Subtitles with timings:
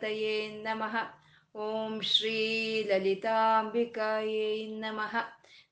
[0.00, 0.96] ಮಹಾಗಣಾಧಿಪತಯೇ ನಮಃ.
[1.58, 2.38] ಓಂ ಶ್ರೀ
[2.82, 5.16] ಲಲಿತಾಂಬಿಕಾಯೇ ನಮಃ.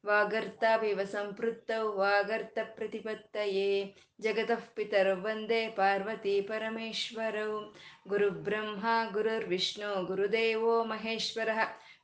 [0.07, 7.73] ವಾಗರ್ತಾವಿವ ಸಂಪೃತ್ತೌ ವಾಗರ್ತ ಪ್ರತಿಪತ್ತಯೇ ಜಗತಃ ಪಿತರೌ ವಂದೇ ಪಾರ್ವತಿ ಪರಮೇಶ್ವರೌ.
[8.09, 11.49] ಗುರುಬ್ರಹ್ಮ ಗುರುರ್ವಿಷ್ಣು ಗುರುದೇವೋ ಮಹೇಶ್ವರ.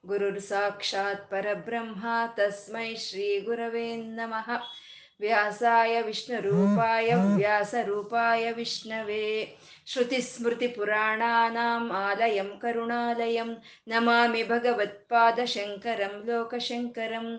[0.06, 4.50] ಗುರುರ್ ಸಾಕ್ಷಾತ್ ಪರಬ್ರಹ್ಮ ತಸ್ಮೈ ಶ್ರೀ ಗುರವೇ ನಮಃ.
[5.20, 9.56] ವ್ಯಾಸಾಯ ವಿಷ್ಣುರೂಪಾಯ ವ್ಯಾಸರೂಪಾಯ ವಿಷ್ಣವೇ.
[9.94, 13.49] श्रुतिस्मृतिपुराणानाम् आलयं करुणालयं
[13.91, 17.31] नमामि भगवत्पादशङ्करं लोकशङ्करम्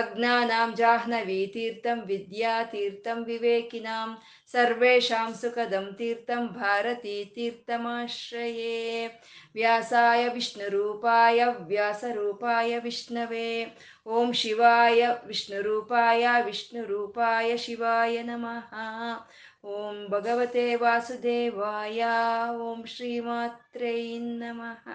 [0.00, 4.08] अज्ञानां जाह्नवीतीर्थं विद्यातीर्थं विवेकिनां
[4.52, 7.58] सर्वेषां सुखदं तीर्थं भारतीतीर्थमाश्रये
[9.54, 13.48] व्यासाय विष्णुरूपाय व्यासरूपाय विष्णवे
[14.16, 18.70] ॐ शिवाय विष्णुरूपाय विष्णुरूपाय शिवाय नमः
[19.63, 22.03] ಓಂ ಭಗವತೆ ವಾಸುದೇವಾಯ
[22.55, 24.89] ಓಂ ಶ್ರೀಮಾತ್ರೈ ನಮಃ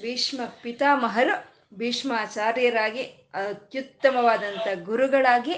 [0.00, 3.02] ಭೀಷ್ಮ ಪಿತಾಮಹರು ಭೀಷ್ಮಾಚಾರ್ಯರಾಗಿ,
[3.34, 5.52] ಅತ್ಯುತ್ತಮವಾದಂಥ ಗುರುಗಳಾಗಿ,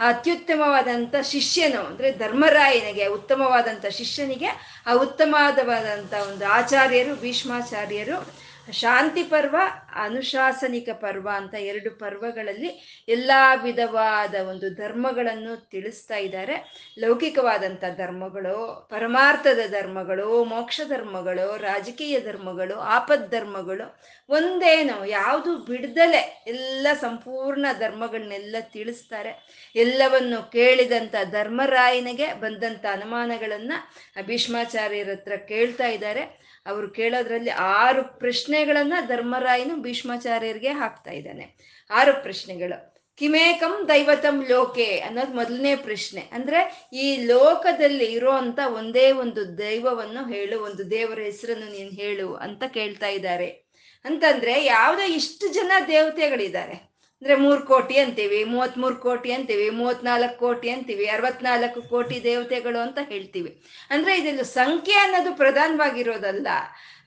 [0.00, 4.46] ಅತ್ಯುತ್ತಮವಾದಂಥ ಶಿಷ್ಯನು, ಅಂದರೆ ಧರ್ಮರಾಯನಿಗೆ, ಉತ್ತಮವಾದಂಥ ಶಿಷ್ಯನಿಗೆ,
[4.86, 8.39] ಆ ಉತ್ತಮವಾದವಾದಂಥ ಒಂದು ಆಚಾರ್ಯರು, ಭೀಷ್ಮಾಚಾರ್ಯರು.
[8.72, 9.56] ಶಾಂತಿ ಪರ್ವ
[9.94, 13.30] ಅನುಶಾಸನಿಕ ಪರ್ವ ಅಂತ ಎರಡು ಪರ್ವಗಳಲ್ಲಿ ಎಲ್ಲ
[13.62, 16.72] ವಿಧವಾದ ಒಂದು ಧರ್ಮಗಳನ್ನು ತಿಳಿಸ್ತಾ ಇದ್ದಾರೆ.
[16.98, 27.66] ಲೌಕಿಕವಾದಂಥ ಧರ್ಮಗಳು, ಪರಮಾರ್ಥದ ಧರ್ಮಗಳು, ಮೋಕ್ಷ ಧರ್ಮಗಳು, ರಾಜಕೀಯ ಧರ್ಮಗಳು, ಆಪದ್ ಧರ್ಮಗಳು ಒಂದೇನು ಯಾವುದು ಬಿಡ್ದಲೆ ಎಲ್ಲ ಸಂಪೂರ್ಣ
[27.78, 29.32] ಧರ್ಮಗಳನ್ನೆಲ್ಲ ತಿಳಿಸ್ತಾರೆ.
[29.76, 33.78] ಎಲ್ಲವನ್ನು ಕೇಳಿದಂಥ ಧರ್ಮರಾಯನಿಗೆ ಬಂದಂಥ ಅನುಮಾನಗಳನ್ನು
[34.26, 36.49] ಭೀಷ್ಮಾಚಾರ್ಯರ ಹತ್ರ ಕೇಳ್ತಾ ಇದ್ದಾರೆ.
[36.66, 41.56] ಅವರು ಕೇಳೋದ್ರಲ್ಲಿ ಆರು ಪ್ರಶ್ನೆಗಳನ್ನ ಧರ್ಮರಾಯನು ಭೀಷ್ಮಾಚಾರ್ಯರಿಗೆ ಹಾಕ್ತಾ ಇದ್ದಾನೆ.
[41.90, 42.90] ಆರು ಪ್ರಶ್ನೆಗಳು.
[43.16, 46.20] ಕಿಮೇಕಂ ದೈವತಂ ಲೋಕೆ ಅನ್ನೋದು ಮೊದಲನೇ ಪ್ರಶ್ನೆ.
[46.20, 53.06] ಅಂದ್ರೆ ಈ ಲೋಕದಲ್ಲಿ ಇರೋಂತ ಒಂದೇ ಒಂದು ದೈವವನ್ನು ಹೇಳು, ಒಂದು ದೇವರ ಹೆಸರನ್ನು ನೀನು ಹೇಳು ಅಂತ ಕೇಳ್ತಾ
[53.06, 53.46] ಇದ್ದಾರೆ.
[54.04, 56.89] ಅಂತಂದ್ರೆ ಯಾವುದೋ ಇಷ್ಟು ಜನ ದೇವತೆಗಳಿದ್ದಾರೆ.
[57.22, 63.50] ಅಂದ್ರೆ ಮೂರು ಕೋಟಿ ಅಂತೀವಿ, ಮೂವತ್ಮೂರು ಕೋಟಿ ಅಂತೀವಿ, ಮೂವತ್ನಾಲ್ಕು ಕೋಟಿ ಅಂತೀವಿ, ಅರವತ್ನಾಲ್ಕು ಕೋಟಿ ದೇವತೆಗಳು ಅಂತ ಹೇಳ್ತೀವಿ.
[63.90, 66.48] ಅಂದ್ರೆ ಇದೆಲ್ಲ ಸಂಖ್ಯೆ ಅನ್ನೋದು ಪ್ರಧಾನವಾಗಿರೋದಲ್ಲ.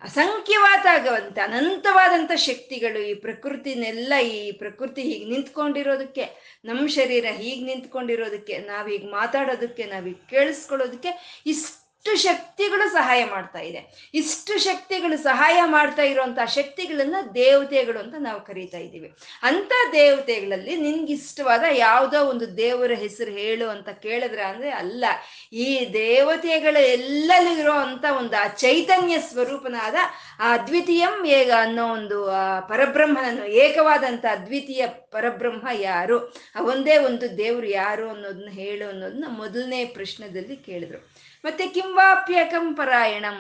[0.02, 6.26] ಅಸಂಖ್ಯವಾದ ಆಗವಂತ ಅನಂತವಾದಂಥ ಶಕ್ತಿಗಳು ಈ ಪ್ರಕೃತಿನೆಲ್ಲ, ಈ ಪ್ರಕೃತಿ ಹೀಗೆ ನಿಂತ್ಕೊಂಡಿರೋದಕ್ಕೆ
[6.66, 11.14] ನಮ್ಮ ಶರೀರ ಹೀಗೆ ನಿಂತ್ಕೊಂಡಿರೋದಕ್ಕೆ ನಾವೀಗ ಮಾತಾಡೋದಕ್ಕೆ ನಾವೀಗ ಕೇಳಿಸ್ಕೊಳ್ಳೋದಕ್ಕೆ
[11.54, 14.12] ಇಷ್ಟು ಇಷ್ಟು ಶಕ್ತಿಗಳು ಸಹಾಯ ಮಾಡ್ತಾ ಇದೆ.
[14.14, 19.14] ಇಷ್ಟು ಶಕ್ತಿಗಳು ಸಹಾಯ ಮಾಡ್ತಾ ಇರುವಂತ ಶಕ್ತಿಗಳನ್ನ ದೇವತೆಗಳು ಅಂತ ನಾವು ಕರೀತಾ ಇದ್ದೀವಿ.
[19.44, 25.06] ಅಂತ ದೇವತೆಗಳಲ್ಲಿ ನಿನ್ಗೆ ಇಷ್ಟವಾದ ಯಾವುದೋ ಒಂದು ದೇವರ ಹೆಸರು ಹೇಳು ಅಂತ ಕೇಳಿದ್ರೆ ಅಂದ್ರೆ ಅಲ್ಲ.
[25.54, 29.96] ಈ ದೇವತೆಗಳ ಎಲ್ಲಲ್ಲೂ ಇರೋ ಅಂತ ಒಂದು ಆ ಚೈತನ್ಯ ಸ್ವರೂಪನಾದ
[30.40, 32.26] ಆ ಅದ್ವಿತೀಯಂ ಏಗ ಅನ್ನೋ ಒಂದು
[32.70, 36.36] ಪರಬ್ರಹ್ಮನನ್ನು, ಏಕವಾದಂತ ಅದ್ವಿತೀಯ ಪರಬ್ರಹ್ಮ ಯಾರು?
[36.64, 41.33] ಒಂದೇ ಒಂದು ದೇವರು ಯಾರು ಅನ್ನೋದನ್ನ ಹೇಳು ಅನ್ನೋದನ್ನ ಮೊದಲನೇ ಪ್ರಶ್ನದಲ್ಲಿ ಕೇಳಿದ್ರು.
[41.44, 43.40] ಮತ್ತೆ ಕಿಂವಾಪ್ಯಕಂ ಪರಾಯಣಂ.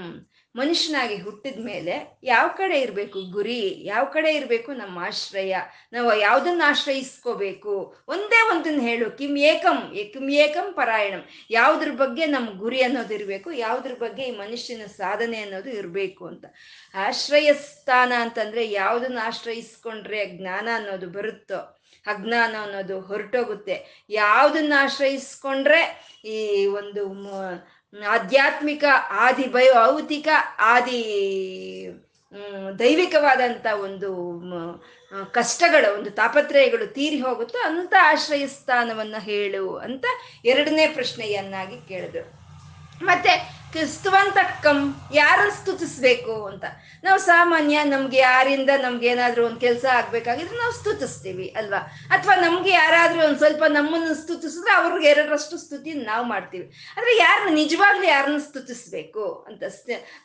[0.56, 5.53] ಮನುಷ್ಯನಾಗಿ ಹುಟ್ಟಿದ ಮೇಲೆ ಯಾವ ಕಡೆ ಇರಬೇಕು ಗುರಿ, ಯಾವ ಕಡೆ ಇರಬೇಕು ನಮ್ಮ ಆಶ್ರಯ?
[5.94, 7.74] ನಾವು ಯಾವುದನ್ನ ಆಶ್ರಯಿಸ್ಕೋಬೇಕು?
[8.08, 9.18] ಒಂದೇ ಒಂದನ್ನ ಹೇಳು.
[9.18, 9.80] ಕಿಮ್ ಏಕಂ
[10.14, 11.24] ಕಿಮ್ ಏಕಂ ಪರಾಯಣಂ.
[11.52, 16.46] ಯಾವುದ್ರ ಬಗ್ಗೆ ನಮ್ಮ ಗುರಿ ಅನ್ನೋದು ಇರಬೇಕು, ಯಾವುದ್ರ ಬಗ್ಗೆ ಈ ಮನುಷ್ಯನ ಸಾಧನೆ ಅನ್ನೋದು ಇರಬೇಕು ಅಂತ.
[17.08, 21.62] ಆಶ್ರಯ ಸ್ಥಾನ ಅಂತಂದ್ರೆ ಯಾವುದನ್ನ ಆಶ್ರಯಿಸ್ಕೊಂಡ್ರೆ ಜ್ಞಾನ ಅನ್ನೋದು ಬರುತ್ತೋ,
[22.06, 24.06] ಅಜ್ಞಾನ ಅನ್ನೋದು ಹೊರಟೋಗುತ್ತೆ.
[24.09, 25.82] ಯಾವುದನ್ನ ಆಶ್ರಯಿಸ್ಕೊಂಡ್ರೆ
[26.26, 27.03] ಈ ಒಂದು
[28.01, 30.28] ಆಧ್ಯಾತ್ಮಿಕ, ಆದಿ ಭೌತಿಕ,
[30.59, 31.01] ಆದಿ
[32.79, 34.11] ದೈವಿಕವಾದಂಥ ಒಂದು
[35.31, 40.05] ಕಷ್ಟಗಳ, ಒಂದು ತಾಪತ್ರಯಗಳು ತೀರಿ ಹೋಗುತ್ತೋ ಅಂತ ಆಶ್ರಯ ಸ್ಥಾನವನ್ನು ಹೇಳು ಅಂತ
[40.45, 42.42] ಎರಡನೇ ಪ್ರಶ್ನೆಯನ್ನಾಗಿ ಕೇಳಿದ್ರು.
[43.03, 46.66] ಮತ್ತೆ ಸ್ತುವಂತಕ್ಕಂ ಯಾರನ್ನು ಸ್ತುತಿಸ್ಬೇಕು ಅಂತ.
[47.03, 51.78] ನಾವು ಸಾಮಾನ್ಯ ನಮ್ಗೆ ಯಾರಿಂದ ನಮ್ಗೆ ಏನಾದ್ರೂ ಒಂದು ಕೆಲಸ ಆಗ್ಬೇಕಾಗಿದ್ರೆ ನಾವು ಸ್ತುತಿಸ್ತೀವಿ, ಅಲ್ವಾ?
[52.11, 56.73] ಅಥವಾ ನಮ್ಗೆ ಯಾರಾದ್ರೂ ಒಂದ್ ಸ್ವಲ್ಪ ನಮ್ಮನ್ನು ಸ್ತುತಿಸಿದ್ರೆ ಅವ್ರಿಗೆ ಎರಡರಷ್ಟು ಸ್ತುತಿ ನಾವು ಮಾಡ್ತೀವಿ.
[56.97, 59.64] ಆದ್ರೆ ಯಾರನ್ನ ನಿಜವಾಗ್ಲೂ ಯಾರನ್ನ ಸ್ತುತಿಸ್ಬೇಕು ಅಂತ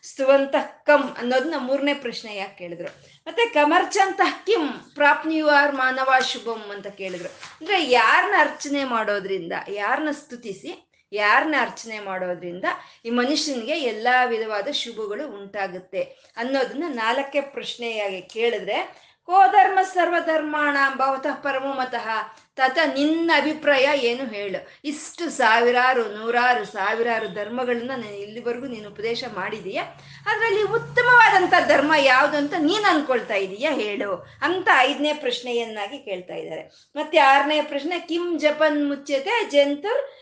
[0.03, 2.89] ಸ್ತುವಂತಕ್ಕಂ ಅನ್ನೋದನ್ನ ಮೂರನೇ ಪ್ರಶ್ನೆ ಯಾಕೆ ಕೇಳಿದ್ರು?
[3.27, 7.29] ಮತ್ತೆ ಕಮರ್ಚಂತ ಕಿಂ ಆರ್ ಮಾನವ ಶುಭಂ ಅಂತ ಕೇಳಿದ್ರು.
[7.29, 12.65] ಅಂದ್ರೆ ಯಾರನ್ನ ಅರ್ಚನೆ ಮಾಡೋದ್ರಿಂದ ಯಾರನ್ನ ಸ್ತುತಿಸಿ ಯಾರನ್ನ ಅರ್ಚನೆ ಮಾಡೋದ್ರಿಂದ
[13.05, 16.03] ಈ ಮನುಷ್ಯನಿಗೆ ಎಲ್ಲಾ ವಿಧವಾದ ಶುಭಗಳು ಉಂಟಾಗುತ್ತೆ
[16.37, 22.09] ಅನ್ನೋದನ್ನ ನಾಲ್ಕೇ ಪ್ರಶ್ನೆಯಾಗಿ ಕೇಳಿದ್ರೆ ಕೋಧರ್ಮ ಸರ್ವಧರ್ಮಾಣ ಭವತಃ ಪರಮೋ ಮತಃ,
[22.57, 24.69] ತತ ನಿನ್ನ ಅಭಿಪ್ರಾಯ ಏನು ಹೇಳು.
[24.85, 29.81] ಇಷ್ಟು ಸಾವಿರಾರು, ನೂರಾರು ಸಾವಿರಾರು ಧರ್ಮಗಳನ್ನ ನಾನು ಇಲ್ಲಿವರೆಗೂ ನೀನು ಉಪದೇಶ ಮಾಡಿದೀಯ.
[30.27, 36.63] ಅದರಲ್ಲಿ ಉತ್ತಮವಾದಂಥ ಧರ್ಮ ಯಾವುದು ಅಂತ ನೀನು ಅನ್ಕೊಳ್ತಾ ಇದೀಯ ಹೇಳು ಅಂತ ಐದನೇ ಪ್ರಶ್ನೆಯನ್ನಾಗಿ ಕೇಳ್ತಾ ಇದ್ದಾರೆ.
[36.97, 40.18] ಮತ್ತೆ ಆರನೇ ಪ್ರಶ್ನೆ, ಕಿಂ ಜಪನ್ ಮುಚ್ಚತೆ ಜಂತುರ್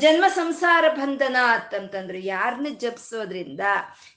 [0.00, 3.60] ಜನ್ಮ ಸಂಸಾರ ಬಂಧನ ಅಂತಂತಂದ್ರೆ ಯಾರನ್ನ ಜಪಿಸೋದ್ರಿಂದ,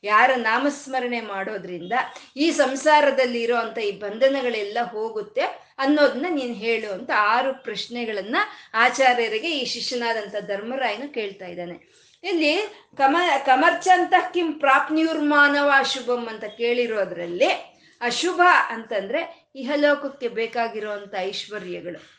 [0.04, 1.94] ಯಾರ ನಾಮಸ್ಮರಣೆ ಮಾಡೋದ್ರಿಂದ
[2.36, 5.42] ಈ ಸಂಸಾರದಲ್ಲಿ ಇರುವಂತ ಈ ಬಂಧನಗಳೆಲ್ಲ ಹೋಗುತ್ತೆ
[5.78, 8.36] ಅನ್ನೋದನ್ನ ನೀನು ಹೇಳು ಅಂತ ಆರು ಪ್ರಶ್ನೆಗಳನ್ನ
[8.74, 12.08] ಆಚಾರ್ಯರಿಗೆ ಈ ಶಿಷ್ಯನಾದಂಥ ಧರ್ಮರಾಯನು ಕೇಳ್ತಾ ಇದ್ದಾನೆ.
[12.24, 12.58] ಇಲ್ಲಿ
[12.98, 17.50] ಕಮ, ಕಮರ್ಚಂತ ಕಿಂ ಪ್ರಾಪ್ನಿಯುರ್ಮಾನವ ಅಶುಭಂ ಅಂತ ಕೇಳಿರೋದ್ರಲ್ಲಿ
[18.02, 22.17] ಅಶುಭ ಅಂತಂದ್ರೆ ಇಹಲೋಕಕ್ಕೆ ಬೇಕಾಗಿರುವಂತ ಐಶ್ವರ್ಯಗಳು.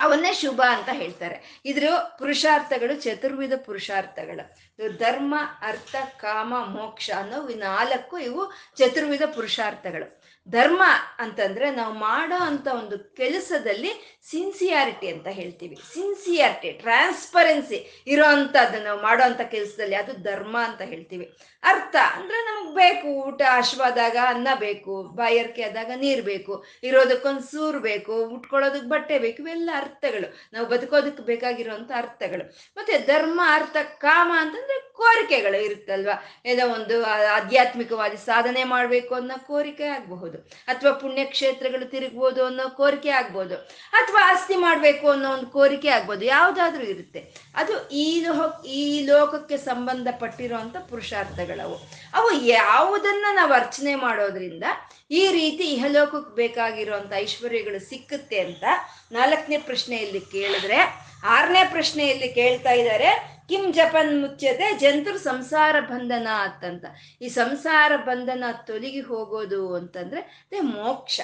[0.00, 1.62] ಅವನ್ನೇ ಶುಭ ಅಂತ ಹೇಳ್ತಾರೆ.
[1.64, 1.88] ಇದ್ರ
[2.18, 4.98] ಪುರುಷಾರ್ಥಗಳು, ಚತುರ್ವಿಧ ಪುರುಷಾರ್ಥಗಳು.
[4.98, 10.24] ಧರ್ಮ, ಅರ್ಥ, ಕಾಮ, ಮೋಕ್ಷ ಅನ್ನೋ ನಾಲ್ಕು ಇವು ಚತುರ್ವಿಧ ಪುರುಷಾರ್ಥಗಳು.
[10.48, 10.82] ಧರ್ಮ
[11.18, 15.76] ಅಂತಂದ್ರೆ ನಾವು ಮಾಡೋ ಅಂತ ಒಂದು ಕೆಲಸದಲ್ಲಿ ಸಿನ್ಸಿಯಾರಿಟಿ ಅಂತ ಹೇಳ್ತೀವಿ.
[15.94, 21.26] ಸಿನ್ಸಿಯಾರಿಟಿ ಟ್ರಾನ್ಸ್ಪರೆನ್ಸಿ ಇರೋ ಅಂಥದ್ದು ನಾವು ಮಾಡೋ ಅಂಥ ಕೆಲಸದಲ್ಲಿ ಅದು ಧರ್ಮ ಅಂತ ಹೇಳ್ತೀವಿ.
[21.62, 28.14] ಅರ್ಥ, ಅಂದ್ರೆ ನಮಗೆ ಬೇಕು, ಊಟ ಹಶ್ವಾದಾಗ ಅನ್ನ ಬೇಕು ಬಾಯರ್ಕೆ ಆದಾಗ ನೀರು ಬೇಕು, ಇರೋದಕ್ಕೊಂದು ಸೂರು ಬೇಕು
[28.26, 30.28] ಉಟ್ಕೊಳ್ಳೋದಕ್ಕೆ ಬಟ್ಟೆ ಬೇಕು, ಇವೆಲ್ಲ ಅರ್ಥಗಳು.
[30.52, 32.44] ನಾವು ಬದುಕೋದಕ್ಕೆ ಬೇಕಾಗಿರುವಂಥ ಅರ್ಥಗಳು.
[32.76, 36.16] ಮತ್ತೆ ಧರ್ಮ, ಅರ್ಥ, ಕಾಮ ಅಂತಂದ್ರೆ ಕೋರಿಕೆಗಳು ಇರುತ್ತಲ್ವಾ?
[36.46, 37.04] ಏನೋ ಒಂದು
[37.38, 40.38] ಆಧ್ಯಾತ್ಮಿಕವಾದಿ ಸಾಧನೆ ಮಾಡಬೇಕು ಅನ್ನೋ ಕೋರಿಕೆ ಆಗಬಹುದು.
[40.68, 43.56] ಅಥವಾ ಪುಣ್ಯಕ್ಷೇತ್ರಗಳು ತಿರುಗ್ಬೋದು ಅನ್ನೋ ಕೋರಿಕೆ ಆಗ್ಬೋದು.
[43.92, 46.24] ಅಥವಾ ಆಸ್ತಿ ಮಾಡಬೇಕು ಅನ್ನೋ ಒಂದು ಕೋರಿಕೆ ಆಗ್ಬೋದು.
[46.24, 47.20] ಯಾವುದಾದ್ರೂ ಇರುತ್ತೆ.
[47.54, 51.74] ಅದು ಈ ಲೋಕ, ಈ ಲೋಕಕ್ಕೆ ಸಂಬಂಧಪಟ್ಟಿರುವಂಥ ಪುರುಷಾರ್ಥಗಳವು.
[52.14, 54.64] ಅವು ಯಾವುದನ್ನ ನಾವು ಅರ್ಚನೆ ಮಾಡೋದ್ರಿಂದ
[55.10, 58.64] ಈ ರೀತಿ ಇಹಲೋಕಕ್ಕೆ ಬೇಕಾಗಿರುವಂಥ ಐಶ್ವರ್ಯಗಳು ಸಿಕ್ಕುತ್ತೆ ಅಂತ
[59.12, 60.78] ನಾಲ್ಕನೇ ಪ್ರಶ್ನೆಯಲ್ಲಿ ಕೇಳಿದ್ರೆ,
[61.24, 66.84] ಆರನೇ ಪ್ರಶ್ನೆಯಲ್ಲಿ ಕೇಳ್ತಾ ಇದ್ದಾರೆ, ಕಿಂ ಜಪನ್ ಮುಚ್ಚತೆ ಜಂತುರ್ ಸಂಸಾರ ಬಂಧನ ಅಂತಂತ
[67.22, 71.20] ಈ ಸಂಸಾರ ಬಂಧನ ತೊಲಗಿ ಹೋಗೋದು ಅಂತಂದ್ರೆ, ಅದೇ ಮೋಕ್ಷ.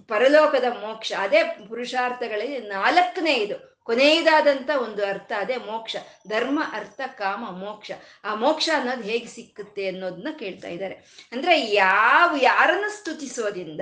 [0.00, 1.12] ಪರಲೋಕದ ಮೋಕ್ಷ.
[1.18, 3.74] ಅದೇ ಪುರುಷಾರ್ಥಗಳಲ್ಲಿ ನಾಲ್ಕನೇ ಇದು.
[3.84, 5.96] ಕೊನೆಯದಾದಂಥ ಒಂದು ಅರ್ಥ, ಅದೇ ಮೋಕ್ಷ.
[6.28, 7.90] ಧರ್ಮ, ಅರ್ಥ, ಕಾಮ, ಮೋಕ್ಷ.
[8.24, 10.94] ಆ ಮೋಕ್ಷ ಅನ್ನೋದು ಹೇಗೆ ಸಿಕ್ಕುತ್ತೆ ಅನ್ನೋದನ್ನ ಕೇಳ್ತಾ ಇದ್ದಾರೆ.
[11.32, 13.80] ಅಂದ್ರೆ ಯಾವ, ಯಾರನ್ನು ಸ್ತುತಿಸೋದ್ರಿಂದ,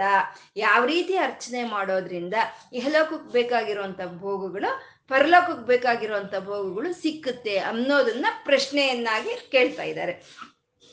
[0.56, 2.35] ಯಾವ ರೀತಿ ಅರ್ಚನೆ ಮಾಡೋದ್ರಿಂದ
[2.73, 10.23] ಇಹಲೋಕಕ್ಕೆ ಬೇಕಾಗಿರುವಂಥ ಭೋಗಗಳು, ಪರಲೋಕಕ್ಕೆ ಬೇಕಾಗಿರುವಂಥ ಭೋಗಗಳು ಸಿಕ್ಕುತ್ತೆ ಅನ್ನೋದನ್ನ ಪ್ರಶ್ನೆಯನ್ನಾಗಿ ಕೇಳ್ತಾ ಇದ್ದಾರೆ.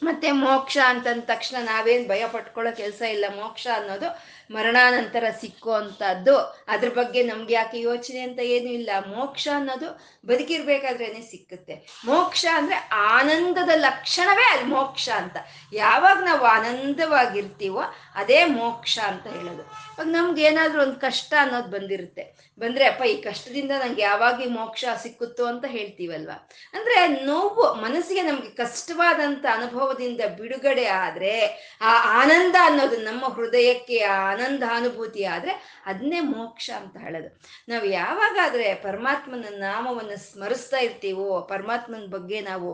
[0.03, 3.25] ಮತ್ತೆ ಮೋಕ್ಷ ಅಂತಂದ ತಕ್ಷಣ ನಾವೇನು ಭಯ ಪಟ್ಕೊಳ್ಳೋ ಕೆಲಸ ಇಲ್ಲ.
[3.35, 6.37] ಮೋಕ್ಷ ಅನ್ನೋದು ಮರಣಾನಂತರ ಸಿಕ್ಕುವಂಥದ್ದು
[6.67, 8.89] ಅದ್ರ ಬಗ್ಗೆ ನಮ್ಗೆ ಯಾಕೆ ಯೋಚನೆ ಅಂತ ಏನು ಇಲ್ಲ.
[9.07, 12.01] ಮೋಕ್ಷ ಅನ್ನೋದು ಬದುಕಿರ್ಬೇಕಾದ್ರೇನೆ ಸಿಕ್ಕುತ್ತೆ.
[12.05, 15.37] ಮೋಕ್ಷ ಅಂದ್ರೆ ಆನಂದದ ಲಕ್ಷಣವೇ ಅಲ್ಲಿ ಮೋಕ್ಷ ಅಂತ.
[15.73, 17.81] ಯಾವಾಗ ನಾವು ಆನಂದವಾಗಿರ್ತೀವೋ
[18.15, 19.61] ಅದೇ ಮೋಕ್ಷ ಅಂತ ಹೇಳೋದು.
[19.61, 22.49] ಇವಾಗ ನಮ್ಗೆ ಏನಾದ್ರೂ ಒಂದು ಕಷ್ಟ ಅನ್ನೋದು ಬಂದಿರುತ್ತೆ.
[22.59, 26.49] ಬಂದ್ರೆ, ಅಪ್ಪ, ಈ ಕಷ್ಟದಿಂದ ನಂಗೆ ಯಾವಾಗ ಮೋಕ್ಷ ಸಿಕ್ಕುತ್ತೋ ಅಂತ ಹೇಳ್ತೀವಲ್ವಾ?
[26.73, 31.45] ಅಂದ್ರೆ ನೋವು ಮನಸ್ಸಿಗೆ ನಮ್ಗೆ ಕಷ್ಟವಾದಂತ ಅನುಭವದಿಂದ ಬಿಡುಗಡೆ ಆದ್ರೆ,
[31.81, 35.53] ಆ ಆನಂದ ಅನ್ನೋದು ನಮ್ಮ ಹೃದಯಕ್ಕೆ, ಆ ಆನಂದ ಅನುಭೂತಿ ಆದ್ರೆ
[35.85, 37.29] ಅದನ್ನೇ ಮೋಕ್ಷ ಅಂತ ಹೇಳೋದು.
[37.69, 42.69] ನಾವು ಯಾವಾಗಾದ್ರೆ ಪರಮಾತ್ಮನ ನಾಮವನ್ನು ಸ್ಮರಿಸ್ತಾ ಇರ್ತೀವೋ, ಪರಮಾತ್ಮನ ಬಗ್ಗೆ ನಾವು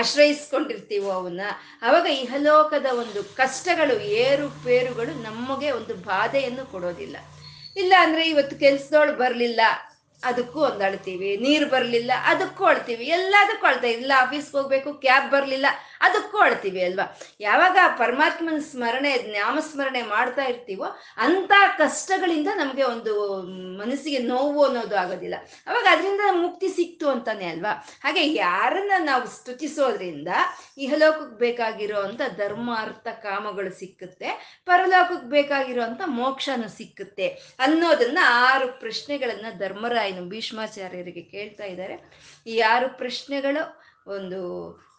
[0.00, 1.42] ಆಶ್ರಯಿಸ್ಕೊಂಡಿರ್ತೀವೋ ಅವನ್ನ,
[1.82, 7.16] ಅವಾಗ ಇಹಲೋಕದ ಒಂದು ಕಷ್ಟಗಳು ಏರುಪೇರುಗಳು ನಮಗೆ ಒಂದು ಬಾಧೆಯನ್ನು ಕೊಡೋದಿಲ್ಲ.
[7.76, 9.60] ಇಲ್ಲ ಅಂದ್ರೆ ಇವತ್ತು ಕೆಲ್ಸದೋಳು ಬರ್ಲಿಲ್ಲ,
[10.22, 13.04] ಅದಕ್ಕೂ ಒಂದಳ್ತೀವಿ ನೀರು ಬರಲಿಲ್ಲ, ಅದಕ್ಕೂ ಅಳ್ತೀವಿ.
[13.18, 15.66] ಎಲ್ಲದಕ್ಕೂ ಅಳ್ತಾ ಇಲ್ಲ ಆಫೀಸ್ಗೆ ಹೋಗ್ಬೇಕು ಕ್ಯಾಬ್ ಬರಲಿಲ್ಲ
[16.00, 17.18] ಅದಕ್ಕೂ ಅಳ್ತೀವಿ ಅಲ್ವಾ?
[17.40, 20.84] ಯಾವಾಗ ಪರಮಾತ್ಮನ ಸ್ಮರಣೆ, ನಾಮಸ್ಮರಣೆ ಮಾಡ್ತಾ ಇರ್ತೀವೋ
[21.16, 23.42] ಅಂತ ಕಷ್ಟಗಳಿಂದ ನಮಗೆ ಒಂದು
[23.78, 25.34] ಮನಸ್ಸಿಗೆ ನೋವು ಅನ್ನೋದು ಆಗೋದಿಲ್ಲ.
[25.66, 27.72] ಅವಾಗ ಅದರಿಂದ ಮುಕ್ತಿ ಸಿಕ್ತು ಅಂತಾನೆ ಅಲ್ವಾ?
[28.02, 30.28] ಹಾಗೆ ಯಾರನ್ನ ನಾವು ಸ್ತುತಿಸೋದ್ರಿಂದ
[30.78, 37.28] ಇಹಲೋಕಕ್ಕೆ ಬೇಕಾಗಿರೋ ಅಂತ ಧರ್ಮ ಅರ್ಥ ಕಾಮಗಳು ಸಿಕ್ಕುತ್ತೆ, ಪರಲೋಕಕ್ಕೆ ಬೇಕಾಗಿರೋ ಅಂತ ಮೋಕ್ಷನೂ ಸಿಕ್ಕುತ್ತೆ
[37.58, 41.96] ಅನ್ನೋದನ್ನ ಆರು ಪ್ರಶ್ನೆಗಳನ್ನ ಧರ್ಮರಾಯನು ಭೀಷ್ಮಾಚಾರ್ಯರಿಗೆ ಕೇಳ್ತಾ ಇದ್ದಾರೆ.
[42.46, 43.79] ಈ ಆರು ಪ್ರಶ್ನೆಗಳು
[44.10, 44.40] ಒಂದು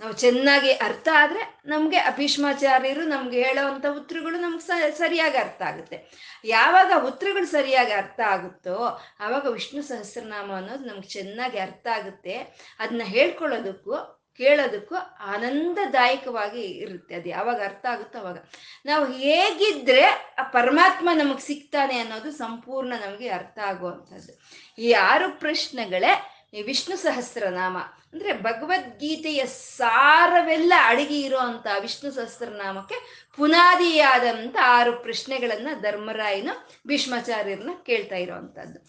[0.01, 5.97] ನಾವು ಚೆನ್ನಾಗಿ ಅರ್ಥ ಆದರೆ ನಮಗೆ ಅಭೀಷ್ಮಾಚಾರ್ಯರು ನಮ್ಗೆ ಹೇಳೋವಂಥ ಉತ್ತರಗಳು ನಮ್ಗೆ ಸರಿಯಾಗಿ ಅರ್ಥ ಆಗುತ್ತೆ.
[6.45, 8.77] ಯಾವಾಗ ಉತ್ತರಗಳು ಸರಿಯಾಗಿ ಅರ್ಥ ಆಗುತ್ತೋ
[9.19, 12.35] ಆವಾಗ ವಿಷ್ಣು ಸಹಸ್ರನಾಮ ಅನ್ನೋದು ನಮ್ಗೆ ಚೆನ್ನಾಗಿ ಅರ್ಥ ಆಗುತ್ತೆ.
[12.79, 17.15] ಅದನ್ನ ಹೇಳ್ಕೊಳ್ಳೋದಕ್ಕೂ ಕೇಳೋದಕ್ಕೂ ಆನಂದದಾಯಕವಾಗಿ ಇರುತ್ತೆ.
[17.15, 18.37] ಅದು ಯಾವಾಗ ಅರ್ಥ ಆಗುತ್ತೋ ಅವಾಗ.
[18.85, 20.05] ನಾವು ಹೇಗಿದ್ರೆ
[20.39, 24.33] ಆ ಪರಮಾತ್ಮ ನಮಗೆ ಸಿಗ್ತಾನೆ ಅನ್ನೋದು ಸಂಪೂರ್ಣ ನಮಗೆ ಅರ್ಥ ಆಗುವಂಥದ್ದು.
[24.81, 27.77] ಈ ಆರು ಪ್ರಶ್ನೆಗಳೇ ವಿಷ್ಣು ಸಹಸ್ರನಾಮ.
[28.13, 32.97] ಅಂದ್ರೆ ಭಗವದ್ಗೀತೆಯ ಸಾರವೆಲ್ಲ ಅಡಗಿ ಇರುವಂತ ವಿಷ್ಣು ಸಹಸ್ರನಾಮಕ್ಕೆ
[33.35, 36.53] ಪುನಾದಿಯಾದಂತ ಆರು ಪ್ರಶ್ನೆಗಳನ್ನ ಧರ್ಮರಾಯನು
[36.87, 38.79] ಭೀಷ್ಮಾಚಾರ್ಯರನ್ನ ಕೇಳ್ತಾ ಇರುವಂತದ್ದು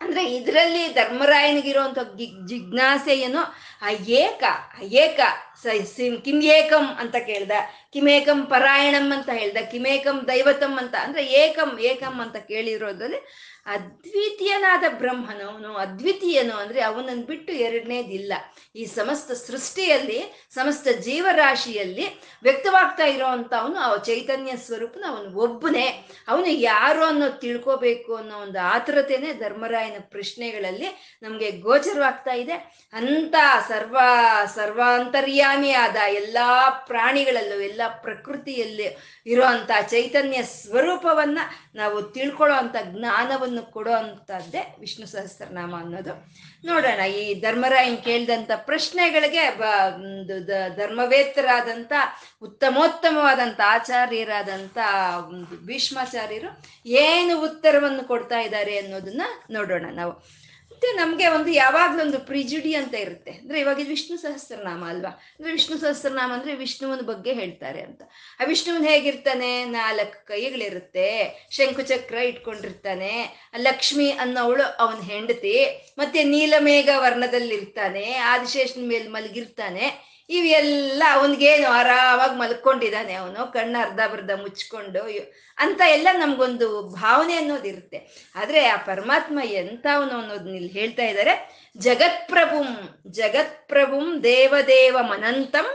[0.00, 1.98] ಅಂದ್ರೆ ಇದರಲ್ಲಿ ಧರ್ಮರಾಯನಿಗಿರುವಂತ
[2.46, 3.42] ಜಿಜ್ಞಾಸೆ ಏನೋ
[4.18, 4.44] ಏಕ
[4.82, 5.20] ಏಕ
[6.24, 7.52] ಕಿಂ ಏಕಂ ಅಂತ ಕೇಳ್ದ.
[7.92, 9.56] ಕಿಮೇಕಂ ಪರಾಯಣಂ ಅಂತ ಹೇಳ್ದ.
[9.70, 18.32] ಕಿಮೇಕಂ ದೈವತಂ ಅಂತ, ಅಂದ್ರೆ ಏಕಂ ಏಕಂ ಅಂತ ಕೇಳಿರೋದ್ರಲ್ಲಿ ಅದ್ವಿತೀಯನಾದ ಬ್ರಹ್ಮನವನು ಅದ್ವಿತೀಯನು ಅಂದ್ರೆ ಅವನನ್ನು ಬಿಟ್ಟು ಎರಡನೇದಿಲ್ಲ.
[18.76, 22.06] ಈ ಸಮಸ್ತ ಸೃಷ್ಟಿಯಲ್ಲಿ, ಸಮಸ್ತ ಜೀವರಾಶಿಯಲ್ಲಿ
[22.42, 26.08] ವ್ಯಕ್ತವಾಗ್ತಾ ಇರೋವಂಥ ಅವನು ಅವ ಚೈತನ್ಯ ಸ್ವರೂಪನ ಅವನು ಒಬ್ಬನೇ.
[26.28, 32.52] ಅವನು ಯಾರು ಅನ್ನೋ ತಿಳ್ಕೋಬೇಕು ಅನ್ನೋ ಒಂದು ಆತುರತೆನೆ ಧರ್ಮರಾಯನ ಪ್ರಶ್ನೆಗಳಲ್ಲಿ ನಮಗೆ ಗೋಚರವಾಗ್ತಾ ಇದೆ.
[32.92, 33.34] ಅಂತ
[33.68, 33.98] ಸರ್ವ,
[34.54, 38.86] ಸರ್ವಾಂತರ್ಯ ಅಂತರ್ಯಾಮಿಯಾದ ಎಲ್ಲಾ ಪ್ರಾಣಿಗಳಲ್ಲೂ, ಎಲ್ಲ ಪ್ರಕೃತಿಯಲ್ಲಿ
[39.26, 41.38] ಇರುವಂತ ಚೈತನ್ಯ ಸ್ವರೂಪವನ್ನ
[41.74, 43.90] ನಾವು ತಿಳ್ಕೊಳ್ಳೋ ಅಂತ ಜ್ಞಾನವನ್ನು ಕೊಡೋ
[44.80, 46.14] ವಿಷ್ಣು ಸಹಸ್ರನಾಮ ಅನ್ನೋದು.
[46.64, 49.62] ನೋಡೋಣ, ಈ ಧರ್ಮರಾಯನ್ ಕೇಳಿದಂಥ ಪ್ರಶ್ನೆಗಳಿಗೆ ಬ,
[49.94, 51.92] ಒಂದು ಧರ್ಮವೇತ್ತರಾದಂಥ
[52.42, 54.78] ಉತ್ತಮೋತ್ತಮವಾದಂಥ ಆಚಾರ್ಯರಾದಂಥ
[55.66, 56.50] ಭೀಷ್ಮಾಚಾರ್ಯರು
[56.86, 60.39] ಏನು ಉತ್ತರವನ್ನು ಕೊಡ್ತಾ ಇದ್ದಾರೆ ಅನ್ನೋದನ್ನ ನೋಡೋಣ ನಾವು.
[60.80, 63.30] ಮತ್ತೆ ನಮ್ಗೆ ಒಂದು ಯಾವಾಗ್ಲೊಂದು ಒಂದು ಪ್ರಿಜುಡಿ ಅಂತ ಇರುತ್ತೆ.
[63.30, 65.08] ಅಂದ್ರೆ ಇವಾಗ ಇದು ವಿಷ್ಣು ಸಹಸ್ರನಾಮ ಅಲ್ವಾ?
[65.08, 68.02] ಅಂದ್ರೆ ವಿಷ್ಣು ಸಹಸ್ರನಾಮ ಅಂದ್ರೆ ವಿಷ್ಣುವನ ಬಗ್ಗೆ ಹೇಳ್ತಾರೆ ಅಂತ.
[68.40, 69.64] ಆ ವಿಷ್ಣುವನ್ ಹೇಗಿರ್ತಾನೆ?
[69.64, 71.34] ನಾಲ್ಕು ಕೈಗಳಿರುತ್ತೆ.
[71.50, 73.26] ಶಂಕುಚಕ್ರ ಇಟ್ಕೊಂಡಿರ್ತಾನೆ.
[73.56, 75.66] ಲಕ್ಷ್ಮಿ ಅನ್ನೋವಳು ಅವನ ಹೆಂಡತಿ.
[75.98, 78.14] ಮತ್ತೆ ನೀಲಮೇಘ ವರ್ಣದಲ್ಲಿರ್ತಾನೆ.
[78.14, 80.10] ಆದಿಶೇಷನ ಮೇಲೆ ಮಲಗಿರ್ತಾನೆ.
[80.30, 85.02] ಇವೆಲ್ಲ ಅವನಿಗೇನು ಆರಾಮಾಗಿ ಮಲ್ಕೊಂಡಿದ್ದಾನೆ ಅವನು, ಕಣ್ಣು ಅರ್ಧ ಬರ್ಧ ಮುಚ್ಕೊಂಡು
[85.58, 87.98] ಅಂತ ಎಲ್ಲ ನಮ್ಗೊಂದು ಭಾವನೆ ಅನ್ನೋದು ಇರುತ್ತೆ.
[88.34, 91.34] ಆದ್ರೆ ಆ ಪರಮಾತ್ಮ ಎಂಥವನು ಅನ್ನೋದನ್ನ ಇಲ್ಲಿ ಹೇಳ್ತಾ ಇದ್ದಾರೆ
[91.76, 92.70] ಜಗತ್ಪ್ರಭುಂ
[93.10, 95.68] ಜಗತ್ಪ್ರಭುಂ ದೇವದೇವ ಮನಂತಂ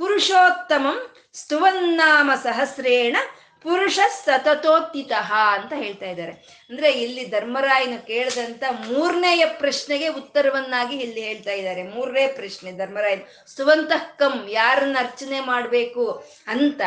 [0.00, 0.98] ಪುರುಷೋತ್ತಮಂ
[1.32, 3.16] ಸ್ತುವನ್ನಾಮ ಸಹಸ್ರೇಣ
[3.62, 5.12] ಪುರುಷ ಸತತೋತ್ತಿತ
[5.52, 6.32] ಅಂತ ಹೇಳ್ತಾ ಇದ್ದಾರೆ.
[6.70, 11.82] ಅಂದ್ರೆ ಇಲ್ಲಿ ಧರ್ಮರಾಯನು ಕೇಳಿದಂತ ಮೂರನೆಯ ಪ್ರಶ್ನೆಗೆ ಉತ್ತರವನ್ನಾಗಿ ಇಲ್ಲಿ ಹೇಳ್ತಾ ಇದ್ದಾರೆ.
[11.82, 16.80] ಮೂರನೇ ಪ್ರಶ್ನೆ, ಧರ್ಮರಾಯನ್ ಸ್ತುವಂತಃಕಂ ಯಾರನ್ನ ಅರ್ಚನೆ ಮಾಡ್ಬೇಕು ಅಂತ,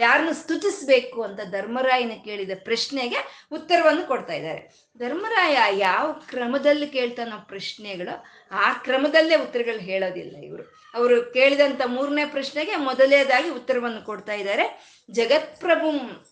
[0.00, 4.87] ಯಾರನ್ನ ಸ್ತುತಿಸ್ಬೇಕು ಅಂತ ಧರ್ಮರಾಯನ ಕೇಳಿದ ಪ್ರಶ್ನೆಗೆ ಉತ್ತರವನ್ನು ಕೊಡ್ತಾ ಇದ್ದಾರೆ.
[4.98, 10.78] ಧರ್ಮರಾಯ ಯಾವ ಕ್ರಮದಲ್ಲಿ ಕೇಳ್ತಾನೋ ಪ್ರಶ್ನೆಗಳು, ಆ ಕ್ರಮದಲ್ಲೇ ಉತ್ತರಗಳು ಹೇಳೋದಿಲ್ಲ ಇವರು.
[10.94, 14.96] ಅವರು ಕೇಳಿದಂತ ಮೂರನೇ ಪ್ರಶ್ನೆಗೆ ಮೊದಲೇದಾಗಿ ಉತ್ತರವನ್ನು ಕೊಡ್ತಾ ಇದ್ದಾರೆ.
[15.10, 16.26] ಜಗತ್ಪ್ರಭುಂ,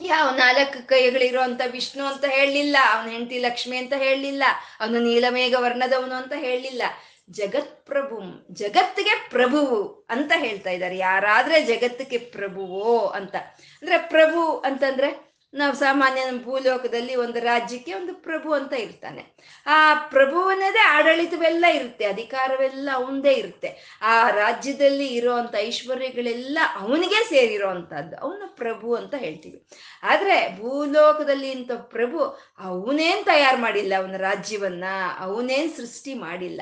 [0.00, 4.42] ಯಾವ ನಾಲ್ಕು ಕೈಗಳಿರೋ ಅಂತ ವಿಷ್ಣು ಅಂತ ಹೇಳಲಿಲ್ಲ, ಅವನ ಹೆಂಡತಿ ಲಕ್ಷ್ಮಿ ಅಂತ ಹೇಳಲಿಲ್ಲ,
[4.80, 6.82] ಅವನು ನೀಲಮೇಘ ವರ್ಣದವನು ಅಂತ ಹೇಳಲಿಲ್ಲ.
[7.30, 10.98] ಜಗತ್ಪ್ರಭುಂ, ಜಗತ್ತಿಗೆ ಪ್ರಭುವು ಅಂತ ಹೇಳ್ತಾ ಇದ್ದಾರೆ.
[10.98, 13.34] ಯಾರಾದ್ರೆ ಜಗತ್ತಿಗೆ ಪ್ರಭುವೋ ಅಂತ.
[13.82, 19.22] ಅಂದ್ರೆ ಪ್ರಭು ಅಂತಂದ್ರೆ ನಾವು ಸಾಮಾನ್ಯ ಭೂಲೋಕದಲ್ಲಿ ಒಂದು ರಾಜ್ಯಕ್ಕೆ ಒಂದು ಪ್ರಭು ಅಂತ ಇರ್ತಾನೆ.
[19.66, 23.70] ಆ ಪ್ರಭುವನದೇ ಆಡಳಿತವೆಲ್ಲ ಇರುತ್ತೆ, ಅಧಿಕಾರವೆಲ್ಲ ಅವನದೇ ಇರುತ್ತೆ.
[24.02, 29.58] ಆ ರಾಜ್ಯದಲ್ಲಿ ಇರೋವಂಥ ಐಶ್ವರ್ಯಗಳೆಲ್ಲ ಅವನಿಗೆ ಸೇರಿರೋ ಅಂಥದ್ದು ಅವನ ಪ್ರಭು ಅಂತ ಹೇಳ್ತೀವಿ.
[30.02, 32.18] ಆದರೆ ಭೂಲೋಕದಲ್ಲಿ ಇಂಥ ಪ್ರಭು
[32.58, 34.84] ಅವನೇನ್ ತಯಾರು ಮಾಡಿಲ್ಲ, ಅವನ ರಾಜ್ಯವನ್ನ
[35.18, 36.60] ಅವನೇನ್ ಸೃಷ್ಟಿ ಮಾಡಿಲ್ಲ.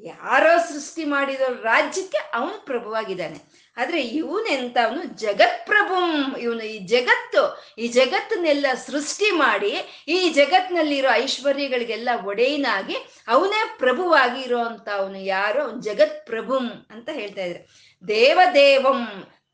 [0.00, 3.38] ಯಾರೋ ಸೃಷ್ಟಿ ಮಾಡಿರೋ ರಾಜ್ಯಕ್ಕೆ ಅವನು ಪ್ರಭುವಾಗಿದ್ದಾನೆ.
[3.78, 6.36] ಆದ್ರೆ ಇವನೆಂತ ಅವನು ಜಗತ್ಪ್ರಭುಂ.
[6.40, 12.96] ಇವನು ಈ ಜಗತ್ತು, ಈ ಜಗತ್ತನ್ನೆಲ್ಲ ಸೃಷ್ಟಿ ಮಾಡಿ, ಈ ಜಗತ್ನಲ್ಲಿರೋ ಐಶ್ವರ್ಯಗಳಿಗೆಲ್ಲ ಒಡೆಯನಾಗಿ
[13.28, 15.62] ಅವನೇ ಪ್ರಭುವಾಗಿ ಇರೋಂತ ಅವನು ಯಾರು?
[15.62, 17.66] ಅವನು ಜಗತ್ ಪ್ರಭುಂ ಅಂತ ಹೇಳ್ತಾ ಇದ್ರೆ.
[18.08, 19.02] ದೇವದೇವಂ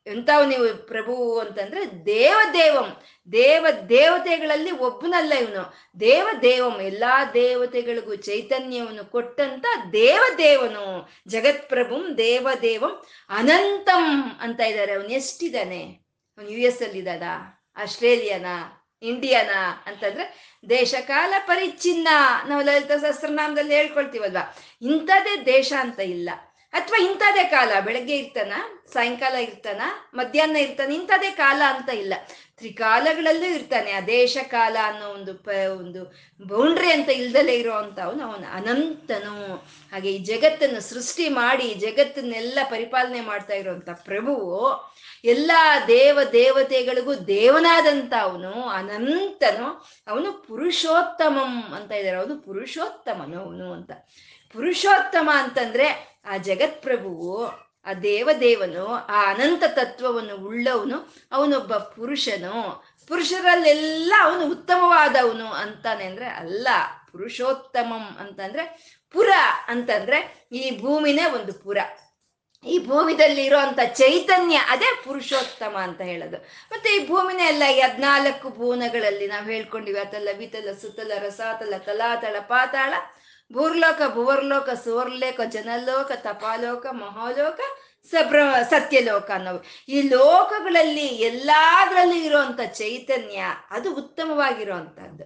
[0.07, 2.89] ಎಂತವ್ ನೀವು ಪ್ರಭು ಅಂತಂದ್ರೆ ದೇವದೇವಂ.
[3.31, 5.73] ದೇವ, ದೇವತೆಗಳಲ್ಲಿ ಒಬ್ಬನಲ್ಲ ಇವನು.
[5.99, 11.09] ದೇವ ದೇವಂ, ಎಲ್ಲಾ ದೇವತೆಗಳಿಗೂ ಚೈತನ್ಯವನ್ನು ಕೊಟ್ಟಂತ ದೇವದೇವನು.
[11.27, 14.91] ಜಗತ್ಪ್ರಭುಂ ದೇವದೇವಂ ಅನಂತಂ ಅಂತ ಇದ್ದಾರೆ.
[14.91, 15.99] ಅವನು ಎಷ್ಟಿದ್ದಾನೆ?
[16.37, 17.23] ಅವನು ಯು ಎಸ್ ಅಲ್ಲಿ ಇದ್ದಾನ
[17.75, 18.45] ಆಸ್ಟ್ರೇಲಿಯಾನ?
[19.01, 19.49] ಇಂಡಿಯಾನ?
[19.85, 22.07] ಅಂತಂದ್ರೆ ದೇಶಕಾಲ ಪರಿಚ್ಛಿನ್ನ.
[22.47, 24.57] ನಾವು ಲಲಿತ ಸಹಸ್ರನಾಮದಲ್ಲಿ ಹೇಳ್ಕೊಳ್ತೀವಲ್ವಾ?
[24.81, 26.29] ಇಂಥದೇ ದೇಶ ಅಂತ ಇಲ್ಲ.
[26.75, 28.53] ಅಥವಾ ಇಂಥದೇ ಕಾಲ, ಬೆಳಗ್ಗೆ ಇರ್ತಾನ,
[28.93, 29.81] ಸಾಯಂಕಾಲ ಇರ್ತಾನ,
[30.13, 32.13] ಮಧ್ಯಾಹ್ನ ಇರ್ತಾನೆ, ಇಂಥದೇ ಕಾಲ ಅಂತ ಇಲ್ಲ.
[32.57, 36.01] ತ್ರಿಕಾಲಗಳಲ್ಲೂ ಇರ್ತಾನೆ, ಆ ದೇಶ ಕಾಲ ಅನ್ನೋ ಒಂದು ಪ, ಒಂದು
[36.47, 39.55] ಬೌಂಡ್ರಿ ಅಂತ ಇಲ್ದಲೇ ಇರೋ ಅಂತ ಅವನು ಅವನು ಅನಂತನು.
[39.91, 44.59] ಹಾಗೆ ಈ ಜಗತ್ತನ್ನು ಸೃಷ್ಟಿ ಮಾಡಿ ಜಗತ್ತನ್ನೆಲ್ಲ ಪರಿಪಾಲನೆ ಮಾಡ್ತಾ ಇರುವಂತ ಪ್ರಭುವು
[45.25, 45.51] ಎಲ್ಲ
[45.87, 49.67] ದೇವ ದೇವತೆಗಳಿಗೂ ದೇವನಾದಂಥ ಅವನು ಅನಂತನು.
[50.07, 52.17] ಅವನು ಪುರುಷೋತ್ತಮಂ ಅಂತ ಇದ್ದಾರೆ.
[52.17, 53.91] ಅವನು ಪುರುಷೋತ್ತಮನು ಅವನು ಅಂತ.
[54.55, 55.87] ಪುರುಷೋತ್ತಮ ಅಂತಂದ್ರೆ
[56.25, 57.45] ಆ ಜಗತ್ಪ್ರಭುವು,
[57.85, 60.97] ಆ ದೇವದೇವನು, ಆ ಅನಂತ ತತ್ವವನ್ನು ಉಳ್ಳವನು,
[61.31, 62.83] ಅವನೊಬ್ಬ ಪುರುಷನು.
[63.07, 66.67] ಪುರುಷರಲ್ಲೆಲ್ಲ ಅವನು ಉತ್ತಮವಾದವನು ಅಂತಾನೆ ಅಂದ್ರೆ ಅಲ್ಲ,
[67.11, 68.63] ಪುರುಷೋತ್ತಮಂ ಅಂತಂದ್ರೆ
[69.13, 69.29] ಪುರ
[69.67, 71.77] ಅಂತಂದ್ರೆ ಈ ಭೂಮಿನೇ ಒಂದು ಪುರ.
[72.65, 76.37] ಈ ಭೂಮಿದಲ್ಲಿ ಇರುವಂತ ಚೈತನ್ಯ ಅದೇ ಪುರುಷೋತ್ತಮ ಅಂತ ಹೇಳೋದು.
[76.71, 82.93] ಮತ್ತೆ ಈ ಭೂಮಿನ ಎಲ್ಲ ಹದ್ನಾಲ್ಕು ಭುವನಗಳಲ್ಲಿ ನಾವು ಹೇಳ್ಕೊಂಡಿವಿ ಅತಲ ವಿತಲ ಸುತ್ತಲ ರಸಾತಲ, ತಲಾತಳ, ಪಾತಾಳ.
[83.53, 87.59] ಭೂರ್ಲೋಕ, ಭುವರ್ಲೋಕ, ಸುವರ್ಲೋಕ, ಜನಲೋಕ, ತಪಾಲೋಕ, ಮಹಾಲೋಕ,
[88.11, 89.63] ಸಬ್ರ, ಸತ್ಯಲೋಕ ಅನ್ನೋವು.
[89.89, 95.23] ಈ ಲೋಕಗಳಲ್ಲಿ ಎಲ್ಲಾದ್ರಲ್ಲಿ ಇರುವಂತ ಚೈತನ್ಯ ಅದು ಉತ್ತಮವಾಗಿರುವಂತಹದ್ದು.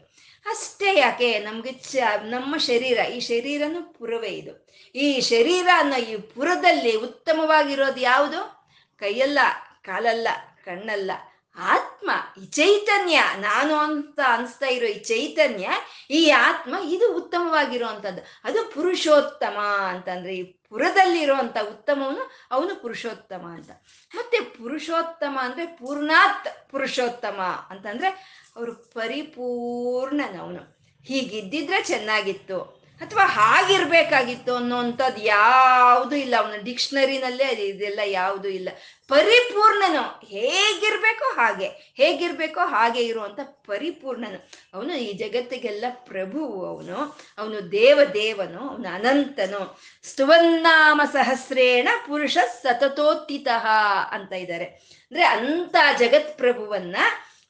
[0.50, 1.40] ಅಷ್ಟೇ ಯಾಕೆ?
[1.40, 4.68] ನಮ್ಗೆ ಚ, ನಮ್ಮ ಶರೀರ, ಈ ಶರೀರನು ಪುರವೇ ಇದು.
[4.96, 8.70] ಈ ಶರೀರ ಅನ್ನೋ ಈ ಪುರದಲ್ಲಿ ಉತ್ತಮವಾಗಿರೋದು ಯಾವುದು?
[9.00, 9.40] ಕೈಯಲ್ಲ,
[9.86, 10.28] ಕಾಲಲ್ಲ,
[10.66, 11.12] ಕಣ್ಣಲ್ಲ.
[11.60, 12.12] ಆತ್ಮ,
[12.42, 15.70] ಈ ಚೈತನ್ಯ, ನಾನು ಅಂತ ಅನ್ಸ್ತಾ ಇರೋ ಈ ಚೈತನ್ಯ,
[16.10, 23.70] ಈ ಆತ್ಮ ಇದು ಉತ್ತಮವಾಗಿರುವಂಥದ್ದು ಅದು ಪುರುಷೋತ್ತಮ ಅಂತಂದ್ರೆ, ಈ ಪುರದಲ್ಲಿರುವಂತ ಉತ್ತಮವನು ಅವನು ಪುರುಷೋತ್ತಮ ಅಂತ.
[24.16, 30.80] ಮತ್ತೆ ಪುರುಷೋತ್ತಮ ಅಂದ್ರೆ ಪೂರ್ಣಾತ್ ಪುರುಷೋತ್ತಮ ಅಂತಂದ್ರೆ, ಅವರು ಪರಿಪೂರ್ಣನವನು.
[31.04, 32.79] ಹೀಗಿದ್ದಿದ್ರೆ ಚೆನ್ನಾಗಿತ್ತು.
[33.00, 36.36] ಅಥವಾ ಹಾಗಿರ್ಬೇಕಾಗಿತ್ತು ಅನ್ನೋಂಥದ್ದು ಯಾವುದು ಇಲ್ಲ.
[36.38, 38.70] ಅವನ ಡಿಕ್ಷನರಿನಲ್ಲೇ ಇದೆಲ್ಲ ಯಾವುದು ಇಲ್ಲ.
[39.08, 40.02] ಪರಿಪೂರ್ಣನು.
[40.02, 41.94] ಹೇಗಿರ್ಬೇಕೋ ಹಾಗೆ.
[41.96, 44.50] ಹೇಗಿರ್ಬೇಕೋ ಹಾಗೆ ಇರುವಂತ ಪರಿಪೂರ್ಣನು.
[44.74, 47.18] ಅವನು ಈ ಜಗತ್ತಿಗೆಲ್ಲ ಪ್ರಭುವು ಅವನು.
[47.38, 49.80] ಅವನು ದೇವ ದೇವನು ಅವನು ಅನಂತನು.
[50.04, 53.68] ಸ್ತುವನ್ನಾಮ ಸಹಸ್ರೇಣ ಪುರುಷ ಸತತೋತ್ತಿತಃ
[54.12, 54.66] ಅಂತ ಇದ್ದಾರೆ.
[54.66, 56.96] ಅಂದ್ರೆ ಅಂತ ಜಗತ್ ಪ್ರಭುವನ್ನ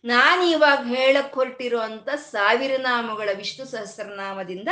[0.05, 4.67] ನಾನಿವಾಗ ಹೇಳಕ್ ಹೊರಟಿರೋ ಅಂತ ಸಾವಿರ ನಾಮಗಳ ವಿಷ್ಣು ಸಹಸ್ರನಾಮದಿಂದ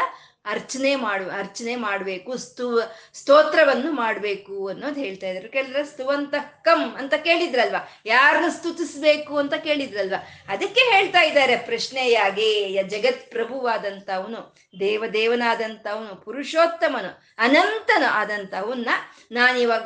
[0.48, 2.66] ಅರ್ಚನೆ ಮಾಡು, ಅರ್ಚನೆ ಮಾಡಬೇಕು, ಸ್ತು,
[3.14, 5.52] ಸ್ತೋತ್ರವನ್ನು ಮಾಡಬೇಕು ಅನ್ನೋದು ಹೇಳ್ತಾ ಇದ್ರು.
[5.52, 8.02] ಕೇಳಿದ್ರೆ ಸ್ತುವಂತ ಕಮ್ ಅಂತ ಕೇಳಿದ್ರಲ್ವಾ?
[8.06, 10.28] ಯಾರನ್ನ ಸ್ತುತಿಸ್ಬೇಕು ಅಂತ ಕೇಳಿದ್ರಲ್ವಾ?
[10.48, 18.90] ಅದಕ್ಕೆ ಹೇಳ್ತಾ ಇದ್ದಾರೆ ಪ್ರಶ್ನೆಯಾಗಿ ಜಗತ್ ಪ್ರಭುವಾದಂಥವನು, ದೇವ ದೇವದೇವನಾದಂಥವನು ಪುರುಷೋತ್ತಮನು, ಅನಂತನು ಆದಂಥವನ್ನ
[19.32, 19.86] ನಾನಿವಾಗ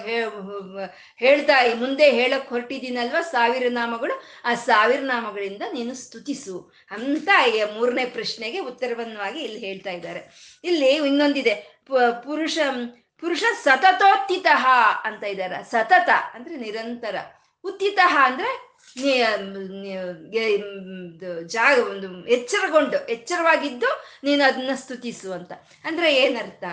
[1.17, 4.21] ಹೇಳ್ತಾ ಮುಂದೆ ಹೇಳಕ್ ಹೊರಟಿದ್ದೀನಲ್ವಾ ಸಾವಿರ ನಾಮಗಳು?
[4.45, 7.29] ಆ ಸಾವಿರ ನಾಮಗಳಿಂದ ನೀನು ಸ್ತುತಿಸು ಅಂತ
[7.77, 10.21] ಮೂರನೇ ಪ್ರಶ್ನೆಗೆ ಉತ್ತರವನ್ನಾಗಿ ಇಲ್ಲಿ ಹೇಳ್ತಾ ಇದ್ದಾರೆ.
[10.63, 11.55] ಇಲ್ಲಿ ಇನ್ನೊಂದಿದೆ.
[12.23, 12.57] ಪುರುಷ
[13.19, 14.47] ಪುರುಷ ಸತತೋತ್ತಿತ
[15.03, 17.15] ಅಂತ ಇದ್ದಾರೆ ಸತತ ಅಂದ್ರೆ ನಿರಂತರ.
[17.63, 18.51] ಉತ್ತಿತ ಅಂದ್ರೆ
[21.47, 23.89] ಜಾಗ, ಒಂದು ಎಚ್ಚರಗೊಂಡು, ಎಚ್ಚರವಾಗಿದ್ದು
[24.23, 25.51] ನೀನು ಅದನ್ನ ಸ್ತುತಿಸು ಅಂತ.
[25.85, 26.63] ಅಂದ್ರೆ ಏನರ್ಥ?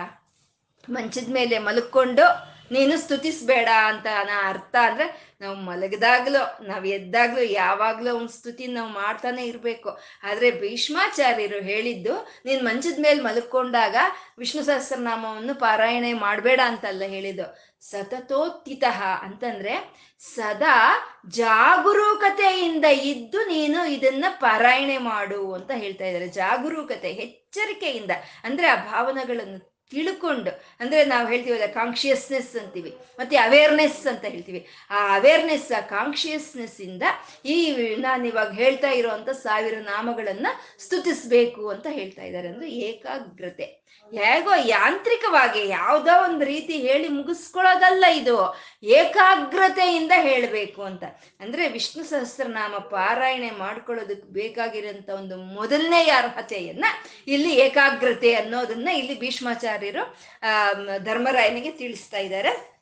[0.89, 2.25] ಮಂಚದ ಮೇಲೆ ಮಲ್ಕೊಂಡು
[2.71, 9.45] ನೀನು ಸ್ತುತಿಸ್ಬೇಡ ಅಂತ ನಾ ಅರ್ಥ ಅಂದ್ರೆ ನಾವು ಮಲಗದಾಗ್ಲೋ, ನಾವು ಎದ್ದಾಗ್ಲೂ, ಯಾವಾಗ್ಲೂ ಅವ್ನ ಸ್ತುತಿ ನಾವು ಮಾಡ್ತಾನೆ
[9.45, 9.99] ಇರ್ಬೇಕು.
[10.23, 13.95] ಆದ್ರೆ ಭೀಷ್ಮಾಚಾರ್ಯರು ಹೇಳಿದ್ದು, ನೀನ್ ಮಂಚದ ಮೇಲೆ ಮಲ್ಕೊಂಡಾಗ
[14.37, 17.69] ವಿಷ್ಣು ಸಹಸ್ರನಾಮವನ್ನು ಪಾರಾಯಣೆ ಮಾಡಬೇಡ ಅಂತಲ್ಲ ಹೇಳಿದ್ದು.
[17.81, 18.83] ಸತತೋತ್ತಿತ
[19.21, 20.97] ಅಂತಂದ್ರೆ, ಸದಾ
[21.29, 26.27] ಜಾಗರೂಕತೆಯಿಂದ ಇದ್ದು ನೀನು ಇದನ್ನ ಪಾರಾಯಣೆ ಮಾಡು ಅಂತ ಹೇಳ್ತಾ ಇದ್ದಾರೆ.
[26.27, 28.11] ಜಾಗರೂಕತೆ, ಎಚ್ಚರಿಕೆಯಿಂದ.
[28.43, 34.67] ಅಂದ್ರೆ ಆ ಭಾವನೆಗಳನ್ನು ತಿಳ್ಕೊಂಡು, ಅಂದ್ರೆ ನಾವು ಹೇಳ್ತೀವಲ್ಲ ಕಾನ್ಶಿಯಸ್ನೆಸ್ ಅಂತೀವಿ, ಮತ್ತೆ ಅವೇರ್ನೆಸ್ ಅಂತ ಹೇಳ್ತೀವಿ.
[34.89, 37.03] ಆ ಅವೇರ್ನೆಸ್ ಆ ಕಾನ್ಶಿಯಸ್ನೆಸ್ ಇಂದ
[37.45, 40.47] ಈ ನಾನು ಇವಾಗ ಹೇಳ್ತಾ ಇರುವಂತ ಸಾವಿರ ನಾಮಗಳನ್ನ
[40.79, 42.47] ಸ್ತುತಿಸ್ಬೇಕು ಅಂತ ಹೇಳ್ತಾ ಇದ್ದಾರೆ.
[42.47, 43.78] ಅಂದ್ರೆ ಏಕಾಗ್ರತೆ.
[44.13, 48.57] ಹೇಗೋ ಯಾಂತ್ರಿಕವಾಗಿ ಯಾವುದೋ ಒಂದು ರೀತಿ ಹೇಳಿ ಮುಗಿಸ್ಕೊಳ್ಳೋದಲ್ಲ ಇದು.
[48.83, 51.03] ಏಕಾಗ್ರತೆಯಿಂದ ಹೇಳಬೇಕು ಅಂತ.
[51.39, 56.85] ಅಂದ್ರೆ ವಿಷ್ಣು ಸಹಸ್ರನಾಮ ಪಾರಾಯಣೆ ಮಾಡ್ಕೊಳ್ಳೋದಕ್ಕೆ ಬೇಕಾಗಿರೋಂಥ ಒಂದು ಮೊದಲನೆಯ ಅರ್ಹತೆಯನ್ನ
[57.27, 62.79] ಇಲ್ಲಿ ಏಕಾಗ್ರತೆ ಅನ್ನೋದನ್ನ ಇಲ್ಲಿ ಭೀಷ್ಮಾಚಾರ್ಯರು, ಆ ಧರ್ಮರಾಯನಿಗೆ ತಿಳಿಸ್ತಾ ಇದ್ದಾರೆ.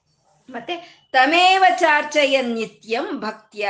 [0.50, 3.70] ಮತ್ತೆ ತಮೇವ ಚಾರ್ಚಯ ನಿತ್ಯಂ ಭಕ್ತ್ಯ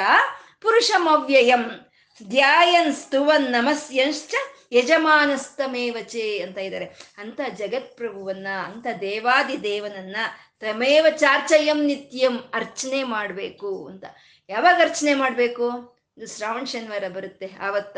[0.61, 1.91] ಪುರುಷಮವ್ಯಯಂ
[2.29, 4.35] ಧ್ಯಾಯನ್ ಸ್ತುವನ್ ನಮಸ್ಯಂಶ್ಚ
[4.71, 6.85] ಯಜಮಾನಸ್ತಮೇವಚೆ ಅಂತ ಇದ್ದಾರೆ.
[7.17, 10.15] ಅಂತ ಜಗತ್ಪ್ರಭುವನ್ನ ಅಂತ ದೇವಾದಿ ದೇವನನ್ನ
[10.59, 14.05] ತಮೇವ ಚಾರ್ಚಯಂ ನಿತ್ಯಂ ಅರ್ಚನೆ ಮಾಡಬೇಕು ಅಂತ.
[14.49, 15.97] ಯಾವಾಗ ಅರ್ಚನೆ ಮಾಡಬೇಕು?
[16.37, 17.51] ಶ್ರಾವಣ ಶನಿವಾರ ಬರುತ್ತೆ.
[17.61, 17.97] ಆವತ್ತ?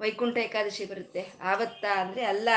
[0.00, 1.32] ವೈಕುಂಠ ಏಕಾದಶಿ ಬರುತ್ತೆ.
[1.42, 2.48] ಆವತ್ತ ಅಂದ್ರೆ ಅಲ್ಲ,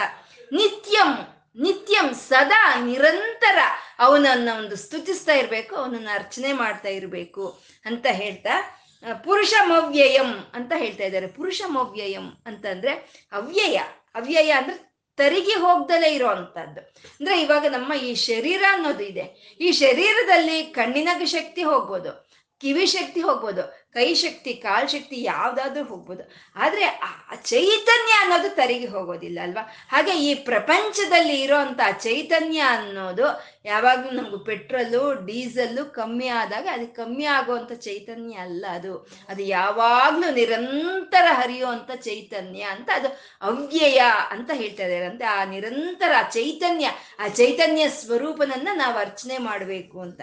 [0.53, 1.27] ನಿತ್ಯಂ
[1.61, 3.57] ನಿತ್ಯಂ ಸದಾ ನಿರಂತರ
[3.99, 8.83] ಅವನನ್ನ ಒಂದು ಸ್ತುತಿಸ್ತಾ ಇರಬೇಕು, ಅವನನ್ನ ಅರ್ಚನೆ ಮಾಡ್ತಾ ಇರಬೇಕು ಅಂತ ಹೇಳ್ತಾ
[9.23, 11.27] ಪುರುಷ ಮವ್ಯಯಂ ಅಂತ ಹೇಳ್ತಾ ಇದ್ದಾರೆ.
[11.27, 12.93] ಪುರುಷ ಮವ್ಯಯಂ ಅಂತಂದ್ರೆ
[13.31, 13.77] ಅವ್ಯಯ.
[14.15, 14.77] ಅವ್ಯಯ ಅಂದ್ರೆ
[15.17, 16.81] ತರಿಗೆ ಹೋಗ್ದಲೇ ಇರೋ ಅಂತದ್ದು
[17.19, 19.57] ಅಂದ್ರೆ ಇವಾಗ ನಮ್ಮ ಈ ಶರೀರ ಅನ್ನೋದು ಇದೆ.
[19.61, 22.27] ಈ ಶರೀರದಲ್ಲಿ ಕಣ್ಣಿನ ಶಕ್ತಿ ಹೋಗ್ಬೋದು,
[22.61, 26.23] ಕಿವಿ ಶಕ್ತಿ ಹೋಗ್ಬೋದು ಕೈ ಶಕ್ತಿ ಕಾಲ್ ಶಕ್ತಿ ಯಾವ್ದಾದ್ರೂ ಹೋಗ್ಬೋದು.
[26.55, 29.63] ಆದ್ರೆ ಆ ಚೈತನ್ಯ ಅನ್ನೋದು ತರಿಗೆ ಹೋಗೋದಿಲ್ಲ ಅಲ್ವಾ?
[29.89, 33.25] ಹಾಗೆ ಈ ಪ್ರಪಂಚದಲ್ಲಿ ಇರೋಂಥ ಚೈತನ್ಯ ಅನ್ನೋದು
[33.65, 39.09] ಯಾವಾಗ್ಲೂ ನಮ್ಗೆ ಪೆಟ್ರೋಲು, ಡೀಸೆಲ್ಲು ಕಮ್ಮಿ ಆದಾಗ ಅದು ಕಮ್ಮಿ ಆಗುವಂಥ ಚೈತನ್ಯ ಅಲ್ಲ ಅದು.
[39.29, 43.07] ಅದು ಯಾವಾಗ್ಲೂ ನಿರಂತರ ಹರಿಯುವಂಥ ಚೈತನ್ಯ ಅಂತ ಅದು
[43.41, 46.87] ಅವ್ಯಯ ಅಂತ ಹೇಳ್ತಾ ಅಂದ್ರೆ ಆ ನಿರಂತರ ಚೈತನ್ಯ,
[47.19, 50.21] ಆ ಚೈತನ್ಯ ಸ್ವರೂಪನನ್ನ ನಾವು ಅರ್ಚನೆ ಮಾಡಬೇಕು ಅಂತ.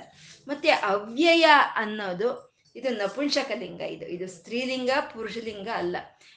[0.48, 5.96] ಮತ್ತೆ ಅವ್ಯಯ ಅನ್ನೋದು ಇದು ನಪುಂಸಕಲಿಂಗ, ಇದು ಇದು ಸ್ತ್ರೀಲಿಂಗ, ಪುರುಷಲಿಂಗ ಅಲ್ಲ.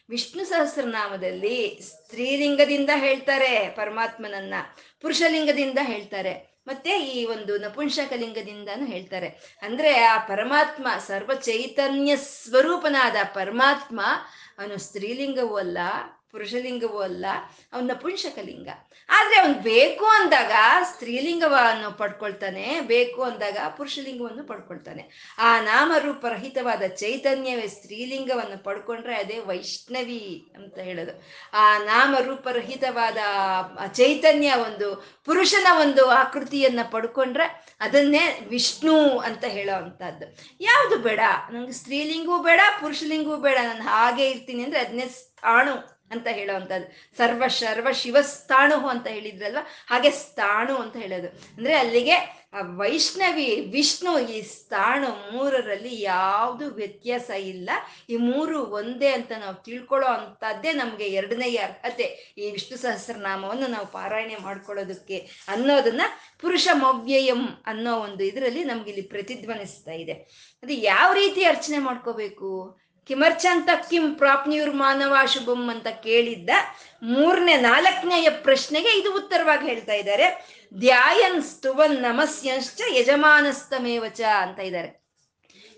[0.09, 4.53] ವಿಷ್ಣು ಸಹಸ್ರನಾಮದಲ್ಲಿ ಸ್ತ್ರೀಲಿಂಗದಿಂದ ಹೇಳ್ತಾರೆ ಪರಮಾತ್ಮನನ್ನ,
[5.01, 6.57] ಪುರುಷಲಿಂಗದಿಂದ ಹೇಳ್ತಾರೆ.
[6.67, 9.57] ಮತ್ತೆ ಈ ಒಂದು ನಪುಂಸಕಲಿಂಗದಿಂದಾನು ಹೇಳ್ತಾರೆ.
[9.61, 14.01] ಅಂದ್ರೆ ಆ ಪರಮಾತ್ಮ ಸರ್ವ ಚೈತನ್ಯ ಸ್ವರೂಪನಾದ ಪರಮಾತ್ಮ,
[14.57, 15.77] ಅವನು ಸ್ತ್ರೀಲಿಂಗವೂ ಅಲ್ಲ
[16.33, 17.25] ಪುರುಷಲಿಂಗವೂ ಅಲ್ಲ,
[17.73, 18.69] ಅವನ ಪುಂಷಕಲಿಂಗ
[19.09, 20.51] ಆದರೆ ಅವನ್ ಬೇಕು ಅಂದಾಗ
[20.89, 25.03] ಸ್ತ್ರೀಲಿಂಗವನ್ನು ಪಡ್ಕೊಳ್ತಾನೆ, ಬೇಕು ಅಂದಾಗ ಪುರುಷಲಿಂಗವನ್ನು ಪಡ್ಕೊಳ್ತಾನೆ.
[25.37, 31.13] ಆ ನಾಮರೂಪರಹಿತವಾದ ಚೈತನ್ಯವೇ ಸ್ತ್ರೀಲಿಂಗವನ್ನು ಪಡ್ಕೊಂಡ್ರೆ ಅದೇ ವೈಷ್ಣವಿ ಅಂತ ಹೇಳೋದು.
[31.53, 33.17] ಆ ನಾಮರೂಪರಹಿತವಾದ
[34.01, 34.89] ಚೈತನ್ಯ ಒಂದು,
[35.25, 37.47] ಪುರುಷನ ಒಂದು ಆಕೃತಿಯನ್ನ ಪಡ್ಕೊಂಡ್ರೆ
[37.81, 40.27] ಅದನ್ನೇ ವಿಷ್ಣು ಅಂತ ಹೇಳೋ ಅಂತದ್ದು
[40.61, 45.96] ಯಾವುದು ಬೇಡ, ನಂಗೆ ಸ್ತ್ರೀಲಿಂಗವೂ ಬೇಡ, ಪುರುಷಲಿಂಗವೂ ಬೇಡ, ನಾನು ಹಾಗೆ ಇರ್ತೀನಿ ಅಂದ್ರೆ ಅದನ್ನೇ ಸ್ಥಾಣು.
[46.11, 47.17] ಅಂತ ಹೇಳುವಂಥದ್ದು.
[47.17, 51.27] ಸರ್ವ ಶರ್ವ ಶಿವಸ್ಥಾಣು ಅಂತ ಹೇಳಿದ್ರಲ್ವ ಹಾಗೆ ಸ್ಥಾಣು ಅಂತ ಹೇಳೋದು.
[51.27, 57.69] ಅಂದ್ರೆ ಅಲ್ಲಿಗೆ ವೈಷ್ಣವಿ, ವಿಷ್ಣು ಈ ಸ್ಥಾಣು ಮೂರರಲ್ಲಿ ಯಾವುದು ವ್ಯತ್ಯಾಸ ಇಲ್ಲ.
[58.09, 62.33] ಈ ಮೂರು ಒಂದೇ ಅಂತ ನಾವು ತಿಳ್ಕೊಳ್ಳೋ ಅಂಥದ್ದೇ ನಮಗೆ ಎರಡನೇ ಅರ್ಹತೆ.
[62.37, 65.17] ಈ ವಿಷ್ಣು ಸಹಸ್ರನಾಮವನ್ನು ನಾವು ಪಾರಾಯಣೆ ಮಾಡ್ಕೊಳ್ಳೋದಕ್ಕೆ
[65.47, 66.01] ಅನ್ನೋದನ್ನ
[66.39, 70.13] ಪುರುಷ ಮವ್ಯಯಂ ಅನ್ನೋ ಒಂದು ಇದರಲ್ಲಿ ನಮ್ಗೆ ಇಲ್ಲಿ ಪ್ರತಿಧ್ವನಿಸ್ತಾ ಇದೆ.
[70.63, 72.79] ಅದು ಯಾವ ರೀತಿ ಅರ್ಚನೆ ಮಾಡ್ಕೋಬೇಕು?
[73.07, 76.49] ಕಿಮರ್ಚಂತ ಕಿಂ ಪ್ರಾಪ್ನಿಯುರ್ ಮಾನವ ಶುಭಂ ಅಂತ ಕೇಳಿದ್ದ
[77.03, 80.57] ಮೂರನೇ ನಾಲ್ಕನೆಯ ಪ್ರಶ್ನೆಗೆ ಇದು ಉತ್ತರವಾಗಿ ಹೇಳ್ತಾ ಇದ್ದಾರೆ.
[80.79, 85.07] ಧ್ಯಾಯನ್ ಸ್ತುವನ್ ನಮಸ್ಯಂಶ್ಚ ಯಜಮಾನಸ್ತಮೇವಚ ಅಂತ ಇದ್ದಾರೆ.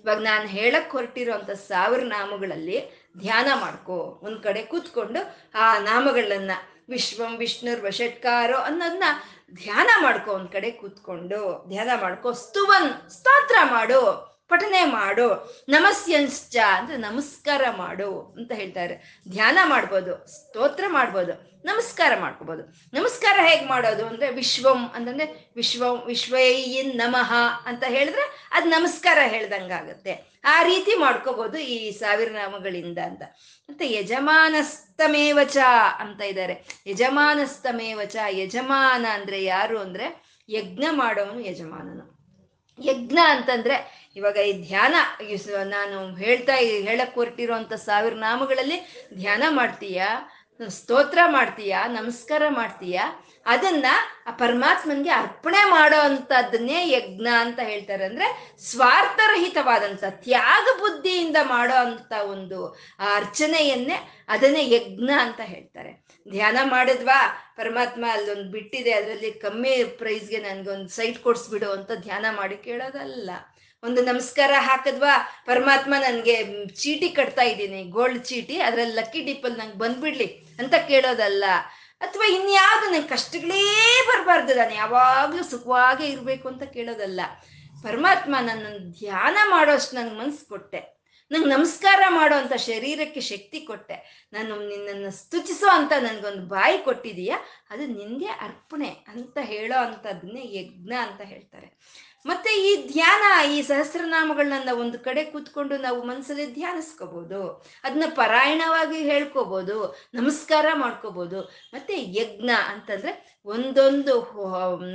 [0.03, 4.19] ಇವಾಗ ನಾನು ಹೇಳಕ್ ಹೊರಟಿರುವಂತ ಸಾವಿರ ನಾಮಗಳಲ್ಲಿ ಧ್ಯಾನ ಮಾಡ್ಕೋ.
[4.23, 6.51] ಒಂದ್ ಕಡೆ ಕೂತ್ಕೊಂಡು ಆ ನಾಮಗಳನ್ನ
[6.89, 9.03] ವಿಶ್ವಂ, ವಿಷ್ಣುರ್, ವಶಟ್ಕಾರೋ ಅನ್ನೋದನ್ನ
[9.53, 10.31] ಧ್ಯಾನ ಮಾಡ್ಕೋ.
[10.31, 12.33] ಒಂದ್ ಕಡೆ ಕೂತ್ಕೊಂಡು ಧ್ಯಾನ ಮಾಡ್ಕೋ.
[12.33, 14.29] ಸ್ತುವನ್, ಸ್ತೋತ್ರ ಮಾಡು.
[14.49, 15.27] ಪಠನೆ ಮಾಡು,
[15.69, 19.21] ನಮಸ್ಯಂಶ್ಚ ಅಂದ್ರೆ ನಮಸ್ಕಾರ ಮಾಡು ಅಂತ ಹೇಳ್ತಾರೆ.
[19.31, 22.63] ಧ್ಯಾನ ಮಾಡ್ಬೋದು, ಸ್ತೋತ್ರ ಮಾಡ್ಬೋದು, ನಮಸ್ಕಾರ ಮಾಡ್ಕೋಬೋದು.
[22.93, 27.33] ನಮಸ್ಕಾರ ಹೇಗೆ ಮಾಡೋದು ಅಂದ್ರೆ ವಿಶ್ವಂ ಅಂತಂದ್ರೆ ವಿಶ್ವಂ ವಿಶ್ವಯ್ಯನ್ ನಮಃ
[27.65, 33.21] ಅಂತ ಹೇಳಿದ್ರೆ ಅದು ನಮಸ್ಕಾರ ಹೇಳ್ದಂಗಾಗತ್ತೆ ಆ ರೀತಿ ಮಾಡ್ಕೋಬೋದು ಈ ಸಾವಿರ ನಾಮಗಳಿಂದ ಅಂತ.
[33.69, 35.57] ಮತ್ತೆ ಯಜಮಾನಸ್ತಮೇವಚ
[35.97, 36.81] ಅಂತ ಇದ್ದಾರೆ.
[36.87, 42.18] ಯಜಮಾನಸ್ತಮೇವಚ ಯಜಮಾನ ಅಂದ್ರೆ ಯಾರು ಅಂದ್ರೆ ಯಜ್ಞ ಮಾಡೋನು ಯಜಮಾನನು.
[42.81, 43.75] ಯಜ್ಞ ಅಂತಂದ್ರೆ
[44.15, 44.95] ಇವಾಗ ಈ ಧ್ಯಾನ
[45.63, 46.53] ನಾನು ಹೇಳ್ತಾ
[46.87, 48.77] ಹೇಳಕ್ ಹೊರಟಿರುವಂತ ಸಾವಿರ ನಾಮಗಳಲ್ಲಿ
[49.13, 50.07] ಧ್ಯಾನ ಮಾಡ್ತೀಯಾ,
[50.69, 52.99] ಸ್ತೋತ್ರ ಮಾಡ್ತೀಯಾ, ನಮಸ್ಕಾರ ಮಾಡ್ತೀಯ
[53.49, 53.85] ಅದನ್ನ
[54.27, 58.03] ಆ ಪರಮಾತ್ಮನ್ಗೆ ಅರ್ಪಣೆ ಮಾಡೋ ಅಂತದನ್ನೇ ಯಜ್ಞ ಅಂತ ಹೇಳ್ತಾರೆ.
[58.05, 58.27] ಅಂದ್ರೆ
[58.63, 62.59] ಸ್ವಾರ್ಥರಹಿತವಾದಂತ ತ್ಯಾಗ ಬುದ್ಧಿಯಿಂದ ಮಾಡೋ ಅಂತ ಒಂದು
[62.99, 63.97] ಆ ಅರ್ಚನೆಯನ್ನೇ
[64.29, 65.91] ಅದನ್ನೇ ಯಜ್ಞ ಅಂತ ಹೇಳ್ತಾರೆ.
[66.31, 67.19] ಧ್ಯಾನ ಮಾಡಿದ್ವಾ?
[67.57, 73.29] ಪರಮಾತ್ಮ ಅಲ್ಲೊಂದು ಬಿಟ್ಟಿದೆ, ಅದರಲ್ಲಿ ಕಮ್ಮಿ ಪ್ರೈಸ್ಗೆ ನನ್ಗೊಂದು ಸೈಟ್ ಕೊಡ್ಸ್ಬಿಡು ಅಂತ ಧ್ಯಾನ ಮಾಡಿ ಕೇಳೋದಲ್ಲ.
[73.83, 75.13] ಒಂದು ನಮಸ್ಕಾರ ಹಾಕದ್ವಾ?
[75.45, 76.35] ಪರಮಾತ್ಮ ನನಗೆ
[76.75, 80.27] ಚೀಟಿ ಕಟ್ತಾ ಇದ್ದೀನಿ, ಗೋಲ್ಡ್ ಚೀಟಿ, ಅದ್ರಲ್ಲಿ ಲಕ್ಕಿ ಡಿಪ್ಪಲ್ಲಿ ನಂಗೆ ಬಂದ್ಬಿಡ್ಲಿ
[80.59, 81.43] ಅಂತ ಕೇಳೋದಲ್ಲ.
[81.99, 83.61] ಅಥವಾ ಇನ್ಯಾವುದು ನಂಗೆ ಕಷ್ಟಗಳೇ
[84.07, 87.21] ಬರಬಾರ್ದು ನಾನು ಯಾವಾಗಲೂ ಸುಖವಾಗೇ ಇರಬೇಕು ಅಂತ ಕೇಳೋದಲ್ಲ.
[87.83, 88.67] ಪರಮಾತ್ಮ ನನ್ನ
[88.99, 90.99] ಧ್ಯಾನ ಮಾಡೋಷ್ಟು ನನಗೆ ಮನಸ್ಸು ಕೊಟ್ಟೆ.
[91.31, 94.27] ನಂಗೆ ನಮಸ್ಕಾರ ಮಾಡೋ ಅಂತ ಶರೀರಕ್ಕೆ ಶಕ್ತಿ ಕೊಟ್ಟೆ.
[94.33, 97.33] ನಾನು ನಿನ್ನನ್ನು ಸ್ತುತಿಸೋ ಅಂತ ನನ್ಗೊಂದು ಬಾಯಿ ಕೊಟ್ಟಿದೀಯ.
[97.69, 101.77] ಅದು ನಿನ್ಗೆ ಅರ್ಪಣೆ ಅಂತ ಹೇಳೋ ಅಂಥದ್ದನ್ನೇ ಯಜ್ಞ ಅಂತ ಹೇಳ್ತಾರೆ.
[102.25, 107.39] ಮತ್ತೆ ಈ ಧ್ಯಾನ, ಈ ಸಹಸ್ರನಾಮಗಳನ್ನ ನಾವು ಒಂದು ಕಡೆ ಕೂತ್ಕೊಂಡು ನಾವು ಮನಸ್ಸಲ್ಲಿ ಧ್ಯಾನಿಸ್ಕೋಬಹುದು
[107.83, 109.75] ಅದನ್ನ ಪಾರಾಯಣವಾಗಿ ಹೇಳ್ಕೋಬಹುದು
[110.13, 111.39] ನಮಸ್ಕಾರ ಮಾಡ್ಕೋಬಹುದು
[111.73, 113.13] ಮತ್ತೆ ಯಜ್ಞ ಅಂತಂದ್ರೆ
[113.45, 114.13] ಒಂದೊಂದು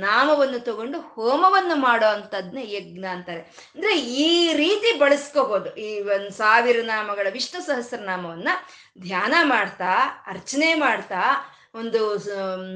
[0.01, 3.41] ನಾಮವನ್ನು ತಗೊಂಡು ಹೋಮವನ್ನು ಮಾಡೋ ಅಂತದ್ನ ಯಜ್ಞ ಅಂತಾರೆ.
[3.75, 8.49] ಅಂದ್ರೆ ಈ ರೀತಿ ಬಳಸ್ಕೋಬಹುದು ಈ ಒಂದ್ ಸಾವಿರ ನಾಮಗಳ ವಿಷ್ಣು ಸಹಸ್ರನಾಮವನ್ನ
[8.99, 9.91] ಧ್ಯಾನ ಮಾಡ್ತಾ,
[10.27, 11.21] ಅರ್ಚನೆ ಮಾಡ್ತಾ
[11.79, 12.01] ಒಂದು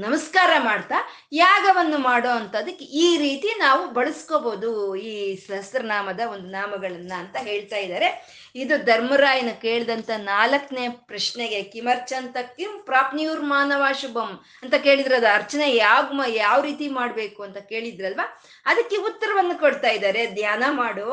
[0.04, 0.98] ನಮಸ್ಕಾರ ಮಾಡ್ತಾ
[1.32, 8.10] ಯಾಗವನ್ನು ಮಾಡೋ ಅಂತದಕ್ಕೆ ಈ ರೀತಿ ನಾವು ಬಳಸ್ಕೋಬಹುದು ಈ ಸಹಸ್ರನಾಮದ ಒಂದು ನಾಮಗಳನ್ನ ಅಂತ ಹೇಳ್ತಾ ಇದ್ದಾರೆ.
[8.56, 14.32] ಇದು ಧರ್ಮರಾಯನ ಕೇಳಿದಂತ ನಾಲ್ಕನೇ ಪ್ರಶ್ನೆಗೆ, ಕಿಮರ್ಚಂತ ಕಿಂ ಪ್ರಾಪ್ನಿಯೂರ್ ಮಾನವ ಶುಭಂ
[14.64, 18.28] ಅಂತ ಕೇಳಿದ್ರದ ಅರ್ಚನೆ ಯಾವ ಯಾವ ರೀತಿ ಮಾಡಬೇಕು ಅಂತ ಕೇಳಿದ್ರಲ್ವಾ?
[18.66, 20.26] ಅದಕ್ಕೆ ಉತ್ತರವನ್ನು ಕೊಡ್ತಾ ಇದ್ದಾರೆ.
[20.40, 21.08] ಧ್ಯಾನ ಮಾಡು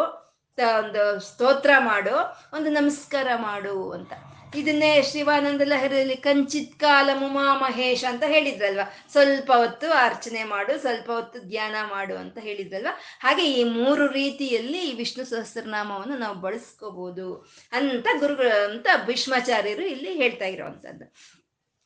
[0.79, 2.17] ಒಂದು ಸ್ತೋತ್ರ ಮಾಡು,
[2.57, 4.13] ಒಂದು ನಮಸ್ಕಾರ ಮಾಡು ಅಂತ.
[4.57, 8.81] ಇದನ್ನೇ ಶಿವಾನಂದ ಲಹರಿಯಲ್ಲಿ ಕಂಚಿತ್ ಕಾಲ ಮುಮಾ ಮಹೇಶ್ ಅಂತ ಹೇಳಿದ್ರಲ್ವ?
[9.13, 12.87] ಸ್ವಲ್ಪ ಹೊತ್ತು ಅರ್ಚನೆ ಮಾಡು, ಸ್ವಲ್ಪ ಹೊತ್ತು ಧ್ಯಾನ ಮಾಡು ಅಂತ ಹೇಳಿದ್ರಲ್ವ?
[13.21, 20.45] ಹಾಗೆ ಈ ಮೂರು ರೀತಿಯಲ್ಲಿ ಈ ವಿಷ್ಣು ಸಹಸ್ರನಾಮವನ್ನು ನಾವು ಬಳಸ್ಕೋಬಹುದು ಅಂತ ಗುರುಗಳು ಅಂತ ಭೀಷ್ಮಾಚಾರ್ಯರು ಇಲ್ಲಿ ಹೇಳ್ತಾ
[20.45, 21.05] ಇರೋವಂಥದ್ದು.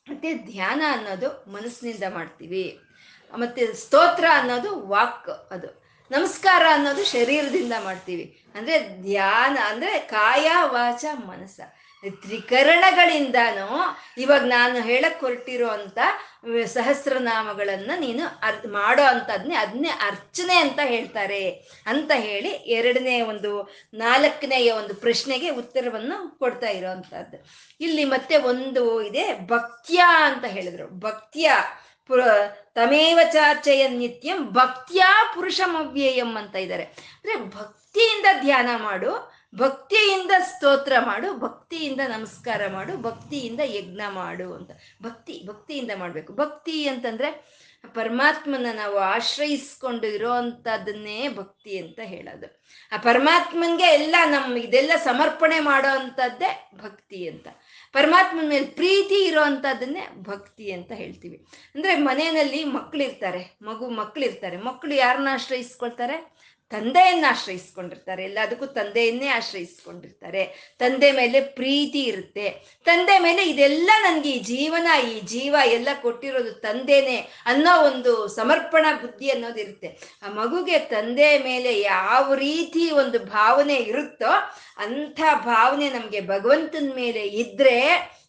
[0.09, 2.79] ಮತ್ತೆ ಧ್ಯಾನ ಅನ್ನೋದು ಮನಸ್ಸಿನಿಂದ ಮಾಡ್ತೀವಿ.
[3.33, 5.81] ಮತ್ತೆ ಸ್ತೋತ್ರ ಅನ್ನೋದು ವಾಕ್ ಅದು.
[6.11, 8.43] ನಮಸ್ಕಾರ ಅನ್ನೋದು ಶರೀರದಿಂದ ಮಾಡ್ತೀವಿ.
[8.55, 11.59] ಅಂದ್ರೆ ಧ್ಯಾನ ಅಂದ್ರೆ ಕಾಯ ವಾಚ ಮನಸ್ಸ.
[12.03, 13.67] ತ್ರಿಕರಣಗಳಿಂದಾನು
[14.17, 15.99] ಇವಾಗ ನಾನು ಹೇಳಕ್ ಹೊರಟಿರೋ ಅಂತ
[16.73, 21.43] ಸಹಸ್ರನಾಮಗಳನ್ನ ನೀನು ಅರ್, ಮಾಡೋ ಅಂತದ್ನೇ ಅದನ್ನೇ ಅರ್ಚನೆ ಅಂತ ಹೇಳ್ತಾರೆ
[21.87, 23.51] ಅಂತ ಹೇಳಿ ಎರಡನೇ ಒಂದು
[23.93, 27.37] ನಾಲ್ಕನೆಯ ಒಂದು ಪ್ರಶ್ನೆಗೆ ಉತ್ತರವನ್ನು ಕೊಡ್ತಾ ಇರೋವಂಥದ್ದು
[27.81, 30.87] ಇಲ್ಲಿ ಮತ್ತೆ ಒಂದು ಇದೆ ಭಕ್ತ್ಯ ಅಂತ ಹೇಳಿದ್ರು.
[30.99, 31.49] ಭಕ್ತ್ಯ
[32.09, 32.21] ಪುರ,
[32.75, 36.85] ತಮೇವ ಚಾರ್ಚೆಯ ನಿತ್ಯಂ ಭಕ್ತ್ಯಾ ಪುರುಷಮವ್ಯಯಂ ಅಂತ ಇದ್ದಾರೆ.
[37.13, 39.11] ಅಂದ್ರೆ ಭಕ್ತಿಯಿಂದ ಧ್ಯಾನ ಮಾಡು
[39.55, 44.71] ಭಕ್ತಿಯಿಂದ ಸ್ತೋತ್ರ ಮಾಡು, ಭಕ್ತಿಯಿಂದ ನಮಸ್ಕಾರ ಮಾಡು, ಭಕ್ತಿಯಿಂದ ಯಜ್ಞ ಮಾಡು ಅಂತ.
[45.03, 46.33] ಭಕ್ತಿ, ಭಕ್ತಿಯಿಂದ ಮಾಡಬೇಕು.
[46.33, 47.61] ಭಕ್ತಿ ಅಂತಂದ್ರೆ
[47.93, 52.61] ಪರಮಾತ್ಮನ ನಾವು ಆಶ್ರಯಿಸ್ಕೊಂಡು ಇರೋ ಅಂತದನ್ನೇ ಭಕ್ತಿ ಅಂತ ಹೇಳೋದು.
[52.91, 57.47] ಆ ಪರಮಾತ್ಮನ್ಗೆ ಎಲ್ಲ ನಮ್ಮ ಇದೆಲ್ಲ ಸಮರ್ಪಣೆ ಮಾಡೋ ಅಂತದ್ದೇ ಭಕ್ತಿ ಅಂತ.
[57.93, 61.45] ಪರಮಾತ್ಮನ ಮೇಲೆ ಪ್ರೀತಿ ಇರೋ ಅಂತದನ್ನೇ ಭಕ್ತಿ ಅಂತ ಹೇಳ್ತೀವಿ.
[61.75, 66.30] ಅಂದ್ರೆ ಮನೆಯಲ್ಲಿ ಮಕ್ಕಳಿರ್ತಾರೆ ಮಗು ಮಕ್ಕಳಿರ್ತಾರೆ ಮಕ್ಕಳು ಯಾರನ್ನ ಆಶ್ರಯಿಸ್ಕೊಳ್ತಾರೆ?
[66.71, 70.43] ತಂದೆಯನ್ನ ಆಶ್ರಯಿಸ್ಕೊಂಡಿರ್ತಾರೆ, ಎಲ್ಲದಕ್ಕೂ ತಂದೆಯನ್ನೇ ಆಶ್ರಯಿಸ್ಕೊಂಡಿರ್ತಾರೆ.
[70.83, 72.47] ತಂದೆ ಮೇಲೆ ಪ್ರೀತಿ ಇರುತ್ತೆ.
[72.85, 79.29] ತಂದೆ ಮೇಲೆ ಇದೆಲ್ಲ ನನಗೆ ಈ ಜೀವನ, ಈ ಜೀವ ಎಲ್ಲ ಕೊಟ್ಟಿರೋದು ತಂದೆನೆ ಅನ್ನೋ ಒಂದು ಸಮರ್ಪಣಾ ಬುದ್ಧಿ
[79.29, 79.89] ಅನ್ನೋದು ಇರುತ್ತೆ.
[80.23, 84.33] ಆ ಮಗುಗೆ ತಂದೆ ಮೇಲೆ ಯಾವ ರೀತಿ ಒಂದು ಭಾವನೆ ಇರುತ್ತೋ
[84.85, 87.77] ಅಂಥ ಭಾವನೆ ನಮಗೆ ಭಗವಂತನ ಮೇಲೆ ಇದ್ರೆ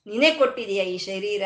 [0.07, 1.45] ನೀನೇ ಕೊಟ್ಟಿದೀಯ ಈ ಶರೀರ,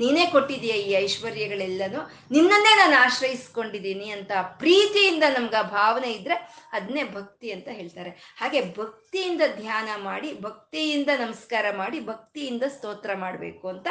[0.00, 2.00] ನೀನೇ ಕೊಟ್ಟಿದೀಯ ಈ ಐಶ್ವರ್ಯಗಳೆಲ್ಲನೂ,
[2.34, 4.32] ನಿನ್ನನ್ನೇ ನಾನು ಆಶ್ರಯಿಸ್ಕೊಂಡಿದ್ದೀನಿ ಅಂತ
[4.62, 6.36] ಪ್ರೀತಿಯಿಂದ ನಮ್ಗೆ ಆ ಭಾವನೆ ಇದ್ರೆ
[6.72, 8.10] ಅದನ್ನೇ ಭಕ್ತಿ ಅಂತ ಹೇಳ್ತಾರೆ.
[8.40, 13.88] ಹಾಗೆ ಭಕ್ತಿಯಿಂದ ಧ್ಯಾನ ಮಾಡಿ, ಭಕ್ತಿಯಿಂದ ನಮಸ್ಕಾರ ಮಾಡಿ, ಭಕ್ತಿಯಿಂದ ಸ್ತೋತ್ರ ಮಾಡಬೇಕು ಅಂತ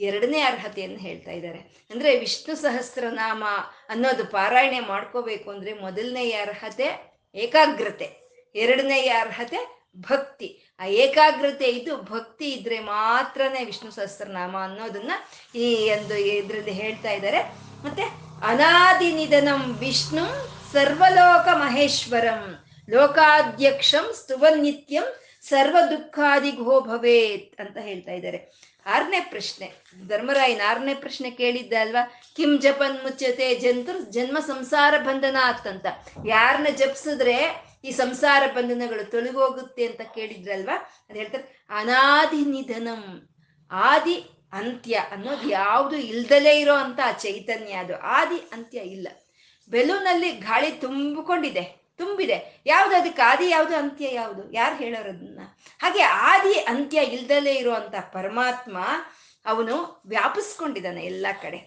[0.00, 1.60] ಎರಡನೇ ಅರ್ಹತೆಯನ್ನು ಹೇಳ್ತಾ ಇದ್ದಾರೆ.
[1.90, 3.44] ಅಂದ್ರೆ ವಿಷ್ಣು ಸಹಸ್ರನಾಮ
[3.88, 6.88] ಅನ್ನೋದು ಪಾರಾಯಣೆ ಮಾಡ್ಕೋಬೇಕು ಅಂದ್ರೆ ಮೊದಲನೆಯ ಅರ್ಹತೆ
[7.34, 8.08] ಏಕಾಗ್ರತೆ,
[8.54, 9.60] ಎರಡನೆಯ ಅರ್ಹತೆ
[10.08, 10.48] ಭಕ್ತಿ.
[10.82, 15.12] ಆ ಏಕಾಗ್ರತೆ ಇದು ಭಕ್ತಿ ಇದ್ರೆ ಮಾತ್ರನೇ ವಿಷ್ಣು ಸಹಸ್ರನಾಮ ಅನ್ನೋದನ್ನ
[15.54, 17.40] ಈ ಒಂದು ಇದರಲ್ಲಿ ಹೇಳ್ತಾ ಇದ್ದಾರೆ.
[17.84, 18.02] ಮತ್ತೆ
[18.46, 20.24] ಅನಾದಿ ನಿಧನಂ ವಿಷ್ಣು
[20.72, 25.06] ಸರ್ವಲೋಕ ಮಹೇಶ್ವರಂ ಲೋಕಾಧ್ಯಕ್ಷಂ ಸ್ತುವನ್ನಿತ್ಯಂ
[25.48, 28.38] ಸರ್ವ ದುಃಖಾದಿಗೋ ಭವೇತ್ ಅಂತ ಹೇಳ್ತಾ ಇದ್ದಾರೆ.
[28.86, 29.66] ಆರನೇ ಪ್ರಶ್ನೆ,
[30.08, 32.02] ಧರ್ಮರಾಯನ ಆರನೇ ಪ್ರಶ್ನೆ ಕೇಳಿದ್ದ ಅಲ್ವಾ?
[32.36, 35.36] ಕಿಂ ಜಪನ್ ಮುಚ್ಚತೆ ಜಂತು ಜನ್ಮ ಸಂಸಾರ ಬಂಧನ
[35.68, 35.86] ಅಂತ.
[36.26, 37.36] ಯಾರನ್ನ ಜಪಿಸಿದ್ರೆ
[37.84, 40.76] ಈ ಸಂಸಾರ ಬಂಧನಗಳು ತೊಲಗೋಗುತ್ತೆ ಅಂತ ಕೇಳಿದ್ರಲ್ವಾ?
[41.08, 43.02] ಅದು ಹೇಳ್ತಾರೆ ಅನಾದಿ ನಿಧನಂ
[43.70, 44.16] ಆದಿ
[44.52, 47.94] ಅಂತ್ಯ ಅನ್ನೋದು ಯಾವುದು ಇಲ್ದಲೇ ಇರೋ ಅಂತ ಚೈತನ್ಯ ಅದು.
[48.00, 49.08] ಆದಿ ಅಂತ್ಯ ಇಲ್ಲ.
[49.70, 51.64] ಬೆಲೂನಲ್ಲಿ ಗಾಳಿ ತುಂಬಿಕೊಂಡಿದೆ,
[51.96, 52.62] ತುಂಬಿದೆ.
[52.66, 54.52] ಯಾವುದು ಅದಕ್ಕೆ ಆದಿ, ಯಾವುದು ಅಂತ್ಯ ಯಾವುದು?
[54.52, 55.40] ಯಾರು ಹೇಳೋರದನ್ನ?
[55.80, 58.78] ಹಾಗೆ ಆದಿ ಅಂತ್ಯ ಇಲ್ದಲೇ ಇರುವಂತ ಪರಮಾತ್ಮ
[59.46, 61.60] ಅವನು ವ್ಯಾಪಿಸ್ಕೊಂಡಿದ್ದಾನೆ ಎಲ್ಲ ಕಡೆ.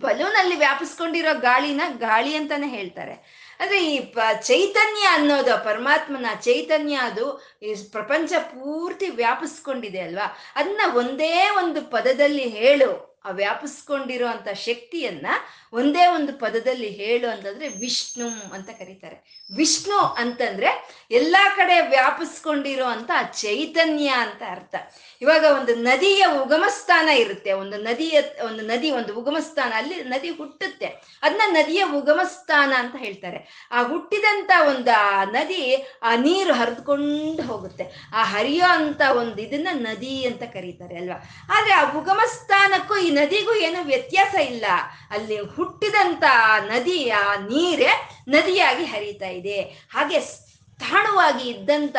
[0.00, 3.45] ಬಲೂನಲ್ಲಿ ವ್ಯಾಪಿಸ್ಕೊಂಡಿರೋ ಗಾಳಿನ ಗಾಳಿ ಅಂತಾನೆ ಹೇಳ್ತಾರೆ.
[3.60, 10.36] ಅಂದ್ರೆ ಈ ಪ ಚೈತನ್ಯ ಅನ್ನೋದು, ಪರಮಾತ್ಮನ ಚೈತನ್ಯ ಅದು ಈ ಪ್ರಪಂಚ ಪೂರ್ತಿ ವ್ಯಾಪಿಸ್ಕೊಂಡಿದೆ ಅಲ್ವಾ?
[10.54, 13.15] ಅದನ್ನ ಒಂದೇ ಒಂದು ಪದದಲ್ಲಿ ಹೇಳು.
[13.26, 15.26] ಆ ವ್ಯಾಪಿಸ್ಕೊಂಡಿರೋ ಅಂತ ಶಕ್ತಿಯನ್ನ
[15.72, 19.46] ಒಂದೇ ಒಂದು ಪದದಲ್ಲಿ ಹೇಳು ಅಂತಂದ್ರೆ ವಿಷ್ಣು ಅಂತ ಕರೀತಾರೆ.
[19.56, 24.74] ವಿಷ್ಣು ಅಂತಂದ್ರೆ ಎಲ್ಲಾ ಕಡೆ ವ್ಯಾಪಿಸ್ಕೊಂಡಿರೋ ಅಂತ ಚೈತನ್ಯ ಅಂತ ಅರ್ಥ.
[25.22, 27.52] ಇವಾಗ ಒಂದು ನದಿಯ ಉಗಮ ಸ್ಥಾನ ಇರುತ್ತೆ.
[27.52, 30.86] ಒಂದು ನದಿಯ, ಒಂದು ನದಿ, ಒಂದು ಉಗಮ ಸ್ಥಾನ ಅಲ್ಲಿ ನದಿ ಹುಟ್ಟುತ್ತೆ.
[31.22, 33.68] ಅದನ್ನ ನದಿಯ ಉಗಮ ಸ್ಥಾನ ಅಂತ ಹೇಳ್ತಾರೆ.
[33.70, 38.10] ಆ ಹುಟ್ಟಿದಂತ ಒಂದು ಆ ನದಿ ಆ ನೀರು ಹರಿದುಕೊಂಡು ಹೋಗುತ್ತೆ.
[38.14, 41.30] ಆ ಹರಿಯೋ ಅಂತ ಒಂದು ಇದನ್ನ ನದಿ ಅಂತ ಕರೀತಾರೆ ಅಲ್ವಾ?
[41.52, 44.66] ಆದ್ರೆ ಆ ಉಗಮ ಸ್ಥಾನಕ್ಕೂ ಈ ನದಿಗೂ ಏನು ವ್ಯತ್ಯಾಸ ಇಲ್ಲ.
[45.10, 46.24] ಅಲ್ಲಿ ಹುಟ್ಟಿದಂತ
[46.72, 47.14] ನದಿಯ
[47.48, 47.92] ನೀರೇ
[48.28, 49.60] ನದಿಯಾಗಿ ಹರಿತಾ ಇದೆ.
[49.94, 50.46] ಹಾಗೆ
[50.80, 51.96] ತಾಣವಾಗಿ ಇದ್ದಂತ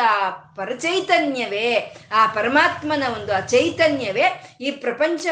[0.56, 1.68] ಪರಚೈತನ್ಯವೇ,
[2.12, 4.26] ಆ ಪರಮಾತ್ಮನ ಒಂದು ಆ ಚೈತನ್ಯವೇ
[4.60, 5.26] ಈ ಪ್ರಪಂಚ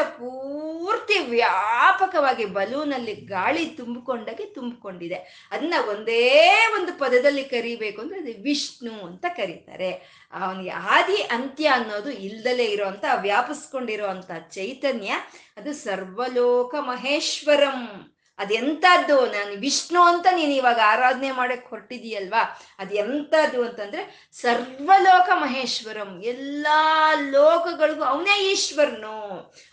[0.87, 5.49] ಪೂರ್ತಿ ವ್ಯಾಪಕವಾಗಿ ಬಲೂನಲ್ಲಿ ಗಾಳಿ ತುಂಬಿಕೊಂಡಾಗೆ ತುಂಬಿಕೊಂಡಿದೆ.
[5.51, 9.91] ಅದನ್ನ ಒಂದೇ ಒಂದು ಪದದಲ್ಲಿ ಕರಿಬೇಕು ಅಂದ್ರೆ ಅದು ವಿಷ್ಣು ಅಂತ ಕರೀತಾರೆ.
[10.33, 15.13] ಅವನಿಗೆ ಆದಿ ಅಂತ್ಯ ಅನ್ನೋದು ಇಲ್ದಲೇ ಇರೋಂಥ, ವ್ಯಾಪಿಸ್ಕೊಂಡಿರೋಂಥ ಚೈತನ್ಯ,
[15.57, 18.13] ಅದು ಸರ್ವಲೋಕ ಮಹೇಶ್ವರಂ.
[18.37, 19.25] ಅದೆಂಥದ್ದು?
[19.25, 22.61] ನಾನು ವಿಷ್ಣು ಅಂತ ನೀನು ಇವಾಗ ಆರಾಧನೆ ಮಾಡಕ್ ಹೊರಟಿದೀಯಲ್ವಾ?
[22.79, 29.15] ಅದು ಎಂಥದ್ದು ಅಂತಂದ್ರೆ ಸರ್ವಲೋಕ ಮಹೇಶ್ವರಂ, ಎಲ್ಲಾ ಲೋಕಗಳಿಗೂ ಅವನೇ ಈಶ್ವರನು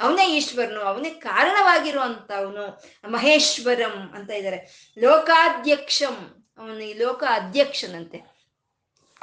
[0.00, 2.64] ಅವನೇ ಈಶ್ವರನು, ಅವನೇ ಕಾರಣವಾಗಿರುವಂತವನು
[3.08, 6.16] ಮಹೇಶ್ವರಂ ಅಂತ ಇದ್ದಾರೆ ಲೋಕಾಧ್ಯಕ್ಷಂ,
[6.58, 8.34] ಅವನು ಈ ಲೋಕ ಅಧ್ಯಕ್ಷನಂತೆ.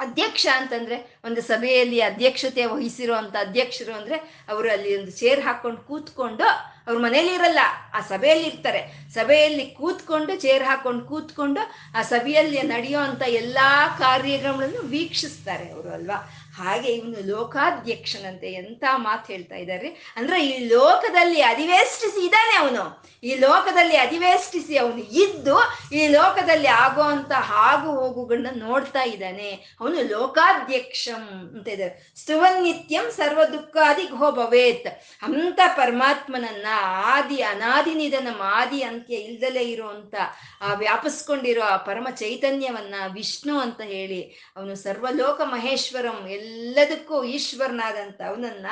[0.00, 4.16] ಅಧ್ಯಕ್ಷ ಅಂತಂದ್ರೆ ಒಂದು ಸಭೆಯಲ್ಲಿ ಅಧ್ಯಕ್ಷತೆ ವಹಿಸಿರುವಂತ ಅಧ್ಯಕ್ಷರು ಅಂದ್ರೆ
[4.48, 6.46] ಅವರು ಅಲ್ಲಿ ಒಂದು ಚೇರ್ ಹಾಕೊಂಡು ಕೂತ್ಕೊಂಡು
[6.86, 7.58] ಅವ್ರ ಮನೇಲಿ ಇರಲ್ಲ,
[7.94, 9.10] ಆ ಸಭೆಯಲ್ಲಿ ಇರ್ತಾರೆ.
[9.14, 11.60] ಸಭೆಯಲ್ಲಿ ಕೂತ್ಕೊಂಡು ಚೇರ್ ಹಾಕೊಂಡು ಕೂತ್ಕೊಂಡು
[11.94, 16.18] ಆ ಸಭೆಯಲ್ಲಿ ನಡೆಯೋ ಅಂತ ಎಲ್ಲಾ ಕಾರ್ಯಗಳನ್ನು ವೀಕ್ಷಿಸ್ತಾರೆ ಅವರು ಅಲ್ವಾ?
[16.52, 23.02] ಹಾಗೆ ಇವನು ಲೋಕಾಧ್ಯಕ್ಷನಂತೆ ಎಂತ ಮಾತು ಹೇಳ್ತಾ ಇದ್ದಾರೆ ಅಂದ್ರೆ ಈ ಲೋಕದಲ್ಲಿ ಅಧಿವೇಷ್ಟಿಸಿ ಇದ್ದಾನೆ ಅವನು.
[23.24, 25.56] ಈ ಲೋಕದಲ್ಲಿ ಅಧಿವೇಷ್ಟಿಸಿ ಅವನು ಇದ್ದು
[25.92, 29.76] ಈ ಲೋಕದಲ್ಲಿ ಆಗುವಂತ ಹಾಗು ಹೋಗುಗಳನ್ನ ನೋಡ್ತಾ ಇದ್ದಾನೆ.
[29.80, 31.22] ಅವನು ಲೋಕಾಧ್ಯಕ್ಷಂ
[31.56, 34.86] ಅಂತ ಇದ್ದಾರೆ ಸ್ತುವನ್ನಿತ್ಯಂ ಸರ್ವ ದುಃಖಾದಿ ಘೋ ಭವೇತ್
[35.22, 36.66] ಅಂತ ಪರಮಾತ್ಮನನ್ನ
[37.04, 40.14] ಆದಿ ಅನಾದಿ ನಿಧನ, ಆದಿ ಅಂತ್ಯ ಇಲ್ದಲೇ ಇರುವಂತ
[40.60, 44.22] ಆ ವ್ಯಾಪಿಸ್ಕೊಂಡಿರೋ ಆ ಪರಮ ಚೈತನ್ಯವನ್ನ ವಿಷ್ಣು ಅಂತ ಹೇಳಿ
[44.56, 48.66] ಅವನು ಸರ್ವಲೋಕ ಮಹೇಶ್ವರಂ ಎಲ್ಲದಕ್ಕೂ ಈಶ್ವರನಾದಂತ ಅವನನ್ನ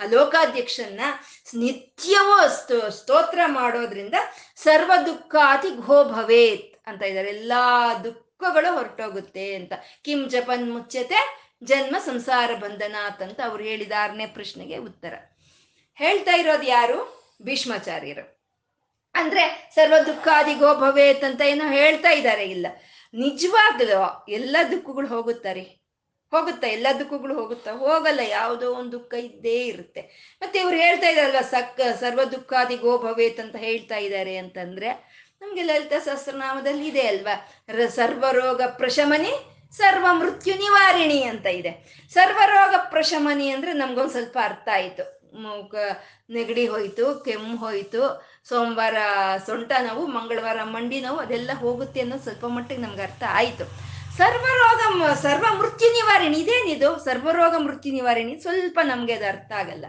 [0.00, 1.00] ಆ ಲೋಕಾಧ್ಯಕ್ಷನ್ನ
[1.54, 4.14] ನಿತ್ಯವೂ ಸ್ತೋ, ಸ್ತೋತ್ರ ಮಾಡೋದ್ರಿಂದ
[4.56, 7.28] ಸರ್ವ ದುಃಖಾತಿ ಘೋ ಭವೇತ್ ಅಂತ ಇದ್ದಾರೆ.
[7.28, 9.72] ಎಲ್ಲಾ ದುಃಖಗಳು ಹೊರಟೋಗುತ್ತೆ ಅಂತ.
[10.02, 15.14] ಕಿಂ ಜಪನ್ ಮುಚ್ಚತೆ, ಜನ್ಮ ಸಂಸಾರ ಬಂಧನಾಥ್ ಅಂತ ಅವ್ರು ಹೇಳಿದ ಆರನೇ ಪ್ರಶ್ನೆಗೆ ಉತ್ತರ.
[15.94, 17.24] ಹೇಳ್ತಾ ಇರೋದು ಯಾರು?
[17.42, 18.40] ಭೀಷ್ಮಾಚಾರ್ಯರು.
[19.14, 22.50] ಅಂದ್ರೆ ಸರ್ವ ದುಃಖಾದಿಗೋ ಭವೇತ್ ಅಂತ ಏನೋ ಹೇಳ್ತಾ ಇದ್ದಾರೆ?
[22.50, 22.66] ಇಲ್ಲ.
[23.14, 25.83] ನಿಜವಾಗ್ಲೂ ಎಲ್ಲ ದುಃಖಗಳು ಹೋಗುತ್ತಾರೆ
[26.32, 26.66] ಹೋಗುತ್ತಾ?
[26.66, 27.72] ಎಲ್ಲ ದುಃಖಗಳು ಹೋಗುತ್ತಾ?
[27.72, 30.02] ಹೋಗಲ್ಲ, ಯಾವುದೋ ಒಂದು ದುಃಖ ಇದ್ದೇ ಇರುತ್ತೆ.
[30.42, 34.90] ಮತ್ತೆ ಇವ್ರು ಹೇಳ್ತಾ ಇದಾರಲ್ವ, ಸಕ್, ಸರ್ವ ದುಃಖಾದಿ ಗೋ ಭವೇತ್ ಅಂತ ಹೇಳ್ತಾ ಇದ್ದಾರೆ ಅಂತಂದ್ರೆ,
[35.40, 37.34] ನಮ್ಗೆ ಲಲಿತ ಸಹಸ್ರನಾಮದಲ್ಲಿ ಇದೆ ಅಲ್ವಾ?
[37.88, 39.32] ಸರ್ವರೋಗ ಪ್ರಶಮನಿ,
[39.76, 41.72] ಸರ್ವ ಮೃತ್ಯು ನಿವಾರಿಣಿ ಅಂತ ಇದೆ.
[42.12, 45.04] ಸರ್ವರೋಗ ಪ್ರಶಮನಿ ಅಂದ್ರೆ ನಮ್ಗೊಂದ್ ಸ್ವಲ್ಪ ಅರ್ಥ ಆಯ್ತು.
[46.30, 48.02] ನೆಗಡಿ ಹೋಯ್ತು, ಕೆಮ್ಮು ಹೋಯ್ತು,
[48.48, 48.96] ಸೋಮವಾರ
[49.46, 53.93] ಸೊಂಟ ನೋವು, ಮಂಗಳವಾರ ಮಂಡಿ ನೋವು, ಅದೆಲ್ಲ ಹೋಗುತ್ತೆ ಅನ್ನೋದು ಸ್ವಲ್ಪ ಮಟ್ಟಿಗೆ ನಮ್ಗೆ ಅರ್ಥ ಆಯ್ತು.
[54.16, 56.38] ಸರ್ವರೋಗ ಸರ್ವ ಮೃತ್ಯು ನಿವಾರಣಿ.
[56.38, 56.98] ಇದೇನಿದು?
[56.98, 59.86] ಸರ್ವರೋಗ ಮೃತ್ಯು ನಿವಾರಣಿ ಸ್ವಲ್ಪ ನಮ್ಗೆ ಅದು ಅರ್ಥ ಆಗಲ್ಲ.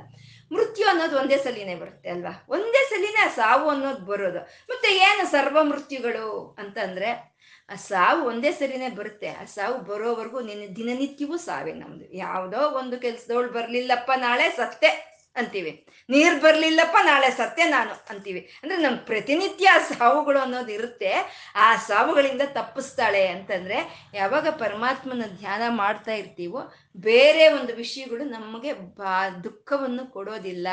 [0.52, 2.46] ಮೃತ್ಯು ಅನ್ನೋದು ಒಂದೇ ಸಲಿನೇ ಬರುತ್ತೆ ಅಲ್ವಾ?
[2.50, 4.40] ಒಂದೇ ಸಲಿನೇ ಸಾವು ಅನ್ನೋದು ಬರೋದು.
[4.40, 7.36] ಮತ್ತೆ ಏನು ಸರ್ವ ಮೃತ್ಯುಗಳು ಅಂತಂದ್ರೆ,
[7.70, 9.30] ಆ ಸಾವು ಒಂದೇ ಸರಿನೇ ಬರುತ್ತೆ.
[9.30, 12.14] ಆ ಸಾವು ಬರೋವರೆಗೂ ನಿನ್ನ ದಿನನಿತ್ಯವೂ ಸಾವೇ ನಮ್ದು.
[12.14, 15.15] ಯಾವುದೋ ಒಂದು ಕೆಲ್ಸದವಳು ಬರ್ಲಿಲ್ಲಪ್ಪ ನಾಳೆ ಸತ್ತೆ.
[15.36, 15.86] ಅಂತೀವಿ.
[16.10, 18.52] ನೀರ್ ಬರ್ಲಿಲ್ಲಪ್ಪ, ನಾಳೆ ಸತ್ಯ ನಾನು ಅಂತೀವಿ.
[18.64, 21.12] ಅಂದ್ರೆ ನಮ್ ಪ್ರತಿನಿತ್ಯ ಸಾವುಗಳು ಅನ್ನೋದು ಇರುತ್ತೆ.
[21.56, 30.12] ಆ ಸಾವುಗಳಿಂದ ತಪ್ಪಿಸ್ತಾಳೆ ಅಂತಂದ್ರೆ, ಯಾವಾಗ ಪರಮಾತ್ಮನ ಧ್ಯಾನ ಮಾಡ್ತಾ ಇರ್ತೀವೋ, ಬೇರೆ ಒಂದು ವಿಷಯಗಳು ನಮಗೆ ಬಾ ದುಃಖವನ್ನು
[30.12, 30.68] ಕೊಡೋದಿಲ್ಲ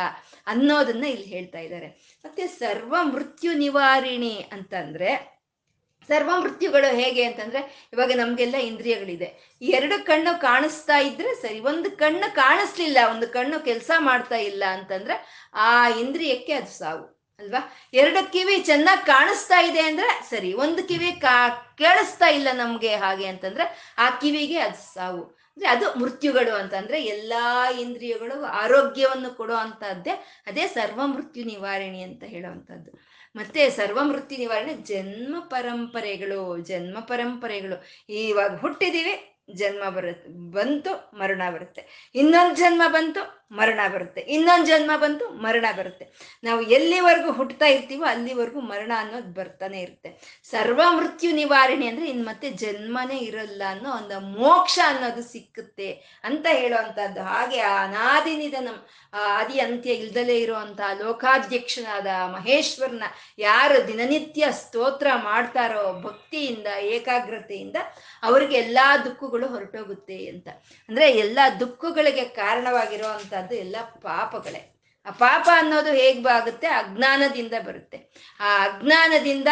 [0.47, 1.87] ಅನ್ನೋದನ್ನ ಇಲ್ಲಿ ಹೇಳ್ತಾ ಇದ್ದಾರೆ.
[2.25, 5.32] ಮತ್ತೆ ಸರ್ವ ಮೃತ್ಯು ನಿವಾರಿಣಿ ಅಂತಂದ್ರೆ
[6.13, 7.61] ಸರ್ವ ಮೃತ್ಯುಗಳು ಹೇಗೆ ಅಂತಂದ್ರೆ
[7.93, 9.29] ಇವಾಗ ನಮ್ಗೆಲ್ಲ ಇಂದ್ರಿಯಗಳಿದೆ.
[9.63, 15.17] ಎರಡು ಕಣ್ಣು ಕಾಣಿಸ್ತಾ ಇದ್ರೆ ಸರಿ, ಒಂದು ಕಣ್ಣು ಕಾಣಿಸ್ಲಿಲ್ಲ, ಒಂದು ಕಣ್ಣು ಕೆಲಸ ಮಾಡ್ತಾ ಇಲ್ಲ ಅಂತಂದ್ರೆ
[15.55, 17.05] ಆ ಇಂದ್ರಿಯಕ್ಕೆ ಅದು ಸಾವು,
[17.41, 17.61] ಅಲ್ವಾ?
[17.95, 21.37] ಎರಡು ಕಿವಿ ಚೆನ್ನಾಗಿ ಕಾಣಿಸ್ತಾ ಇದೆ ಅಂದ್ರೆ ಸರಿ, ಒಂದು ಕಿವಿ ಕಾ,
[21.79, 25.23] ಕೇಳಿಸ್ತಾ ಇಲ್ಲ ನಮ್ಗೆ ಹಾಗೆ ಅಂತಂದ್ರೆ ಆ ಕಿವಿಗೆ ಅದು ಸಾವು.
[25.53, 30.15] ಅಂದ್ರೆ ಅದು ಮೃತ್ಯುಗಳು ಅಂತಂದ್ರೆ ಎಲ್ಲಾ ಇಂದ್ರಿಯಗಳು ಆರೋಗ್ಯವನ್ನು ಕೊಡೋ ಅಂತದ್ದೇ
[30.47, 32.93] ಅದೇ ಸರ್ವ ಮೃತ್ಯು ನಿವಾರಣೆ ಅಂತ ಹೇಳುವಂಥದ್ದು
[33.37, 37.85] ಮತ್ತೆ ಸರ್ವ ಮೃತ್ಯು ನಿವಾರಣೆ ಜನ್ಮ ಪರಂಪರೆಗಳು ಜನ್ಮ ಪರಂಪರೆಗಳು.
[38.13, 42.11] ಇವಾಗ ಹುಟ್ಟಿದೀವಿ, ಜನ್ಮ ಬರುತ್ತೆ ಬಂತು, ಮರಣ ಬರುತ್ತೆ.
[42.15, 44.21] ಇನ್ನೊಂದು ಜನ್ಮ ಬಂತು ಮರಣ ಬರುತ್ತೆ.
[44.21, 46.05] ಇನ್ನೊಂದು ಜನ್ಮ ಬಂತು, ಮರಣ ಬರುತ್ತೆ.
[46.45, 50.11] ನಾವು ಎಲ್ಲಿವರೆಗೂ ಹುಟ್ಟುತ್ತಾ ಇರ್ತೀವೋ ಅಲ್ಲಿವರೆಗೂ ಮರಣ ಅನ್ನೋದು ಬರ್ತಾನೆ ಇರುತ್ತೆ.
[50.51, 55.91] ಸರ್ವ ಮೃತ್ಯು ನಿವಾರಣೆ ಅಂದ್ರೆ ಇನ್ ಮತ್ತೆ ಜನ್ಮನೇ ಇರಲ್ಲ ಅನ್ನೋ ಒಂದು ಮೋಕ್ಷ ಅನ್ನೋದು ಸಿಕ್ಕುತ್ತೆ
[56.25, 57.23] ಅಂತ ಹೇಳುವಂತಹದ್ದು.
[57.23, 58.79] ಹಾಗೆ ಆ ಅನಾದಿ ನಿಧನಂ
[59.13, 63.03] ಆದಿ ಅಂತ್ಯ ಇಲ್ದಲೇ ಇರುವಂತಹ ಲೋಕಾಧ್ಯಕ್ಷನಾದ ಮಹೇಶ್ವರನ
[63.39, 67.77] ಯಾರು ದಿನನಿತ್ಯ ಸ್ತೋತ್ರ ಮಾಡ್ತಾರೋ ಭಕ್ತಿಯಿಂದ, ಏಕಾಗ್ರತೆಯಿಂದ
[68.23, 70.49] ಅವ್ರಿಗೆ ಎಲ್ಲಾ ದುಃಖಗಳು ಹೊರಟೋಗುತ್ತೆ ಅಂತ.
[70.89, 74.63] ಅಂದ್ರೆ ಎಲ್ಲಾ ದುಃಖಗಳಿಗೆ ಕಾರಣವಾಗಿರುವಂತ ಅದು ಎಲ್ಲ ಪಾಪಗಳೇ.
[75.07, 76.67] ಆ ಪಾಪ ಅನ್ನೋದು ಹೇಗ್ ಬಾಗುತ್ತೆ?
[76.67, 77.99] ಅಜ್ಞಾನದಿಂದ ಬರುತ್ತೆ.
[78.41, 79.49] ಆ ಅಜ್ಞಾನದಿಂದ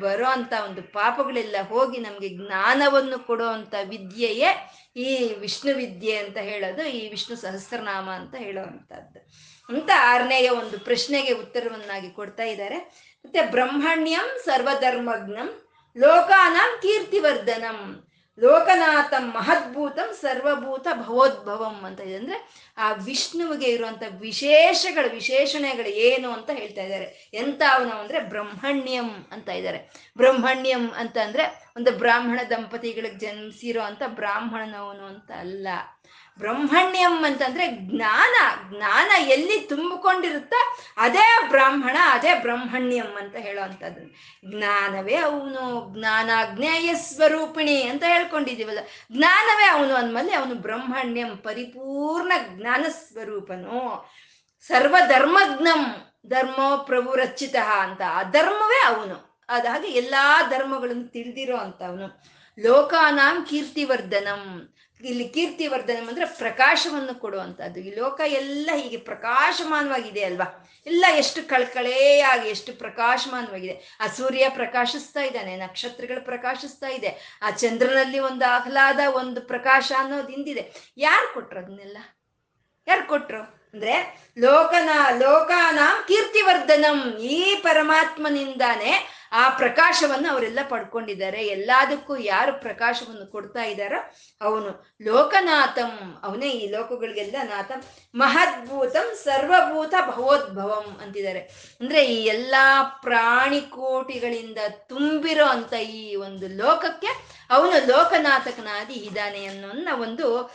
[0.00, 4.50] ಬರೋ ಅಂತ ಒಂದು ಪಾಪಗಳೆಲ್ಲ ಹೋಗಿ ನಮ್ಗೆ ಜ್ಞಾನವನ್ನು ಕೊಡುವಂತ ವಿದ್ಯೆಯೇ
[4.96, 9.20] ಈ ವಿಷ್ಣು ವಿದ್ಯೆ ಅಂತ ಹೇಳೋದು, ಈ ವಿಷ್ಣು ಸಹಸ್ರನಾಮ ಅಂತ ಹೇಳೋವಂಥದ್ದು
[9.68, 12.78] ಅಂತ ಆರನೆಯ ಒಂದು ಪ್ರಶ್ನೆಗೆ ಉತ್ತರವನ್ನಾಗಿ ಕೊಡ್ತಾ ಇದ್ದಾರೆ.
[13.24, 15.48] ಮತ್ತೆ ಬ್ರಹ್ಮಣ್ಯಂ ಸರ್ವಧರ್ಮಜ್ಞಂ
[15.96, 17.78] ಲೋಕಾನಾಂ ಕೀರ್ತಿವರ್ಧನಂ.
[18.40, 22.16] ಲೋಕನಾಥಂ ಮಹದ್ಭೂತಂ ಸರ್ವಭೂತ ಭವೋದ್ಭವಂ ಅಂತ ಇದೆ.
[22.16, 27.30] ಅಂದ್ರೆ ಆ ವಿಷ್ಣುವಿಗೆ ಇರುವಂತ ವಿಶೇಷಗಳು, ವಿಶೇಷಣೆಗಳು ಏನು ಅಂತ ಹೇಳ್ತಾ ಇದ್ದಾರೆ.
[27.34, 30.10] ಎಂತ ಅವನು ಅಂದ್ರೆ ಬ್ರಹ್ಮಣ್ಯಂ ಅಂತ ಇದ್ದಾರೆ.
[30.16, 35.68] ಬ್ರಹ್ಮಣ್ಯಂ ಅಂತ ಅಂದ್ರೆ ಒಂದು ಬ್ರಾಹ್ಮಣ ದಂಪತಿಗಳಿಗೆ ಜನ್ಸಿರೋ ಅಂತ ಬ್ರಾಹ್ಮಣನವನು ಅಂತ ಅಲ್ಲ.
[36.38, 38.34] ಬ್ರಹ್ಮಣ್ಯಂ ಅಂತಂದ್ರೆ ಜ್ಞಾನ
[38.70, 40.54] ಜ್ಞಾನ ಎಲ್ಲಿ ತುಂಬಿಕೊಂಡಿರುತ್ತ
[40.96, 44.02] ಅದೇ ಬ್ರಾಹ್ಮಣ, ಅದೇ ಬ್ರಹ್ಮಣ್ಯಂ ಅಂತ ಹೇಳುವಂಥದ್ದು
[44.50, 48.78] ಜ್ಞಾನವೇ ಅವನು ಜ್ಞಾನಾಜ್ಞೇಯ ಸ್ವರೂಪಿಣಿ ಅಂತ ಹೇಳ್ಕೊಂಡಿದ್ದೀವಲ್ಲ,
[49.12, 54.06] ಜ್ಞಾನವೇ ಅವನು ಅಂದ್ಮೇಲೆ ಅವನು ಬ್ರಹ್ಮಣ್ಯಂ, ಪರಿಪೂರ್ಣ ಜ್ಞಾನ ಸ್ವರೂಪನು.
[54.70, 55.82] ಸರ್ವಧರ್ಮಜ್ಞಂ
[56.28, 59.30] ಧರ್ಮೋ ಪ್ರಭು ರಚಿತ ಅಂತ, ಆ ಧರ್ಮವೇ ಅವನು.
[59.48, 62.06] ಅದ ಹಾಗೆ ಎಲ್ಲಾ ಧರ್ಮಗಳನ್ನು ತಿಳಿದಿರೋ ಅಂತ ಅವನು
[62.58, 64.74] ಲೋಕಾನಾಂ ಕೀರ್ತಿವರ್ಧನಂ.
[65.04, 70.68] ಇಲ್ಲಿ ಕೀರ್ತಿವರ್ಧನಂ ಅಂದ್ರೆ ಪ್ರಕಾಶವನ್ನು ಕೊಡುವಂಥದ್ದು ಈ ಲೋಕ ಎಲ್ಲ ಹೀಗೆ ಪ್ರಕಾಶಮಾನವಾಗಿದೆ ಅಲ್ವಾ?
[70.86, 73.98] ಎಲ್ಲ ಎಷ್ಟು ಕಳ್ಕಳೆಯಾಗಿ ಎಷ್ಟು ಪ್ರಕಾಶಮಾನವಾಗಿದೆ.
[74.00, 80.92] ಆ ಸೂರ್ಯ ಪ್ರಕಾಶಿಸ್ತಾ ಇದ್ದಾನೆ, ನಕ್ಷತ್ರಗಳು ಪ್ರಕಾಶಿಸ್ತಾ ಇದೆ, ಆ ಚಂದ್ರನಲ್ಲಿ ಒಂದು ಆಹ್ಲಾದ, ಒಂದು ಪ್ರಕಾಶ ಅನ್ನೋದು ಹಿಂದಿದೆ
[80.96, 81.98] ಯಾರು ಕೊಟ್ರು ಅದನ್ನೆಲ್ಲ?
[82.86, 83.60] ಯಾರು ಕೊಟ್ರು?
[83.74, 91.46] ಅಂದ್ರೆ ಲೋಕನ, ಲೋಕಾನ ಕೀರ್ತಿವರ್ಧನಂ ಈ ಪರಮಾತ್ಮನಿಂದಾನೇ ಆ ಪ್ರಕಾಶವನ್ನು ಅವರೆಲ್ಲ ಪಡ್ಕೊಂಡಿದ್ದಾರೆ.
[91.46, 94.96] ಎಲ್ಲದಕ್ಕೂ ಯಾರು ಪ್ರಕಾಶವನ್ನು ಕೊಡ್ತಾ ಇದ್ದಾರೋ ಅವನು.
[95.02, 97.82] ಲೋಕನಾಥಂ, ಅವನೇ ಈ ಲೋಕಗಳಿಗೆಲ್ಲ ನಾಥಂ.
[98.14, 101.40] ಮಹದ್ಭೂತಂ, ಸರ್ವಭೂತ ಭವೋದ್ಭವಂ ಅಂತಿದ್ದಾರೆ.
[101.80, 110.54] ಅಂದ್ರೆ ಈ ಎಲ್ಲಾ ಪ್ರಾಣಿ ಕೋಟಿಗಳಿಂದ ತುಂಬಿರೋ ಅಂತ ಈ ಒಂದು ಲೋಕಕ್ಕೆ ಅವನು ಲೋಕನಾಥಕನಾದಿ ಇದ್ದಾನೆ ಅನ್ನೋನ್ನ ಒಂದು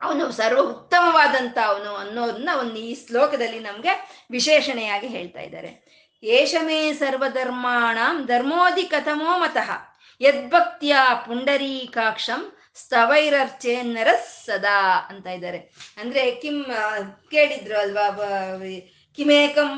[0.00, 5.81] ಅವನು ಸರ್ವ ಉತ್ತಮವಾದಂತ ಅವನು ಅನ್ನೋದನ್ನ ಅವನು ಈ ಶ್ಲೋಕದಲ್ಲಿ ನಮಗೆ ವಿಶೇಷಣೆಯಾಗಿ ಹೇಳ್ತಾ ಇದ್ದಾರೆ.
[6.22, 9.70] ಏಷಮೇ ಸರ್ವಧರ್ಮಾಣಂ ಧರ್ಮೋಧಿ ಕಥಮೋ ಮತಃ.
[10.20, 13.82] ಯದ್ಭಕ್ತಿಯ ಪುಂಡರೀಕಾಕ್ಷಂ ಸ್ತವೈರರ್ಚೆ
[14.46, 15.58] ಸದಾ ಅಂತ ಇದ್ದಾರೆ.
[16.00, 16.64] ಅಂದ್ರೆ ಕಿಂ
[17.30, 18.08] ಕೇಳಿದ್ರು ಅಲ್ವಾ
[19.16, 19.70] ಕಿಮೇಕಂ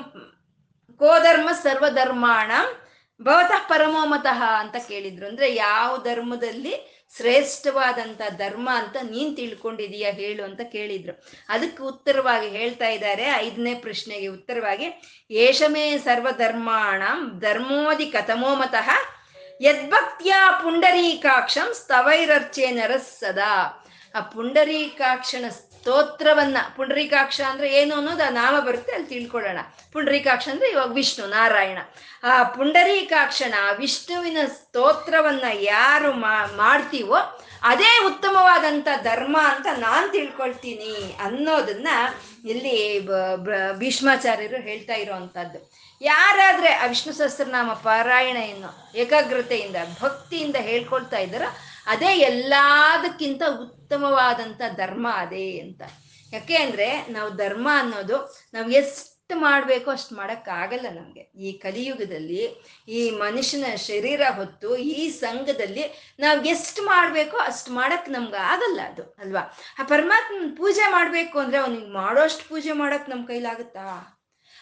[0.99, 2.53] ಕೋಧರ್ಮ ಸರ್ವಧರ್ಮಾಣ
[3.23, 5.27] ಭವತಃ ಪರಮೋಮತಃ ಅಂತ ಕೇಳಿದ್ರು.
[5.27, 11.25] ಅಂದ್ರೆ ಯಾವ ಧರ್ಮದಲ್ಲಿ ಶ್ರೇಷ್ಠವಾದಂತ ಧರ್ಮ ಅಂತ ನೀನ್ ತಿಳ್ಕೊಂಡಿದೀಯ ಹೇಳು ಅಂತ ಕೇಳಿದ್ರು.
[11.49, 13.25] ಅದಕ್ಕೆ ಉತ್ತರವಾಗಿ ಹೇಳ್ತಾ ಇದ್ದಾರೆ.
[13.25, 14.87] ಐದನೇ ಪ್ರಶ್ನೆಗೆ ಉತ್ತರವಾಗಿ,
[15.31, 17.03] ಏಷಮೇ ಸರ್ವಧರ್ಮಾಣ
[17.41, 18.91] ಧರ್ಮೋದಿ ಕಥಮೋಮತಃ
[19.61, 22.67] ಯದ್ಭಕ್ತಿಯ ಪುಂಡರೀಕಾಕ್ಷಂ ಸ್ತವೈರರ್ಚೆ
[24.15, 25.45] ಆ ಪುಂಡರೀಕಾಕ್ಷನ
[25.85, 26.59] ಸ್ತೋತ್ರವನ್ನ.
[26.77, 29.61] ಪುಂಡರೀಕಾಕ್ಷ ಅಂದ್ರೆ ಏನು ಅನ್ನೋದು ಆ ನಾಮ ಬರುತ್ತೆ, ಅಲ್ಲಿ ತಿಳ್ಕೊಳ್ಳೋಣ.
[29.93, 31.81] ಪುಂಡರೀಕಾಕ್ಷ ಅಂದ್ರೆ ಇವಾಗ ವಿಷ್ಣು, ನಾರಾಯಣ.
[32.25, 36.11] ಆ ಪುಂಡರೀಕಾಕ್ಷನ ವಿಷ್ಣುವಿನ ಸ್ತೋತ್ರವನ್ನ ಯಾರು
[36.57, 37.19] ಮಾಡ್ತೀವೋ
[37.63, 40.95] ಅದೇ ಉತ್ತಮವಾದಂಥ ಧರ್ಮ ಅಂತ ನಾನು ತಿಳ್ಕೊಳ್ತೀನಿ
[41.25, 41.89] ಅನ್ನೋದನ್ನ
[42.45, 42.77] ಇಲ್ಲಿ
[43.79, 45.61] ಭೀಷ್ಮಾಚಾರ್ಯರು ಹೇಳ್ತಾ ಇರೋವಂಥದ್ದು.
[46.01, 48.73] ಯಾರಾದ್ರೆ ಆ ವಿಷ್ಣು ಸಹಸ್ರನಾಮ ಪಾರಾಯಣೆಯನ್ನು
[49.05, 51.51] ಏಕಾಗ್ರತೆಯಿಂದ, ಭಕ್ತಿಯಿಂದ ಹೇಳ್ಕೊಳ್ತಾ ಇದ್ದಾರೋ
[51.87, 55.83] ಅದೇ ಎಲ್ಲದಕ್ಕಿಂತ ಉತ್ತಮವಾದಂತ ಧರ್ಮ ಅದೇ ಅಂತ.
[56.33, 58.17] ಯಾಕೆ ಅಂದ್ರೆ ನಾವು ಧರ್ಮ ಅನ್ನೋದು
[58.55, 61.31] ನಾವು ಎಷ್ಟು ಮಾಡಬೇಕು ಅಷ್ಟು ಮಾಡೋಕ್ಕಾಗಲ್ಲ ನಮ್ಗೆ.
[61.41, 62.41] ಈ ಕಲಿಯುಗದಲ್ಲಿ
[62.89, 65.85] ಈ ಮನುಷ್ಯನ ಶರೀರ ಹೊತ್ತು ಈ ಸಂಘದಲ್ಲಿ
[66.21, 69.43] ನಾವು ಎಷ್ಟು ಮಾಡ್ಬೇಕೋ ಅಷ್ಟು ಮಾಡಕ್ಕೆ ನಮ್ಗೆ ಆಗಲ್ಲ ಅದು, ಅಲ್ವಾ?
[69.79, 73.87] ಆ ಪರಮಾತ್ಮನ ಪೂಜೆ ಮಾಡಬೇಕು ಅಂದ್ರೆ ಅವನಿಗೆ ಮಾಡೋಷ್ಟು ಪೂಜೆ ಮಾಡಕ್ ನಮ್ಮ ಕೈಲಾಗುತ್ತಾ?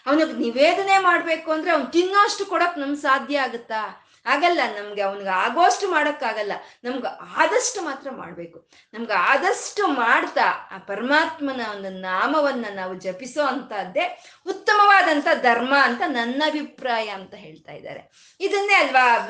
[0.07, 3.83] ಅವನಿಗೆ ನಿವೇದನೆ ಮಾಡಬೇಕು ಅಂದ್ರೆ ಅವ್ನು ತಿನ್ನೋಷ್ಟು ಕೊಡಕ್ ನಮ್ಗೆ ಸಾಧ್ಯ ಆಗುತ್ತಾ?
[4.27, 6.53] ಆಗಲ್ಲ, ನಮ್ಗೆ ಅವನಿಗೆ ಆಗೋಷ್ಟು ಮಾಡೋಕ್ಕಾಗಲ್ಲ.
[6.85, 8.71] ನಮ್ಗೆ ಆದಷ್ಟು ಮಾತ್ರ ಮಾಡಬೇಕು.
[8.93, 17.09] ನಮ್ಗೆ ಆದಷ್ಟು ಮಾಡ್ತಾ ಆ ಪರಮಾತ್ಮನ ಒಂದು ನಾಮವನ್ನ ನಾವು ಜಪಿಸೋ ಅಂತದ್ದೇ ಉತ್ತಮವಾದಂಥ ಧರ್ಮ ಅಂತ ನನ್ನ ಅಭಿಪ್ರಾಯ
[17.09, 18.11] ಅಂತ ಹೇಳ್ತಾ ಇದ್ದಾರೆ.
[18.41, 19.29] ಇದನ್ನೇ ಅಲ್ವಾ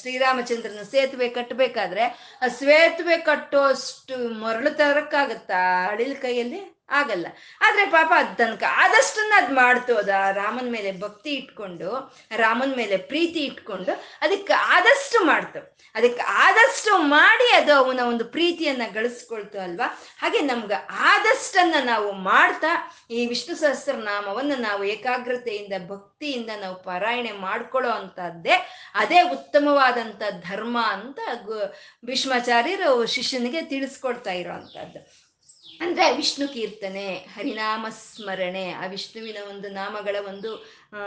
[0.00, 6.71] ಶ್ರೀರಾಮಚಂದ್ರನ ಸೇತುವೆ ಕಟ್ಟಬೇಕಾದ್ರೆ, ಆ ಸೇತುವೆ ಕಟ್ಟೋಷ್ಟು ಮರಳು ತರಕ್ಕಾಗತ್ತಾ ಅಳಿಲ್ ಕೈಯಲ್ಲಿ?
[6.92, 7.26] ಆಗಲ್ಲ.
[7.60, 9.96] ಆದ್ರೆ ಪಾಪ ಅದ್ ತನಕ ಆದಷ್ಟನ್ನ ಅದು ಮಾಡ್ತು.
[9.96, 15.72] ಅದ ರಾಮನ ಮೇಲೆ ಭಕ್ತಿ ಇಟ್ಕೊಂಡು, ರಾಮನ ಮೇಲೆ ಪ್ರೀತಿ ಇಟ್ಕೊಂಡು ಅದಕ್ಕೆ ಆದಷ್ಟು ಮಾಡ್ತು.
[15.94, 20.00] ಅದಕ್ಕೆ ಆದಷ್ಟು ಮಾಡಿ ಅದು ಅವನ ಒಂದು ಪ್ರೀತಿಯನ್ನ ಗಳಿಸ್ಕೊಳ್ತು ಅಲ್ವಾ?
[20.18, 28.70] ಹಾಗೆ ನಮ್ಗೆ ಆದಷ್ಟನ್ನ ನಾವು ಮಾಡ್ತಾ, ಈ ವಿಷ್ಣು ಸಹಸ್ರನಾಮವನ್ನು ನಾವು ಏಕಾಗ್ರತೆಯಿಂದ, ಭಕ್ತಿಯಿಂದ ನಾವು ಪಾರಾಯಣೆ ಮಾಡ್ಕೊಳ್ಳೋ ಅಂತದ್ದೇ
[28.94, 31.18] ಅದೇ ಉತ್ತಮವಾದಂಥ ಧರ್ಮ ಅಂತ
[32.04, 35.21] ಭೀಷ್ಮಾಚಾರ್ಯರು ಶಿಷ್ಯನಿಗೆ ತಿಳಿಸ್ಕೊಡ್ತಾ ಇರೋ ಅಂಥದ್ದು.
[35.82, 40.50] ಅಂದ್ರೆ ವಿಷ್ಣು ಕೀರ್ತನೆ, ಹರಿನಾಮ ಸ್ಮರಣೆ, ಆ ವಿಷ್ಣುವಿನ ಒಂದು ನಾಮಗಳ ಒಂದು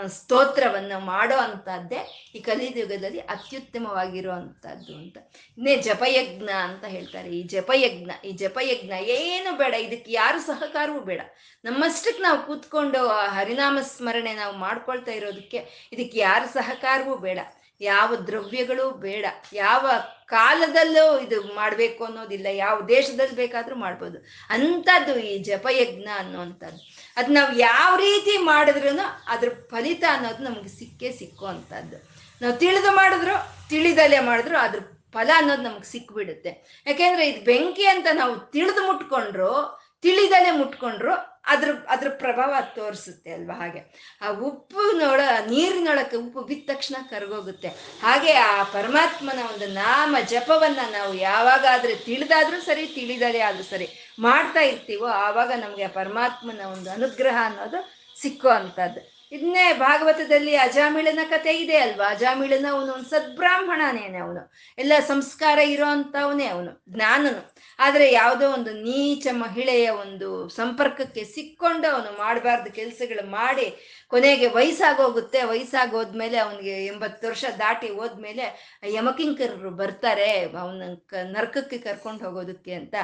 [0.07, 5.17] ಸ್ತೋತ್ರವನ್ನು ಮಾಡೋ ಅಂಥದ್ದೇ ಈ ಕಲಿಯುಗದಲ್ಲಿ ಅತ್ಯುತ್ತಮವಾಗಿರೋ ಅಂಥದ್ದು ಅಂತ.
[5.57, 7.30] ಇನ್ನೇ ಜಪಯಜ್ಞ ಅಂತ ಹೇಳ್ತಾರೆ.
[7.30, 11.21] ಈ ಜಪಯಜ್ಞ ಈ ಜಪಯಜ್ಞ ಏನು ಬೇಡ, ಇದಕ್ಕೆ ಯಾರು ಸಹಕಾರವೂ ಬೇಡ.
[11.65, 17.39] ನಮ್ಮಷ್ಟಕ್ಕೆ ನಾವು ಕೂತ್ಕೊಂಡು ಹರಿನಾಮ ಸ್ಮರಣೆ ನಾವು ಮಾಡ್ಕೊಳ್ತಾ ಇರೋದಕ್ಕೆ ಇದಕ್ಕೆ ಯಾರು ಸಹಕಾರವೂ ಬೇಡ.
[17.82, 19.26] ಯಾವ ದ್ರವ್ಯಗಳು ಬೇಡ.
[19.53, 19.91] ಯಾವ
[20.26, 22.47] ಕಾಲದಲ್ಲೂ ಇದು ಮಾಡಬೇಕು ಅನ್ನೋದಿಲ್ಲ.
[22.51, 24.17] ಯಾವ ದೇಶದಲ್ಲಿ ಬೇಕಾದರೂ ಮಾಡ್ಬೋದು.
[24.49, 26.80] ಅಂಥದ್ದು ಈ ಜಪಯಜ್ಞ ಅನ್ನೋವಂಥದ್ದು.
[27.17, 32.15] ಅದು ನಾವು ಯಾವ ರೀತಿ ಮಾಡಿದ್ರೂ ಅದ್ರ ಫಲಿತ ಅನ್ನೋದು ನಮ್ಗೆ ಸಿಕ್ಕೇ ಸಿಕ್ಕುವಂಥದ್ದು.
[32.41, 34.80] ನಾವು ತಿಳಿದು ಮಾಡಿದ್ರು, ತಿಳಿದಲ್ಲೇ ಮಾಡಿದ್ರು ಅದ್ರ
[35.13, 36.84] ಫಲ ಅನ್ನೋದು ನಮ್ಗೆ ಸಿಕ್ಬಿಡುತ್ತೆ.
[36.88, 43.82] ಯಾಕೆಂದ್ರೆ ಇದು ಬೆಂಕಿ ಅಂತ ನಾವು ತಿಳಿದು ಮುಟ್ಕೊಂಡ್ರು ತಿಳಿದಲೆ ಮುಟ್ಕೊಂಡ್ರು ಅದ್ರ ಅದ್ರ ಪ್ರಭಾವ ತೋರಿಸುತ್ತೆ ಅಲ್ವಾ ಹಾಗೆ.
[44.22, 45.20] ಆ ಉಪ್ಪು ನೋಡ,
[45.50, 47.68] ನೀರಿನೊಳಕ್ಕೆ ಉಪ್ಪು ಬಿದ್ದ ತಕ್ಷಣ ಕರಗೋಗುತ್ತೆ.
[48.02, 55.06] ಹಾಗೆ ಆ ಪರಮಾತ್ಮನ ಒಂದು ನಾಮ ಜಪವನ್ನ ನಾವು ಯಾವಾಗಾದ್ರೆ ತಿಳಿದಾದ್ರೂ ಸರಿ, ತಿಳಿದಲೇ ಆದ್ರೂ ಸರಿ ಮಾಡ್ತಾ ಇರ್ತೀವೋ,
[55.06, 62.10] ಆವಾಗ ನಮ್ಗೆ ಪರಮಾತ್ಮನ ಒಂದು ಅನುಗ್ರಹ ಅನ್ನೋದು ಸಿಕ್ಕೋ ಅಂತದ್ದು ಇದನ್ನೇ ಭಾಗವತದಲ್ಲಿ ಅಜಾಮಿಳನ ಕತೆ ಇದೆ ಅಲ್ವಾ?
[62.10, 64.54] ಅಜಾಮಿಳನ ಅವನು ಒಂದು ಸದ್ಬ್ರಾಹ್ಮಣನೇನೆ ಅವನು.
[64.78, 67.55] ಎಲ್ಲ ಸಂಸ್ಕಾರ ಇರೋ ಅವನು, ಜ್ಞಾನನು.
[67.80, 75.43] ಆದ್ರೆ ಯಾವುದೋ ಒಂದು ನೀಚ ಮಹಿಳೆಯ ಒಂದು ಸಂಪರ್ಕಕ್ಕೆ ಸಿಕ್ಕೊಂಡು ಅವನು ಮಾಡಬಾರ್ದು ಕೆಲಸಗಳು ಮಾಡಿ ಕೊನೆಗೆ ವಯಸ್ಸಾಗೋಗುತ್ತೆ.
[75.43, 80.39] ವಯಸ್ಸಾಗೋದ್ಮೇಲೆ ಅವನಿಗೆ ಎಂಬತ್ತು ವರ್ಷ ದಾಟಿ ಹೋದ್ಮೇಲೆ ಯಮಕಿಂಕರರು ಬರ್ತಾರೆ.
[80.41, 80.84] ಅವನ
[81.32, 82.95] ನರ್ಕಕ್ಕೆ ಕರ್ಕೊಂಡು ಹೋಗೋದಕ್ಕೆ ಅಂತ.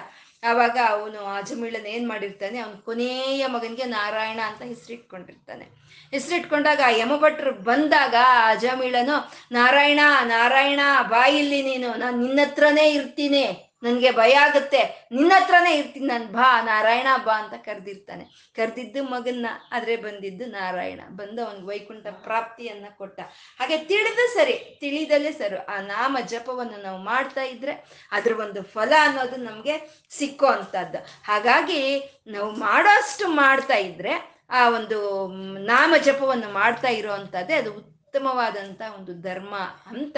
[0.44, 2.60] ಆವಾಗ ಅವನು ಅಜಮಿಳನ್ ಏನ್ ಮಾಡಿರ್ತಾನೆ?
[2.60, 5.66] ಅವನು ಕೊನೆಯ ಮಗನಿಗೆ ನಾರಾಯಣ ಅಂತ ಹೆಸರಿಟ್ಕೊಂಡಿರ್ತಾನೆ.
[6.12, 8.16] ಹೆಸರಿಟ್ಕೊಂಡಾಗ ಆ ಯಮಭಟ್ರು ಬಂದಾಗ
[8.46, 13.71] ಅಜಮಿಳನು ನಾರಾಯಣ ನಾರಾಯಣ, ಬಾಯಿಲ್ಲಿ ನೀನು, ನಾನು ನಿನ್ನತ್ರನೇ ಇರ್ತೀನಿ.
[13.84, 15.10] ನನ್ಗೆ ಭಯ ಆಗುತ್ತೆ.
[15.12, 16.26] ನಿನ್ನ ಹತ್ರನೇ ಇರ್ತೀನಿ ನಾನು.
[16.26, 18.26] ಬಾ, ನಾರಾಯಣ ಬಾ ಅಂತ ಕರೆದಿರ್ತಾನೆ.
[18.56, 21.02] ಕರೆದಿದ್ದು ಮಗನ್ನ ಆದ್ರೆ ಬಂದಿದ್ದು ನಾರಾಯಣ.
[21.10, 23.20] ಬಂದು ಅವನಿಗೆ ವೈಕುಂಠ ಪ್ರಾಪ್ತಿಯನ್ನ ಕೊಟ್ಟ.
[23.60, 25.56] ಹಾಗೆ ತಿಳಿದು ಸರಿ ತಿಳಿದಲ್ಲೇ ಸರಿ.
[25.56, 27.74] ಆ ನಾಮ ಜಪವನ್ನು ನಾವು ಮಾಡ್ತಾ ಇದ್ರೆ
[28.12, 29.76] ಅದ್ರ ಒಂದು ಫಲ ಅನ್ನೋದು ನಮ್ಗೆ
[30.10, 31.82] ಸಿಕ್ಕೋ ಅಂತದ್ದು ಹಾಗಾಗಿ
[32.28, 34.14] ನಾವು ಮಾಡೋಷ್ಟು ಮಾಡ್ತಾ ಇದ್ರೆ
[34.50, 35.28] ಆ ಒಂದು
[35.66, 39.56] ನಾಮ ಜಪವನ್ನು ಮಾಡ್ತಾ ಇರೋ ಅಂತದ್ದೇ ಅದು ಉತ್ತಮವಾದಂಥ ಒಂದು ಧರ್ಮ
[39.86, 40.18] ಅಂತ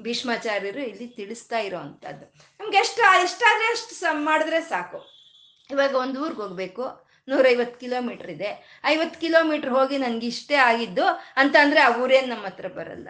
[0.00, 2.26] ಭೀಷ್ಮಾಚಾರ್ಯರು ಇಲ್ಲಿ ತಿಳಿಸ್ತಾ ಇರೋವಂಥದ್ದು.
[2.60, 5.06] ನಮ್ಗೆ ಎಷ್ಟು ಎಷ್ಟಾದ್ರೆ ಅಷ್ಟು ಮಾಡಿದ್ರೆ ಸಾಕು.
[5.70, 7.08] ಇವಾಗ ಒಂದು ಊರಿಗೆ ಹೋಗ್ಬೇಕು.
[7.28, 8.80] ನೂರೈವತ್ತು ಕಿಲೋಮೀಟ್ರ್ ಇದೆ.
[8.84, 11.04] ಐವತ್ತು ಕಿಲೋಮೀಟ್ರ್ ಹೋಗಿ ನನ್ಗೆ ಇಷ್ಟೇ ಆಗಿದ್ದು
[11.36, 13.08] ಅಂತ ಆ ಊರೇನು ನಮ್ಮ ಹತ್ರ ಬರಲ್ಲ.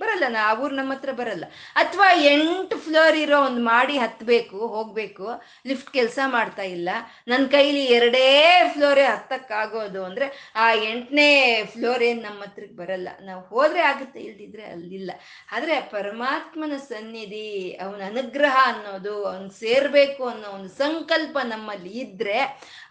[0.00, 1.44] ಬರಲ್ಲ, ನಾ ಊರು ನಮ್ಮ ಹತ್ರ ಬರಲ್ಲ.
[1.74, 5.26] ಅಥವಾ ಎಂಟು ಫ್ಲೋರ್ ಇರೋ ಒಂದು ಮಾಡಿ ಹತ್ತಬೇಕು ಹೋಗ್ಬೇಕು
[5.66, 6.88] ಲಿಫ್ಟ್ ಕೆಲಸ ಮಾಡ್ತಾ ಇಲ್ಲ.
[7.28, 8.26] ನನ್ನ ಕೈಲಿ ಎರಡೇ
[8.74, 11.30] ಫ್ಲೋರೇ ಹತ್ತಕ್ಕಾಗೋದು ಅಂದ್ರೆ ಆ ಎಂಟನೇ
[11.72, 13.08] ಫ್ಲೋರ್ ಏನು ನಮ್ಮ ಹತ್ರಕ್ಕೆ ಬರಲ್ಲ.
[13.20, 15.10] ನಾವು ಹೋದ್ರೆ ಆಗುತ್ತೆ, ಇಲ್ದಿದ್ರೆ ಅಲ್ಲಿಲ್ಲ.
[15.52, 17.48] ಆದ್ರೆ ಪರಮಾತ್ಮನ ಸನ್ನಿಧಿ,
[17.84, 22.38] ಅವನ ಅನುಗ್ರಹ ಅನ್ನೋದು, ಅವನ್ ಸೇರ್ಬೇಕು ಅನ್ನೋ ಒಂದು ಸಂಕಲ್ಪ ನಮ್ಮಲ್ಲಿ ಇದ್ರೆ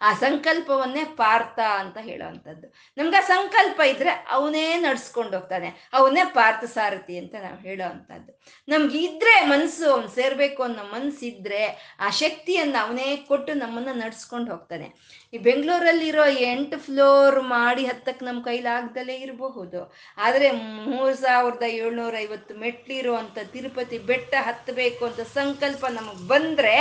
[0.02, 5.70] ಆ ಸಂಕಲ್ಪವನ್ನೇ ಪಾರ್ಥ ಅಂತ ಹೇಳೋವಂಥದ್ದು ನಮ್ಗೆ ಆ ಸಂಕಲ್ಪ ಇದ್ರೆ ಅವನೇ ನಡ್ಸ್ಕೊಂಡು ಹೋಗ್ತಾನೆ.
[5.94, 6.64] ಅವನೇ ಪಾರ್ಥ
[6.98, 8.32] ಸಾರಥಿ ಅಂತ ನಾವು ಹೇಳೋ ಅಂಥದ್ದು
[8.68, 11.62] ನಮ್ಗೆ ಇದ್ರೆ ಮನಸ್ಸು ಅವ್ನು ಸೇರ್ಬೇಕು ಅನ್ನೋ ಮನ್ಸಿದ್ರೆ
[12.00, 14.88] ಆ ಶಕ್ತಿಯನ್ನು ಅವನೇ ಕೊಟ್ಟು ನಮ್ಮನ್ನ ನಡ್ಸ್ಕೊಂಡು ಹೋಗ್ತಾನೆ.
[15.34, 19.80] ಈ ಬೆಂಗಳೂರಲ್ಲಿರೋ ಎಂಟು ಫ್ಲೋರ್ ಮಾಡಿ ಹತ್ತಕ್ಕೆ ನಮ್ಮ ಕೈಲಾಗ್ದಲೇ ಇರಬಹುದು.
[20.18, 20.48] ಆದರೆ
[20.92, 26.76] ಮೂರು ಸಾವಿರದ ಏಳ್ನೂರ ಐವತ್ತು ಮೆಟ್ಲಿರುವಂಥ ತಿರುಪತಿ ಬೆಟ್ಟ ಹತ್ತಬೇಕು ಅಂತ ಸಂಕಲ್ಪ ನಮಗೆ ಬಂದರೆ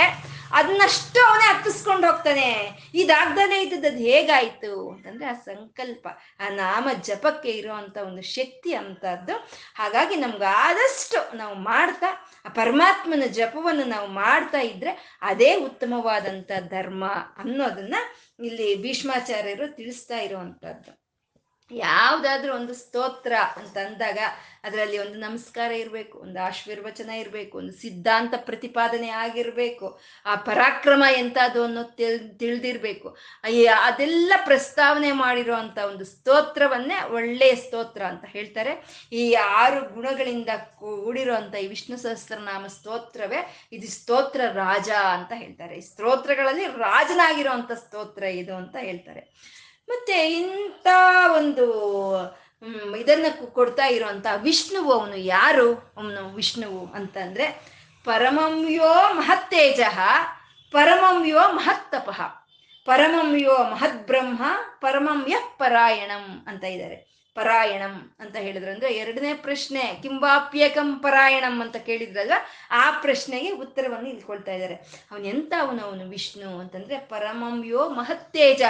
[0.57, 2.47] ಅದನ್ನಷ್ಟು ಅವನೇ ಹತ್ತಿಸ್ಕೊಂಡು ಹೋಗ್ತಾನೆ.
[2.93, 6.07] ಇದಾಗ್ದಲೇ ಇದ್ದದ್ದು ಅದು ಹೇಗಾಯಿತು ಅಂತಂದರೆ ಆ ಸಂಕಲ್ಪ,
[6.39, 9.35] ಆ ನಾಮ ಜಪಕ್ಕೆ ಇರುವಂತ ಒಂದು ಶಕ್ತಿ ಅಂತದ್ದು
[9.75, 12.11] ಹಾಗಾಗಿ ನಮ್ಗೆ ಆದಷ್ಟು ನಾವು ಮಾಡ್ತಾ,
[12.45, 17.05] ಆ ಪರಮಾತ್ಮನ ಜಪವನ್ನು ನಾವು ಮಾಡ್ತಾ ಇದ್ರೆ ಅದೇ ಉತ್ತಮವಾದಂಥ ಧರ್ಮ
[17.37, 17.95] ಅನ್ನೋದನ್ನ
[18.39, 20.91] ಇಲ್ಲಿ ಭೀಷ್ಮಾಚಾರ್ಯರು ತಿಳಿಸ್ತಾ ಇರುವಂತದ್ದು
[21.71, 24.19] ಯಾವುದಾದ್ರೂ ಒಂದು ಸ್ತೋತ್ರ ಅಂತ ಅಂದಾಗ
[24.63, 31.83] ಅದರಲ್ಲಿ ಒಂದು ನಮಸ್ಕಾರ ಇರಬೇಕು, ಒಂದು ಆಶೀರ್ವಚನ ಇರಬೇಕು, ಒಂದು ಸಿದ್ಧಾಂತ ಪ್ರತಿಪಾದನೆ ಆಗಿರಬೇಕು, ಆ ಪರಾಕ್ರಮ ಎಂಥದ್ದು ಅನ್ನೋ
[31.83, 33.17] ತಿಳ್, ತಿಳಿದಿರಬೇಕು.
[33.83, 39.05] ಅದೆಲ್ಲ ಪ್ರಸ್ತಾವನೆ ಮಾಡಿರುವಂಥ ಒಂದು ಸ್ತೋತ್ರವನ್ನೇ ಒಳ್ಳೆಯ ಸ್ತೋತ್ರ ಅಂತ ಹೇಳ್ತಾರೆ.
[39.11, 45.77] ಈ ಆರು ಗುಣಗಳಿಂದ ಕೂಡಿರುವಂಥ ಈ ವಿಷ್ಣು ಸಹಸ್ರನಾಮ ಸ್ತೋತ್ರವೇ ಇದು ಸ್ತೋತ್ರ ರಾಜ ಅಂತ ಹೇಳ್ತಾರೆ.
[45.77, 49.57] ಈ ಸ್ತೋತ್ರಗಳಲ್ಲಿ ರಾಜನಾಗಿರುವಂಥ ಸ್ತೋತ್ರ ಇದು ಅಂತ ಹೇಳ್ತಾರೆ.
[49.89, 50.87] ಮತ್ತೆ ಇಂಥ
[51.35, 51.65] ಒಂದು
[52.97, 55.93] ಇದನ್ನ ಕೊಡ್ತಾ ಇರುವಂತ ವಿಷ್ಣುವು ಅವನು ಯಾರು?
[55.97, 57.45] ಅವನು ವಿಷ್ಣುವು ಅಂತಂದ್ರೆ
[58.05, 59.79] ಪರಮಂಯೋ ಮಹತ್ತೇಜ
[60.71, 62.21] ಪರಮಂಯೋ ಮಹತ್ತಪಃ.
[62.85, 64.43] ಪರಮಂಯೋ ಮಹದ್ಬ್ರಹ್ಮ
[64.81, 67.17] ಪರಮಂ ಯಃ ಪರಾಯಣಂ ಅಂತ ಇದ್ದಾರೆ.
[67.35, 72.33] ಪರಾಯಣಂ ಅಂತ ಹೇಳಿದ್ರು ಅಂದ್ರೆ ಎರಡನೇ ಪ್ರಶ್ನೆ, ಕಿಂಬಾಪ್ಯಕಂ ಪರಾಯಣಂ ಅಂತ ಕೇಳಿದ್ರಲ್ವ
[72.71, 74.75] ಆ ಪ್ರಶ್ನೆಗೆ ಉತ್ತರವನ್ನು ಇಲ್ಕೊಳ್ತಾ ಇದ್ದಾರೆ.
[75.11, 75.81] ಅವನು ಎಂತ ಅವನು?
[75.81, 78.61] ಅವನು ವಿಷ್ಣು ಅಂತಂದ್ರೆ ಪರಮಂಯೋ ಮಹತ್ತೇಜ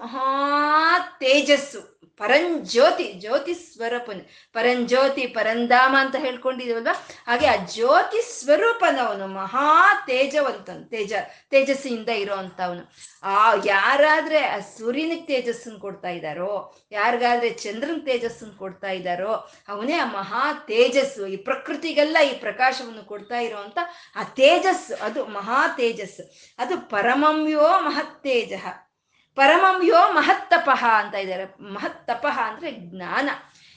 [0.00, 2.00] ಮಹಾ ತೇಜಸ್ಸು.
[2.16, 4.20] ಪರಂಜ್ಯೋತಿ ಜ್ಯೋತಿ ಸ್ವರೂಪನ
[4.52, 6.88] ಪರಂಜ್ಯೋತಿ, ಪರಂಧಾಮ ಅಂತ ಹೇಳ್ಕೊಂಡಿದೀವಲ್ವ?
[7.26, 11.12] ಹಾಗೆ ಆ ಜ್ಯೋತಿ ಸ್ವರೂಪನವನು ಮಹಾ ತೇಜವಂತನು, ತೇಜ
[11.50, 12.92] ತೇಜಸ್ಸಿಯಿಂದ ಇರೋವಂಥವನು.
[13.22, 19.32] ಆ ಯಾರಾದ್ರೆ ಆ ಸೂರ್ಯನಿಗೆ ತೇಜಸ್ಸನ್ನು ಕೊಡ್ತಾ ಇದ್ದಾರೋ, ಯಾರಿಗಾದ್ರೆ ಚಂದ್ರನ ತೇಜಸ್ಸನ್ನು ಕೊಡ್ತಾ ಇದ್ದಾರೋ,
[19.68, 21.26] ಅವನೇ ಆ ಮಹಾ ತೇಜಸ್ಸು.
[21.26, 23.78] ಈ ಪ್ರಕೃತಿಗೆಲ್ಲ ಈ ಪ್ರಕಾಶವನ್ನು ಕೊಡ್ತಾ ಇರೋವಂಥ
[24.16, 25.04] ಆ ತೇಜಸ್ಸು.
[25.04, 26.54] ಅದು ಮಹಾ ತೇಜಸ್ಸು.
[26.58, 28.52] ಅದು ಪರಮಂಯೋ ಮಹತ್ತೇಜ.
[29.36, 31.46] ಪರಮಂಯೋ ಮಹತ್ತಪಃ ಅಂತ ಇದ್ದಾರೆ.
[31.72, 33.28] ಮಹತ್ತಪಃ ಅಂದ್ರೆ ಜ್ಞಾನ.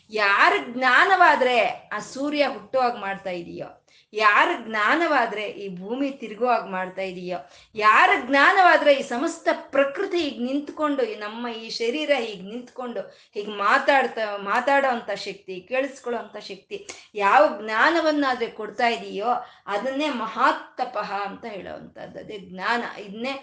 [0.10, 1.56] ಯಾರ ಜ್ಞಾನವಾದ್ರೆ
[1.96, 3.68] ಆ ಸೂರ್ಯ ಹುಟ್ಟುವಾಗ ಮಾಡ್ತಾ ಇದೆಯೋ,
[4.14, 7.38] ಯಾರ ಜ್ಞಾನವಾದ್ರೆ ಈ ಭೂಮಿ ತಿರುಗುವಾಗ ಮಾಡ್ತಾ ಇದೆಯೋ,
[7.76, 13.02] ಯಾರ ಜ್ಞಾನವಾದ್ರೆ ಈ ಸಮಸ್ತ ಪ್ರಕೃತಿ ಈಗ ನಿಂತ್ಕೊಂಡು ನಮ್ಮ ಈ ಶರೀರ ಹೀಗೆ ನಿಂತ್ಕೊಂಡು,
[13.34, 16.80] ಹೀಗೆ ಮಾತಾಡ್ತಾ ಮಾತಾಡೋ ಅಂಥ ಶಕ್ತಿ ಕೇಳಿಸ್ಕೊಳ್ಳೋ ಅಂಥ ಶಕ್ತಿ,
[17.16, 19.32] ಯಾವ ಜ್ಞಾನವನ್ನಾದ್ರೆ ಕೊಡ್ತಾ ಇದೆಯೋ
[19.68, 22.20] ಅದನ್ನೇ ಮಹಾತ್ತಪಃ ಅಂತ ಹೇಳೋವಂಥದ್ದು.
[22.20, 22.84] ಅದೇ ಜ್ಞಾನ.
[23.00, 23.34] ಇದನ್ನೇ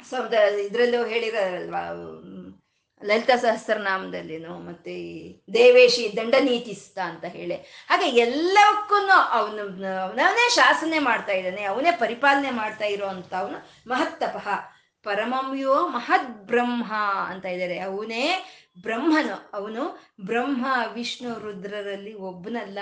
[0.00, 0.34] ಸೌದ
[0.66, 1.82] ಇದರಲ್ಲೂ ಹೇಳಿರಲ್ವಾ
[3.02, 5.14] ಲಲಿತಾ ಸಹಸ್ರನಾಮದಲ್ಲಿನು, ಮತ್ತೆ ಈ
[5.54, 7.54] ದೇವೇಶಿ ದಂಡನೀತಿಸ್ತ ಅಂತ ಹೇಳಿ.
[7.88, 8.94] ಹಾಗೆ ಎಲ್ಲವಕ್ಕೂ
[9.38, 9.62] ಅವನು
[10.04, 14.48] ಅವನೇ ಶಾಸನೆ ಮಾಡ್ತಾ ಇದ್ದಾನೆ, ಅವನೇ ಪರಿಪಾಲನೆ ಮಾಡ್ತಾ ಇರೋವಂಥ ಅವನು ಮಹತ್ತಪಃ.
[15.02, 16.92] ಪರಮಂಯೋ ಮಹದ್ ಬ್ರಹ್ಮ
[17.28, 17.78] ಅಂತ ಇದ್ದಾರೆ.
[17.78, 18.24] ಅವನೇ
[18.82, 19.50] ಬ್ರಹ್ಮನು.
[19.52, 22.78] ಅವನು ಬ್ರಹ್ಮ, ವಿಷ್ಣು, ರುದ್ರರಲ್ಲಿ ಒಬ್ಬನಲ್ಲ.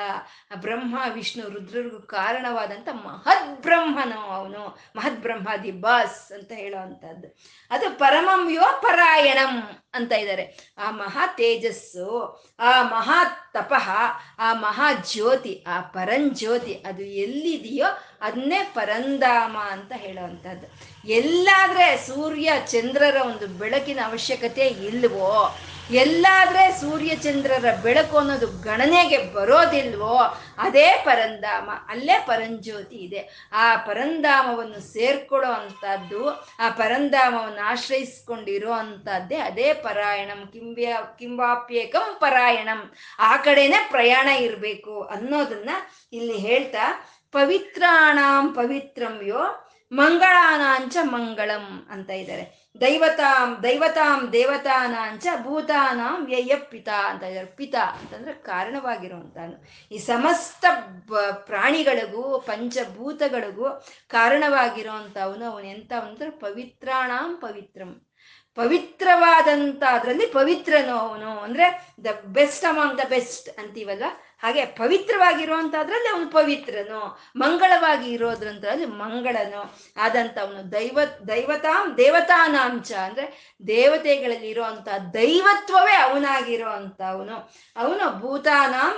[0.60, 4.78] ಬ್ರಹ್ಮ, ವಿಷ್ಣು, ರುದ್ರರಿಗೂ ಕಾರಣವಾದಂಥ ಮಹದ್ ಬ್ರಹ್ಮನು ಅವನು.
[4.96, 7.38] ಮಹದ್ ಬ್ರಹ್ಮ ದಿ ಬಾಸ್ ಅಂತ ಹೇಳುವಂಥದ್ದು.
[7.70, 10.74] ಅದು ಪರಮಂ ಯೋ ಪರಾಯಣಂ ಅಂತ ಇದ್ದಾರೆ.
[10.78, 13.90] ಆ ಮಹಾ ತೇಜಸ್ಸು, ಆ ಮಹಾ ತಪಃ,
[14.38, 17.86] ಆ ಮಹಾ ಜ್ಯೋತಿ, ಆ ಪರಂಜ್ಯೋತಿ ಅದು ಎಲ್ಲಿದೆಯೋ
[18.20, 20.66] ಅದನ್ನೇ ಪರಂಧಾಮ ಅಂತ ಹೇಳುವಂಥದ್ದು.
[21.08, 25.58] ಎಲ್ಲಾದ್ರೆ ಸೂರ್ಯ, ಚಂದ್ರರ ಒಂದು ಬೆಳಕಿನ ಅವಶ್ಯಕತೆ ಇಲ್ವೋ
[25.90, 30.18] ಎಲ್ಲಾದ್ರೆ ಸೂರ್ಯಚಂದ್ರರ ಬೆಳಕು ಅನ್ನೋದು ಗಣನೆಗೆ ಬರೋದಿಲ್ವೋ,
[30.58, 33.50] ಅದೇ ಪರಂಧಾಮ ಅಲ್ಲೇ ಪರಂಜ್ಯೋತಿ ಇದೆ.
[33.52, 42.92] ಆ ಪರಂಧಾಮವನ್ನು ಸೇರ್ಕೊಳ್ಳೋ ಅಂಥದ್ದು, ಆ ಪರಂಧಾಮವನ್ನು ಆಶ್ರಯಿಸ್ಕೊಂಡಿರೋ ಅಂಥದ್ದೇ ಅದೇ ಪರಾಯಣಂ, ಕಿಂಬ್ಯ, ಕಿಂಬಾಪ್ಯೇಕಂ ಪರಾಯಣಂ.
[43.18, 45.70] ಆ ಕಡೆನೆ ಪ್ರಯಾಣ ಇರಬೇಕು ಅನ್ನೋದನ್ನ
[46.12, 52.61] ಇಲ್ಲಿ ಹೇಳ್ತಾ, ಪವಿತ್ರಾಣಾಂ ಪವಿತ್ರಂ ಯೋ ಮಂಗಳಾನಾಂಚ ಮಂಗಳಂ ಅಂತ ಇದ್ದಾರೆ.
[52.80, 59.56] ದೈವತಾಂ ದೈವತಾಂ ದೇವತಾನಾಂಚ ಭೂತಾನಾಂ ವ್ಯಯ ಪಿತ ಅಂತ ಇದ್ದಾರೆ ಪಿತ ಅಂತಂದ್ರೆ ಕಾರಣವಾಗಿರುವಂತಾನು
[59.94, 60.64] ಈ ಸಮಸ್ತ
[61.32, 63.66] ಪ್ರಾಣಿಗಳಿಗೂ, ಪಂಚಭೂತಗಳಿಗೂ
[64.08, 65.66] ಕಾರಣವಾಗಿರುವಂಥವನು ಅವನು.
[65.66, 68.06] ಎಂತ ಅಂದ್ರೆ ಪವಿತ್ರಾಣಾಂ ಪವಿತ್ರಂ.
[68.54, 71.30] ಪವಿತ್ರವಾದಂಥ ಅದರಲ್ಲಿ ಪವಿತ್ರನು ಅವನು.
[71.40, 71.66] ಅಂದ್ರೆ
[72.04, 74.04] the best among the best ಅಂತೀವಲ್ವ?
[74.42, 77.00] ಹಾಗೆ ಪವಿತ್ರವಾಗಿರುವಂಥದ್ರಲ್ಲಿ ಅವನು ಪವಿತ್ರನು,
[77.36, 79.62] ಮಂಗಳವಾಗಿ ಇರೋದ್ರಂತಲ್ಲಿ ಮಂಗಳನು
[80.40, 86.70] ಅವನು ದೈವ, ದೈವತಾಂ ದೇವತಾನಾಂಚ ಅಂದ್ರೆ ದೇವತೆಗಳಲ್ಲಿ ಇರುವಂತ ದೈವತ್ವವೇ ಅವನಾಗಿರೋ
[87.08, 87.36] ಅವನು.
[87.76, 88.96] ಅವನು ಭೂತಾನಾಂ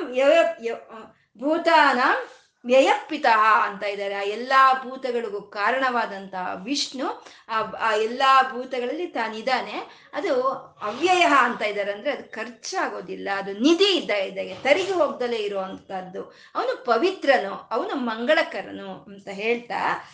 [1.38, 2.16] ಭೂತಾನಾಂ
[2.64, 3.26] ವ್ಯಯಪಿತ
[3.62, 4.14] ಅಂತ ಇದ್ದಾರೆ.
[4.14, 9.72] ಆ ಎಲ್ಲಾ ಭೂತಗಳಿಗೂ ಕಾರಣವಾದಂತಹ ವಿಷ್ಣು ಆ ಎಲ್ಲಾ ಭೂತಗಳಲ್ಲಿ ತಾನಿದ್ದಾನೆ.
[10.12, 10.44] ಅದು
[10.82, 13.28] ಅವ್ಯಯ ಅಂತ ಇದ್ದಾರೆ ಅಂದ್ರೆ ಅದು ಖರ್ಚಾಗೋದಿಲ್ಲ.
[13.36, 16.22] ಅದು ನಿಧಿ ಇದ್ದ ಇದ್ದಾಗೆ ತರಿಗೆ ಹೋಗ್ದಲೇ ಇರುವಂತಹದ್ದು.
[16.54, 20.10] ಅವನು ಪವಿತ್ರನು, ಅವನು ಮಂಗಳಕರನು ಅಂತ ಹೇಳ್ತಾ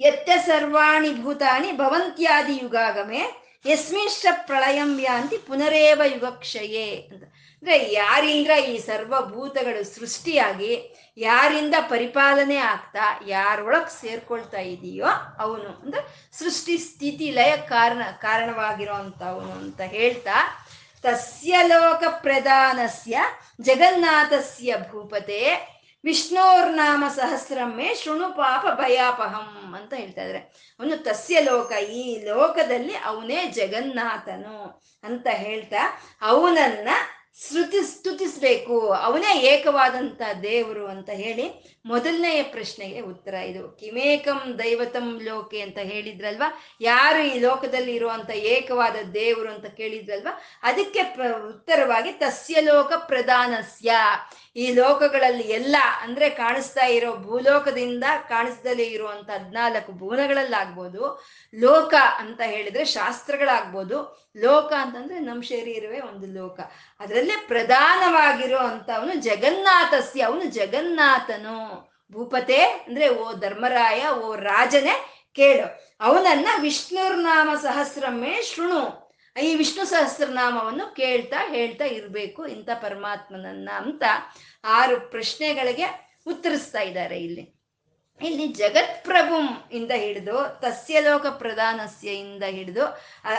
[0.00, 3.20] ಎತ್ತ ಸರ್ವಾಣಿ ಭೂತಾನಿ ಭವಂತ್ಯಾದಿ ಯುಗಾಗಮೆ
[3.66, 7.24] ಯಸ್ಮಿಷ್ಟ ಪ್ರಳಯಂ ಯಾಂತಿ ಪುನರೇವ ಯುಗಕ್ಷಯೇ ಅಂತ.
[7.24, 15.06] ಅಂದ್ರೆ ಯಾರಿಂದ್ರ ಈ ಸರ್ವಭೂತಗಳು ಸೃಷ್ಟಿಯಾಗಿ ಯಾರಿಂದ ಪರಿಪಾಲನೆ ಆಗ್ತಾ, ಯಾರೊಳಗ್ ಸೇರ್ಕೊಳ್ತಾ ಇದೆಯೋ
[15.38, 20.66] ಅವನು, ಅಂದ್ರೆ ಸೃಷ್ಟಿ ಸ್ಥಿತಿ ಲಯ ಕಾರಣ ಕಾರಣವಾಗಿರೋ ಅವನು ಅಂತ ಹೇಳ್ತಾ,
[21.02, 23.18] ತಸ್ಯ ಲೋಕ ಪ್ರಧಾನಸ್ಯ
[23.60, 30.38] ಜಗನ್ನಾಥಸ್ಯ ಭೂಪತೆ, ವಿಷ್ಣೋರ್ನಾಮ ಸಹಸ್ರಮ್ಮೆ ಶೃಣು ಪಾಪ ಭಯಾಪಹಂ ಅಂತ ಹೇಳ್ತಾ ಇದ್ರೆ.
[30.80, 36.88] ಅವನು ತಸ್ಯ ಲೋಕ, ಈ ಲೋಕದಲ್ಲಿ ಅವನೇ ಜಗನ್ನಾಥನು ಅಂತ ಹೇಳ್ತಾ, ಅವನನ್ನ
[37.38, 43.68] ಶ್ರುತಿ ಸ್ತುತಿಸ್ಬೇಕು ಅವನೇ ಏಕವಾದಂತ ದೇವರು ಅಂತ ಹೇಳಿ ಮೊದಲನೆಯ ಪ್ರಶ್ನೆಗೆ ಉತ್ತರ ಇದು.
[43.68, 46.64] ಕಿಮೇಕಂ ದೈವತಂ ಲೋಕೆ ಅಂತ ಹೇಳಿದ್ರಲ್ವಾ?
[46.80, 50.40] ಯಾರು ಈ ಲೋಕದಲ್ಲಿ ಇರುವಂತ ಏಕವಾದ ದೇವರು ಅಂತ ಕೇಳಿದ್ರಲ್ವಾ?
[50.62, 51.00] ಅದಕ್ಕೆ
[51.48, 53.92] ಉತ್ತರವಾಗಿ ತಸ್ಯ ಲೋಕ ಪ್ರಧಾನಸ್ಯ.
[54.56, 61.24] ಈ ಲೋಕಗಳಲ್ಲಿ ಎಲ್ಲ ಅಂದ್ರೆ ಕಾಣಿಸ್ತಾ ಇರೋ ಭೂಲೋಕದಿಂದ ಕಾಣಿಸ್ದಲೇ ಇರುವಂತ ಹದ್ನಾಲ್ಕು ಭುವನಗಳಲ್ಲಾಗ್ಬೋದು,
[61.54, 66.60] ಲೋಕ ಅಂತ ಹೇಳಿದ್ರೆ ಶಾಸ್ತ್ರಗಳಾಗ್ಬೋದು, ಲೋಕ ಅಂತಂದ್ರೆ ನಮ್ಮ ಶರೀರವೇ ಒಂದು ಲೋಕ.
[67.00, 71.90] ಅದರಲ್ಲೇ ಪ್ರಧಾನವಾಗಿರೋ ಅಂತ ಅವನು ಜಗನ್ನಾಥಸ್ಯ, ಅವನು ಜಗನ್ನಾಥನು.
[72.12, 75.90] ಭೂಪತೆ ಅಂದ್ರೆ ಓ ಧರ್ಮರಾಯ, ಓ ರಾಜನೇ ಕೇಳು.
[76.00, 78.99] ಅವನನ್ನ ವಿಷ್ಣುರ್ನಾಮ ಸಹಸ್ರಮೇ ಶೃಣು.
[79.42, 84.02] ಈ ವಿಷ್ಣು ಸಹಸ್ರನಾಮವನ್ನು ಕೇಳ್ತಾ ಹೇಳ್ತಾ ಇರಬೇಕು ಇಂಥ ಪರಮಾತ್ಮನನ್ನ ಅಂತ
[84.64, 85.86] ಆರು ಪ್ರಶ್ನೆಗಳಿಗೆ
[86.26, 87.44] ಉತ್ತರಿಸ್ತಾ ಇದ್ದಾರೆ ಇಲ್ಲಿ.
[88.20, 92.84] ಇಲ್ಲಿ ಜಗತ್ಪ್ರಭುಂ ಇಂದ ಹಿಡಿದು, ತಸ್ಯ ಲೋಕ ಪ್ರಧಾನಸ್ಯ ಇಂದ ಹಿಡಿದು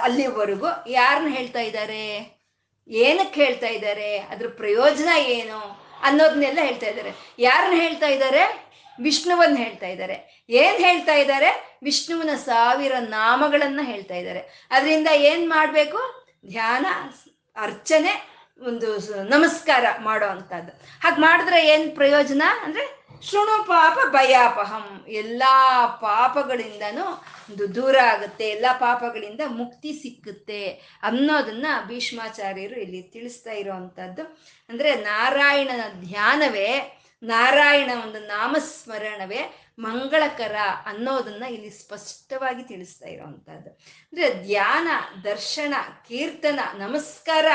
[0.02, 2.04] ಅಲ್ಲಿವರೆಗೂ ಯಾರನ್ನ ಹೇಳ್ತಾ ಇದ್ದಾರೆ?
[2.89, 4.18] ಏನಕ್ಕೆ ಹೇಳ್ತಾ ಇದ್ದಾರೆ?
[4.18, 5.60] ಅದ್ರ ಪ್ರಯೋಜನ ಏನು
[6.02, 7.12] ಅನ್ನೋದನ್ನೆಲ್ಲ ಹೇಳ್ತಾ ಇದ್ದಾರೆ.
[7.39, 8.43] ಯಾರನ್ನ ಹೇಳ್ತಾ ಇದ್ದಾರೆ?
[8.99, 10.41] ವಿಷ್ಣುವನ್ನ ಹೇಳ್ತಾ ಇದ್ದಾರೆ.
[10.52, 11.80] ಏನ್ ಹೇಳ್ತಾ ಇದ್ದಾರೆ?
[11.84, 14.68] ವಿಷ್ಣುವಿನ ಸಾವಿರ ನಾಮಗಳನ್ನ ಹೇಳ್ತಾ ಇದ್ದಾರೆ.
[14.72, 16.26] ಅದರಿಂದ ಏನ್ ಮಾಡ್ಬೇಕು?
[16.47, 16.86] ಧ್ಯಾನ,
[17.56, 18.14] ಅರ್ಚನೆ,
[18.68, 18.88] ಒಂದು
[19.24, 20.72] ನಮಸ್ಕಾರ ಮಾಡೋ ಅಂತದ್ದು
[21.04, 22.43] ಹಾಗೆ ಮಾಡಿದ್ರೆ ಏನ್ ಪ್ರಯೋಜನ?
[22.64, 25.06] ಅಂದ್ರೆ ಶೃಣು ಪಾಪ ಭಯಾಪಹಂ.
[25.08, 25.43] ಎಲ್ಲ
[26.02, 27.06] ಪಾಪಗಳಿಂದನು
[27.49, 28.45] ಒಂದು ದೂರ ಆಗುತ್ತೆ.
[28.49, 30.70] ಎಲ್ಲ ಪಾಪಗಳಿಂದ ಮುಕ್ತಿ ಸಿಕ್ಕುತ್ತೆ
[31.04, 34.24] ಅನ್ನೋದನ್ನ ಭೀಷ್ಮಾಚಾರ್ಯರು ಇಲ್ಲಿ ತಿಳಿಸ್ತಾ ಇರೋವಂಥದ್ದು
[34.70, 40.55] ಅಂದ್ರೆ ನಾರಾಯಣನ ಧ್ಯಾನವೇ, ನಾರಾಯಣ ಒಂದು ನಾಮಸ್ಮರಣವೇ ಮಂಗಳಕರ
[40.86, 44.88] ಅನ್ನೋದನ್ನ ಇಲ್ಲಿ ಸ್ಪಷ್ಟವಾಗಿ ತಿಳಿಸ್ತಾ ಇರೋವಂಥದ್ದು ಅಂದ್ರೆ ಧ್ಯಾನ,
[45.24, 45.74] ದರ್ಶನ,
[46.07, 47.45] ಕೀರ್ತನ, ನಮಸ್ಕಾರ,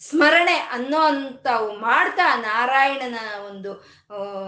[0.00, 3.72] ಸ್ಮರಣೆ ಅನ್ನೋ ಅಂಥವು ಮಾಡ್ತಾ ನಾರಾಯಣನ ಒಂದು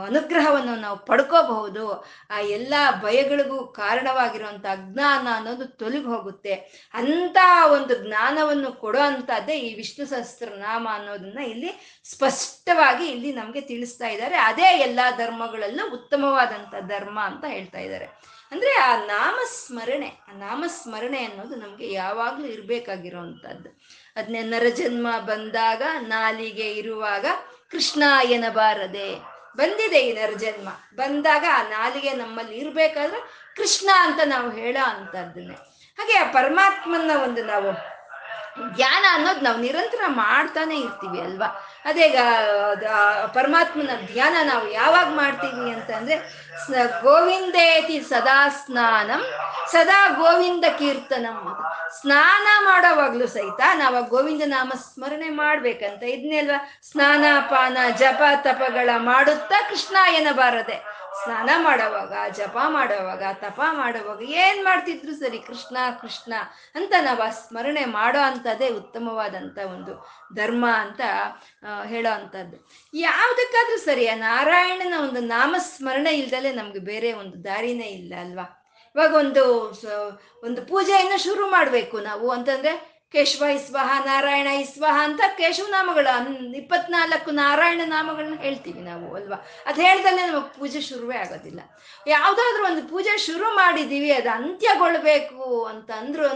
[0.05, 2.05] ಅನುಗ್ರಹವನ್ನು ನಾವು ಪಡ್ಕೋಬಹುದು.
[2.31, 6.55] ಆ ಎಲ್ಲ ಭಯಗಳಿಗೂ ಕಾರಣವಾಗಿರುವಂಥ ಅಜ್ಞಾನ ಅನ್ನೋದು ತೊಲಗಿ ಹೋಗುತ್ತೆ.
[6.95, 7.37] ಅಂತ
[7.73, 14.37] ಒಂದು ಜ್ಞಾನವನ್ನು ಕೊಡೋ ಅಂಥದ್ದೇ ಈ ವಿಷ್ಣು ಸಹಸ್ರನಾಮ ಅನ್ನೋದನ್ನ ಇಲ್ಲಿ ಸ್ಪಷ್ಟವಾಗಿ ಇಲ್ಲಿ ನಮಗೆ ತಿಳಿಸ್ತಾ ಇದ್ದಾರೆ.
[14.37, 18.05] ಅದೇ ಎಲ್ಲ ಧರ್ಮಗಳಲ್ಲೂ ಉತ್ತಮವಾದಂಥ ಧರ್ಮ ಅಂತ ಹೇಳ್ತಾ ಇದ್ದಾರೆ.
[18.53, 23.81] ಅಂದ್ರೆ ಆ ನಾಮಸ್ಮರಣೆ ಆ ನಾಮಸ್ಮರಣೆ ಅನ್ನೋದು ನಮ್ಗೆ ಯಾವಾಗ್ಲೂ ಇರ್ಬೇಕಾಗಿರೋವಂಥದ್ದು.
[24.17, 27.27] ಅದನ್ನೇ ನರಜನ್ಮ ಬಂದಾಗ, ನಾಲಿಗೆ ಇರುವಾಗ
[27.71, 33.21] ಕೃಷ್ಣ ಎನಬಾರದೆ ಬಂದಿದೆ ಈ ನರಜನ್ಮ ಬಂದಾಗ ಆ ನಾಲಿಗೆ ನಮ್ಮಲ್ಲಿ ಇರ್ಬೇಕಾದ್ರೆ
[33.57, 35.55] ಕೃಷ್ಣ ಅಂತ ನಾವು ಹೇಳೋ ಅಂಥದ್ದನ್ನೇ
[35.99, 37.97] ಹಾಗೆ ಆ ಪರಮಾತ್ಮನ ಒಂದು ನಾವು
[38.75, 41.66] ಧ್ಯಾನ ಅನ್ನೋದು ನಾವು ನಿರಂತರ ಮಾಡ್ತಾನೆ ಇರ್ತೀವಿ ಅಲ್ವಾ?
[41.87, 42.07] ಅದೇ
[43.35, 46.17] ಪರಮಾತ್ಮನ ಧ್ಯಾನ ನಾವು ಯಾವಾಗ ಮಾಡ್ತೀವಿ ಅಂತಂದ್ರೆ
[47.03, 49.23] ಗೋವಿಂದೇತಿ ಸದಾ ಸ್ನಾನಂ,
[49.73, 51.39] ಸದಾ ಗೋವಿಂದ ಕೀರ್ತನಂ
[52.01, 56.59] ಸ್ನಾನ ಮಾಡೋವಾಗ್ಲೂ ಸಹಿತ ನಾವು ಗೋವಿಂದ ನಾಮ ಸ್ಮರಣೆ ಮಾಡ್ಬೇಕಂತ ಇದನ್ನೇ ಅಲ್ವಾ?
[56.91, 60.77] ಸ್ನಾನ, ಪಾನ, ಜಪ, ತಪಗಳ ಮಾಡುತ್ತಾ ಕೃಷ್ಣ ಎನ್ನಬಾರದೆ
[61.23, 66.33] ಸ್ನಾನ ಮಾಡೋವಾಗ, ಜಪ ಮಾಡೋವಾಗ, ತಪ ಮಾಡೋವಾಗ ಏನ್ ಮಾಡ್ತಿದ್ರು ಸರಿ, ಕೃಷ್ಣ ಕೃಷ್ಣ
[66.75, 69.95] ಅಂತ ನಾವು ಆ ಸ್ಮರಣೆ ಮಾಡೋ ಅಂಥದ್ದೇ ಉತ್ತಮವಾದಂಥ ಒಂದು
[70.35, 71.01] ಧರ್ಮ ಅಂತ
[71.85, 72.59] ಹೇಳೋ ಅಂಥದ್ದು
[72.95, 78.47] ಯಾವುದಕ್ಕಾದ್ರೂ ಸರಿ, ಆ ನಾರಾಯಣನ ಒಂದು ನಾಮಸ್ಮರಣೆ ಇಲ್ದಲೆ ನಮ್ಗೆ ಬೇರೆ ಒಂದು ದಾರಿನೇ ಇಲ್ಲ ಅಲ್ವಾ?
[78.95, 79.43] ಇವಾಗ ಒಂದು
[80.43, 82.73] ಒಂದು ಪೂಜೆಯನ್ನು ಶುರು ಮಾಡಬೇಕು ನಾವು ಅಂತಂದ್ರೆ
[83.17, 86.55] ಕೇಶವ ಇಸ್ವಹ, ನಾರಾಯಣ ಇಸ್ವಹ ಅಂತ ಕೇಶವ ನಾಮಗಳು.
[86.57, 89.47] ಇಪ್ಪತ್ನಾಲ್ಕು ನಾರಾಯಣ ನಾಮಗಳನ್ನ ಹೇಳ್ತೀವಿ ನಾವು, ಅಲ್ವಾ?
[89.67, 91.61] ಅದು ಹೇಳ್ದಲ್ಲೇ ನಮಗೆ ಪೂಜೆ ಶುರುವೇ ಆಗೋದಿಲ್ಲ.
[92.07, 96.29] ಯಾವುದಾದ್ರೂ ಒಂದು ಪೂಜೆ ಶುರು ಮಾಡಿದ್ದೀವಿ ಅದು ಅಂತ್ಯಗೊಳ್ಬೇಕು ಅಂತ ಅಂದ್ರೂ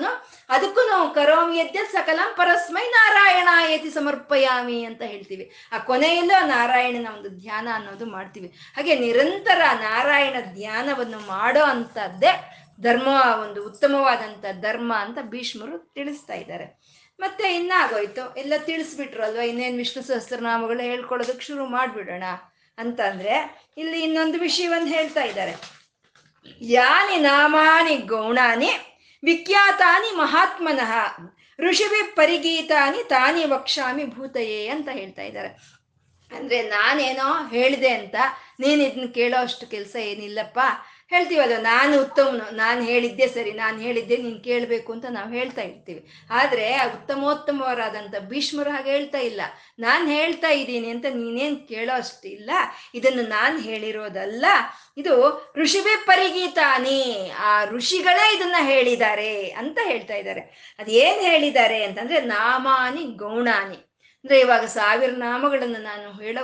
[0.51, 5.53] ಅದಕ್ಕೂ ನಾವು ಕರೋಮಿ ಯದ್ಯ ಸಕಲ ಪರಸ್ಮೈ ನಾರಾಯಣ ಯತಿ ಸಮರ್ಪಯಾಮಿ ಅಂತ ಹೇಳ್ತೀವಿ.
[5.73, 8.49] ಆ ಕೊನೆಯಲ್ಲೂ ನಾರಾಯಣನ ಒಂದು ಧ್ಯಾನ ಅನ್ನೋದು ಮಾಡ್ತೀವಿ.
[8.77, 12.50] ಹಾಗೆ ನಿರಂತರ ನಾರಾಯಣ ಧ್ಯಾನವನ್ನು ಮಾಡೋ ಅಂಥದ್ದೇ
[12.83, 13.09] ಧರ್ಮ,
[13.43, 16.81] ಒಂದು ಉತ್ತಮವಾದಂಥ ಧರ್ಮ ಅಂತ ಭೀಷ್ಮರು ತಿಳಿಸ್ತಾ ಇದ್ದಾರೆ.
[17.21, 18.35] ಮತ್ತೆ ಇನ್ನಾಗೋಯ್ತು?
[18.35, 22.23] ಎಲ್ಲ ತಿಳಿಸ್ಬಿಟ್ರು ಅಲ್ವಾ ಇನ್ನೇನು ವಿಷ್ಣು ಸಹಸ್ರನಾಮಗಳು ಹೇಳ್ಕೊಳ್ಳೋದಕ್ಕೆ ಶುರು ಮಾಡಿಬಿಡೋಣ
[22.79, 25.81] ಅಂತಂದ್ರೆ, ಇಲ್ಲಿ ಇನ್ನೊಂದು ವಿಷಯವನ್ನು ಹೇಳ್ತಾ ಇದ್ದಾರೆ.
[26.61, 28.71] ಯಾನಿ ನಾಮಾನಿ ಗೌಣಾನಿ
[29.25, 30.93] ವಿಖ್ಯಾತಾನಿ ಮಹಾತ್ಮನಃ
[31.61, 35.81] ಋಷಿವಿ ಪರಿಗೀತಾನಿ ತಾನಿ ವಕ್ಷಾಮಿ ಭೂತಯೇ ಅಂತ ಹೇಳ್ತಾ ಇದ್ದಾರೆ.
[36.37, 38.15] ಅಂದ್ರೆ ನಾನೇನೋ ಹೇಳಿದೆ ಅಂತ
[38.61, 40.61] ನೀನು ಇದನ್ನ ಕೇಳೋ ಅಷ್ಟು ಕೆಲಸ ಏನಿಲ್ಲಪ್ಪ.
[41.11, 46.09] ಹೇಳ್ತೀವಲ್ಲ, ನಾನು ಉತ್ತಮನು, ನಾನು ಹೇಳಿದ್ದೆ ಸರಿ, ನಾನು ಹೇಳಿದ್ದೆ ನೀನು ಕೇಳಬೇಕು ಅಂತ ನಾವು ಹೇಳ್ತಾ ಇರ್ತೀವಿ.
[46.31, 49.41] ಆದರೆ ಉತ್ತಮೋತ್ತಮವರಾದಂಥ ಭೀಷ್ಮರು ಹಾಗೆ ಹೇಳ್ತಾ ಇಲ್ಲ.
[49.79, 52.51] ನಾನು ಹೇಳ್ತಾ ಇದ್ದೀನಿ ಅಂತ ನೀನೇನು ಕೇಳೋ ಅಷ್ಟಿಲ್ಲ.
[52.95, 54.47] ಇದನ್ನು ನಾನು ಹೇಳಿರೋದಲ್ಲ.
[54.97, 55.15] ಇದು
[55.57, 60.75] ಋಷಿವೇ ಪರಿಗೀತಾನಿ, ಆ ಋಷಿಗಳೇ ಇದನ್ನ ಹೇಳಿದ್ದಾರೆ ಅಂತ ಹೇಳ್ತಾ ಇದ್ದಾರೆ.
[60.79, 63.90] ಅದೇನು ಹೇಳಿದ್ದಾರೆ ಅಂತಂದ್ರೆ ನಾಮಾನಿ ಗೌಣಾನಿ.
[64.25, 66.39] ಅಂದ್ರೆ ಇವಾಗ ಸಾವಿರ ನಾಮಗಳನ್ನು ನಾನು ಹೇಳ,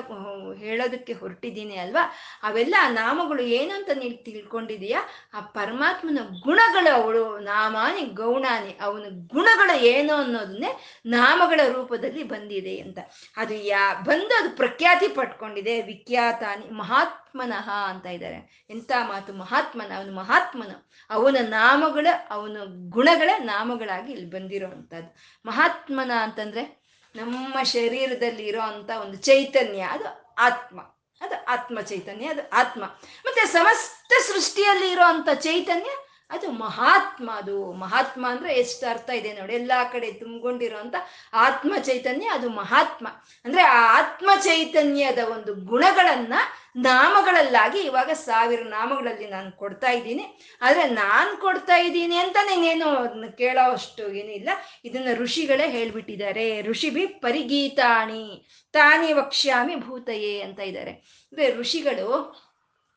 [0.59, 2.14] ಹೇಳೋದಕ್ಕೆ ಹೊರಟಿದ್ದೀನಿ ಅಲ್ವಾ?
[2.43, 5.01] ಅವೆಲ್ಲ ನಾಮಗಳು ಏನು ಅಂತ ನೀನು ತಿಳ್ಕೊಂಡಿದೀಯಾ
[5.35, 10.70] ಆ ಪರಮಾತ್ಮನ ಗುಣಗಳು ಅವಳು, ನಾಮಾನಿ ಗೌಣಾನಿ, ಅವನ ಗುಣಗಳು ಏನು ಅನ್ನೋದನ್ನೇ
[11.07, 12.99] ನಾಮಗಳ ರೂಪದಲ್ಲಿ ಬಂದಿದೆ ಅಂತ.
[13.37, 18.66] ಅದು ಯಾ, ಬಂದು ಅದು ಪ್ರಖ್ಯಾತಿ ಪಟ್ಕೊಂಡಿದೆ ವಿಖ್ಯಾತಾನಿ ಮಹಾತ್ಮನಃ ಅಂತ ಇದ್ದಾರೆ.
[18.70, 19.33] ಎಂಥ ಮಾತು?
[19.33, 20.72] ಮಹಾತ್ಮನ, ಅವನು ಮಹಾತ್ಮನ.
[21.11, 22.57] ಅವನ ನಾಮಗಳ, ಅವನ
[22.89, 25.16] ಗುಣಗಳ ನಾಮಗಳಾಗಿ ಇಲ್ಲಿ ಬಂದಿರೋ ಅಂಥದ್ದು
[25.47, 26.86] ಮಹಾತ್ಮನ ಅಂತಂದ್ರೆ?
[27.17, 28.61] ನಮ್ಮ ಶರೀರದಲ್ಲಿ ಇರೋ
[29.01, 30.81] ಒಂದು ಚೈತನ್ಯ, ಅದು ಆತ್ಮ.
[31.21, 32.85] ಅದು ಆತ್ಮ ಚೈತನ್ಯ, ಅದು ಆತ್ಮ.
[33.25, 39.55] ಮತ್ತೆ ಸಮಸ್ತ ಸೃಷ್ಟಿಯಲ್ಲಿ ಇರೋ ಅಂತ ಚೈತನ್ಯ ಅದು ಮಹಾತ್ಮ ಅದು ಮಹಾತ್ಮ ಅಂದ್ರೆ ಎಷ್ಟು ಅರ್ಥ ಇದೆ ನೋಡಿ.
[39.55, 40.95] ಎಲ್ಲಾ ಕಡೆ ತುಂಬಿಕೊಂಡಿರೋ ಅಂತ
[41.33, 43.09] ಆತ್ಮ ಚೈತನ್ಯ, ಅದು ಮಹಾತ್ಮ.
[43.45, 46.35] ಅಂದ್ರೆ ಆ ಆತ್ಮ ಚೈತನ್ಯದ ಒಂದು ಗುಣಗಳನ್ನ
[46.77, 50.41] ನಾಮಗಳಲ್ಲಾಗಿ ಇವಾಗ ಸಾವಿರ ನಾಮಗಳಲ್ಲಿ ನಾನು ಕೊಡ್ತಾ ಇದ್ದೀನಿ.
[50.62, 54.49] ಆದ್ರೆ ನಾನು ಕೊಡ್ತಾ ಇದ್ದೀನಿ ಅಂತ ನೀನೇನು ಅದನ್ನ ಕೇಳೋ ಅಷ್ಟು ಏನಿಲ್ಲ
[54.85, 56.62] ಇದನ್ನ ಋಷಿಗಳೇ ಹೇಳ್ಬಿಟ್ಟಿದ್ದಾರೆ.
[56.62, 60.91] ಋಷಿ ಬಿ ಪರಿಗೀತಾಣಿ, ತಾನಿ ವಕ್ಷ್ಯಾಮಿ ಭೂತಯೇ ಅಂತ ಇದ್ದಾರೆ.
[60.91, 62.47] ಅಂದ್ರೆ ಋಷಿಗಳು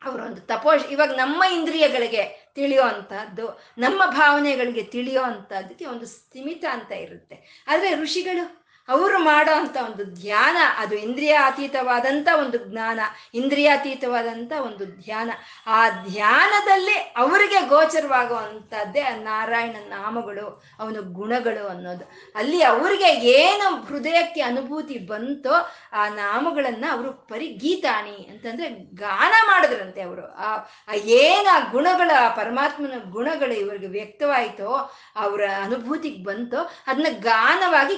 [0.04, 7.64] ಅವರೊಂದು ತಪೋ, ಇವಾಗ ನಮ್ಮ ಇಂದ್ರಿಯಗಳಿಗೆ ತಿಳಿಯೋ ಅಂಥದ್ದು ನಮ್ಮ ಭಾವನೆಗಳಿಗೆ ತಿಳಿಯೋ ಅಂಥದ್ದಕ್ಕೆ ಒಂದು ಸ್ಥಿಮಿತ ಅಂತ ಇರುತ್ತೆ.
[7.68, 13.00] ಆದರೆ ಋಷಿಗಳು ಅವರು ಮಾಡೋ ಅಂತ ಒಂದು ಧ್ಯಾನ, ಅದು ಇಂದ್ರಿಯಾತೀತವಾದಂಥ ಒಂದು ಜ್ಞಾನ
[13.34, 15.30] ಇಂದ್ರಿಯಾತೀತವಾದಂಥ ಒಂದು ಧ್ಯಾನ.
[15.66, 22.04] ಆ ಧ್ಯಾನದಲ್ಲಿ ಅವರಿಗೆ ಗೋಚರವಾಗುವಂಥದ್ದೇ ನಾರಾಯಣ ನಾಮಗಳು, ಅವನ ಗುಣಗಳು ಅನ್ನೋದು.
[22.34, 30.36] ಅಲ್ಲಿ ಅವರಿಗೆ ಏನು ಹೃದಯಕ್ಕೆ ಅನುಭೂತಿ ಬಂತೋ ಆ ನಾಮಗಳನ್ನ ಅವರು ಪರಿಗೀತಾಣಿ ಅಂತಂದ್ರೆ ಗಾನ ಮಾಡಿದ್ರಂತೆ ಅವರು.
[30.36, 30.64] ಆ
[30.94, 37.96] ಏನ ಗುಣಗಳ, ಆ ಪರಮಾತ್ಮನ ಗುಣಗಳು ಇವರಿಗೆ ವ್ಯಕ್ತವಾಯಿತೋ, ಅವರ ಅನುಭೂತಿಗೆ ಬಂತೋ ಅದನ್ನ ಗಾನವಾಗಿ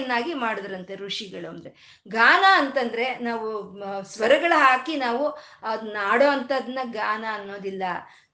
[0.00, 2.02] ಕೀರ್ತನೆಯನ್ನಾಗಿ ಮಾಡಿದ್ರಂತೆ ಋಷಿಗಳು ಅಂದ್ರೆ.
[2.08, 3.48] ಗಾನ ಅಂತಂದ್ರೆ ನಾವು
[4.04, 5.24] ಸ್ವರಗಳ ಹಾಕಿ ನಾವು
[5.62, 7.82] ಅದನ್ನ ಆಡೋ ಅಂತದನ್ನ ಗಾನ ಅನ್ನೋದಿಲ್ಲ.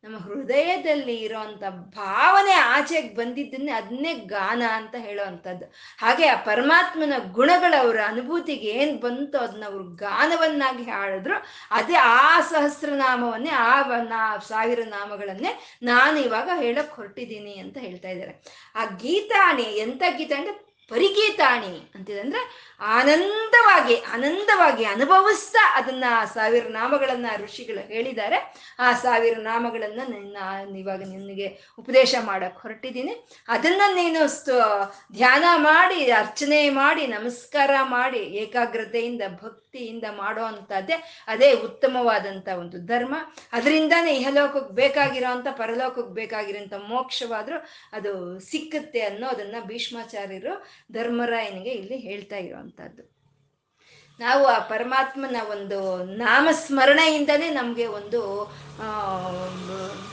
[0.05, 5.67] ನಮ್ಮ ಹೃದಯದಲ್ಲಿ ಇರೋಂಥ ಭಾವನೆ ಆಚೆಗೆ ಬಂದಿದ್ದನ್ನೇ ಅದನ್ನೇ ಗಾನ ಅಂತ ಹೇಳೋ ಅಂಥದ್ದು
[5.99, 11.35] ಹಾಗೆ ಆ ಪರಮಾತ್ಮನ ಗುಣಗಳ ಅವರ ಅನುಭೂತಿಗೆ ಏನು ಬಂತು ಅದನ್ನ ಅವರು ಗಾನವನ್ನಾಗಿ ಹಾಡಿದ್ರು,
[11.71, 15.53] ಅದೇ ಆ ಸಹಸ್ರನಾಮವನ್ನೇ, ಆ ನಾ, ಸಾವಿರ ನಾಮಗಳನ್ನೇ
[15.83, 18.35] ನಾನು ಇವಾಗ ಹೇಳಕ್ ಹೊರಟಿದ್ದೀನಿ ಅಂತ ಹೇಳ್ತಾ ಇದ್ದಾರೆ.
[18.75, 28.55] ಆ ಗೀತಾಣಿ ಎಂಥ ಗೀತ ಅಂದ್ರೆ ಪರಿಗೀತಾಣಿ ಅಂತಿದಂದ್ರೆ ಆನಂದವಾಗಿ ಆನಂದವಾಗಿ ಅನುಭವಿಸ್ತಾ ಅದನ್ನ ಸಾವಿರ ನಾಮಗಳನ್ನ ಋಷಿಗಳು ಹೇಳಿದ್ದಾರೆ.
[28.78, 33.28] ಆ ಸಾವಿರ ನಾಮಗಳನ್ನ ನಾನು ಇವಾಗ ನಿನಗೆ ಉಪದೇಶ ಮಾಡಕ್ ಹೊರಟಿದ್ದೀನಿ.
[33.49, 34.26] ಅದನ್ನ ನೀನು
[35.12, 39.22] ಧ್ಯಾನ ಮಾಡಿ, ಅರ್ಚನೆ ಮಾಡಿ, ನಮಸ್ಕಾರ ಮಾಡಿ, ಏಕಾಗ್ರತೆಯಿಂದ
[39.79, 40.97] ಭಕ್ತಿಯಿಂದ ಮಾಡೋ ಅಂಥದ್ದೇ
[41.29, 43.14] ಅದೇ ಉತ್ತಮವಾದಂಥ ಒಂದು ಧರ್ಮ.
[43.53, 47.59] ಅದರಿಂದಾನೇ ಇಹಲೋಕಕ್ಕೆ ಬೇಕಾಗಿರೋ ಅಂಥ ಪರಲೋಕಕ್ಕೆ ಬೇಕಾಗಿರೋಂಥ ಮೋಕ್ಷವಾದರೂ
[47.93, 48.12] ಅದು
[48.47, 50.55] ಸಿಕ್ಕುತ್ತೆ ಅನ್ನೋದನ್ನು ಭೀಷ್ಮಾಚಾರ್ಯರು
[50.93, 53.05] ಧರ್ಮರಾಯನಿಗೆ ಇಲ್ಲಿ ಹೇಳ್ತಾ ಇರುವಂತಹದ್ದು
[54.20, 55.79] ನಾವು ಆ ಪರಮಾತ್ಮನ ಒಂದು
[56.20, 58.20] ನಾಮಸ್ಮರಣೆಯಿಂದನೇ ನಮಗೆ ಒಂದು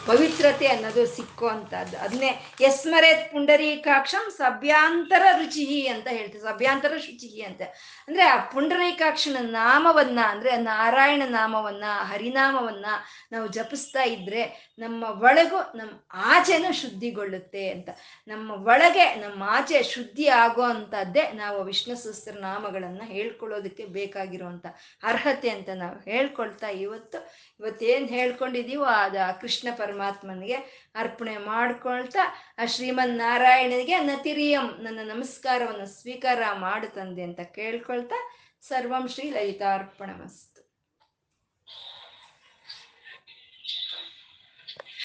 [0.06, 7.62] ಪವಿತ್ರತೆ ಅನ್ನೋದು ಸಿಕ್ಕುವಂಥದ್ದು ಅದನ್ನೇ ಯಸ್ಮರೇತ್ ಪುಂಡರೀಕಾಕ್ಷಂ ಸಭ್ಯಾಂತರ ರುಚಿ ಅಂತ ಹೇಳ್ತೀವಿ ಸಭ್ಯಾಂತರ ಶುಚಿ ಅಂತ.
[8.08, 12.86] ಅಂದ್ರೆ ಆ ಪುಂಡರೀಕಾಕ್ಷನ ನಾಮವನ್ನ, ಅಂದ್ರೆ ನಾರಾಯಣ ನಾಮವನ್ನ, ಹರಿನಾಮವನ್ನ
[13.32, 17.90] ನಾವು ಜಪಿಸ್ತಾ ಇದ್ರೆ ನಮ್ಮ ಒಳಗು ನಮ್ಮ ಆಚೆನೂ ಶುದ್ಧಿಗೊಳ್ಳುತ್ತೆ ಅಂತ.
[18.28, 24.66] ನಮ್ಮ ಒಳಗೆ ನಮ್ಮ ಆಚೆ ಶುದ್ಧಿ ಆಗೋ ಅಂಥದ್ದೇ ನಾವು ವಿಷ್ಣು ಸಹಸ್ರ ನಾಮಗಳನ್ನ ಹೇಳ್ಕೊಳ್ಳೋದಕ್ಕೆ ಬೇಕಾಗಿರುವಂತ
[25.04, 27.20] ಅರ್ಹತೆ ಅಂತ ನಾವು ಹೇಳ್ಕೊಳ್ತಾ ಇವತ್ತು.
[27.60, 28.06] ಇವತ್ತೇನು
[28.54, 30.58] ಹೇಳ್ಕೊಂಡಿದೀವೋ ಆ ಕೃಷ್ಣ ಪರಮಾತ್ಮನಿಗೆ
[30.96, 32.24] ಅರ್ಪಣೆ ಮಾಡ್ಕೊಳ್ತಾ
[32.58, 38.18] ಆ ಶ್ರೀಮನ್ ನಾರಾಯಣನಿಗೆ ನತಿರಿಯಂ ನನ್ನ ನಮಸ್ಕಾರವನ್ನು ಸ್ವೀಕಾರ ಮಾಡು ತಂದೆ ಅಂತ ಕೇಳ್ಕೊಳ್ತಾ
[38.62, 40.53] ಸರ್ವಂ ಶ್ರೀ ಲಲಿತಾರ್ಪಣಮಸ್ತು.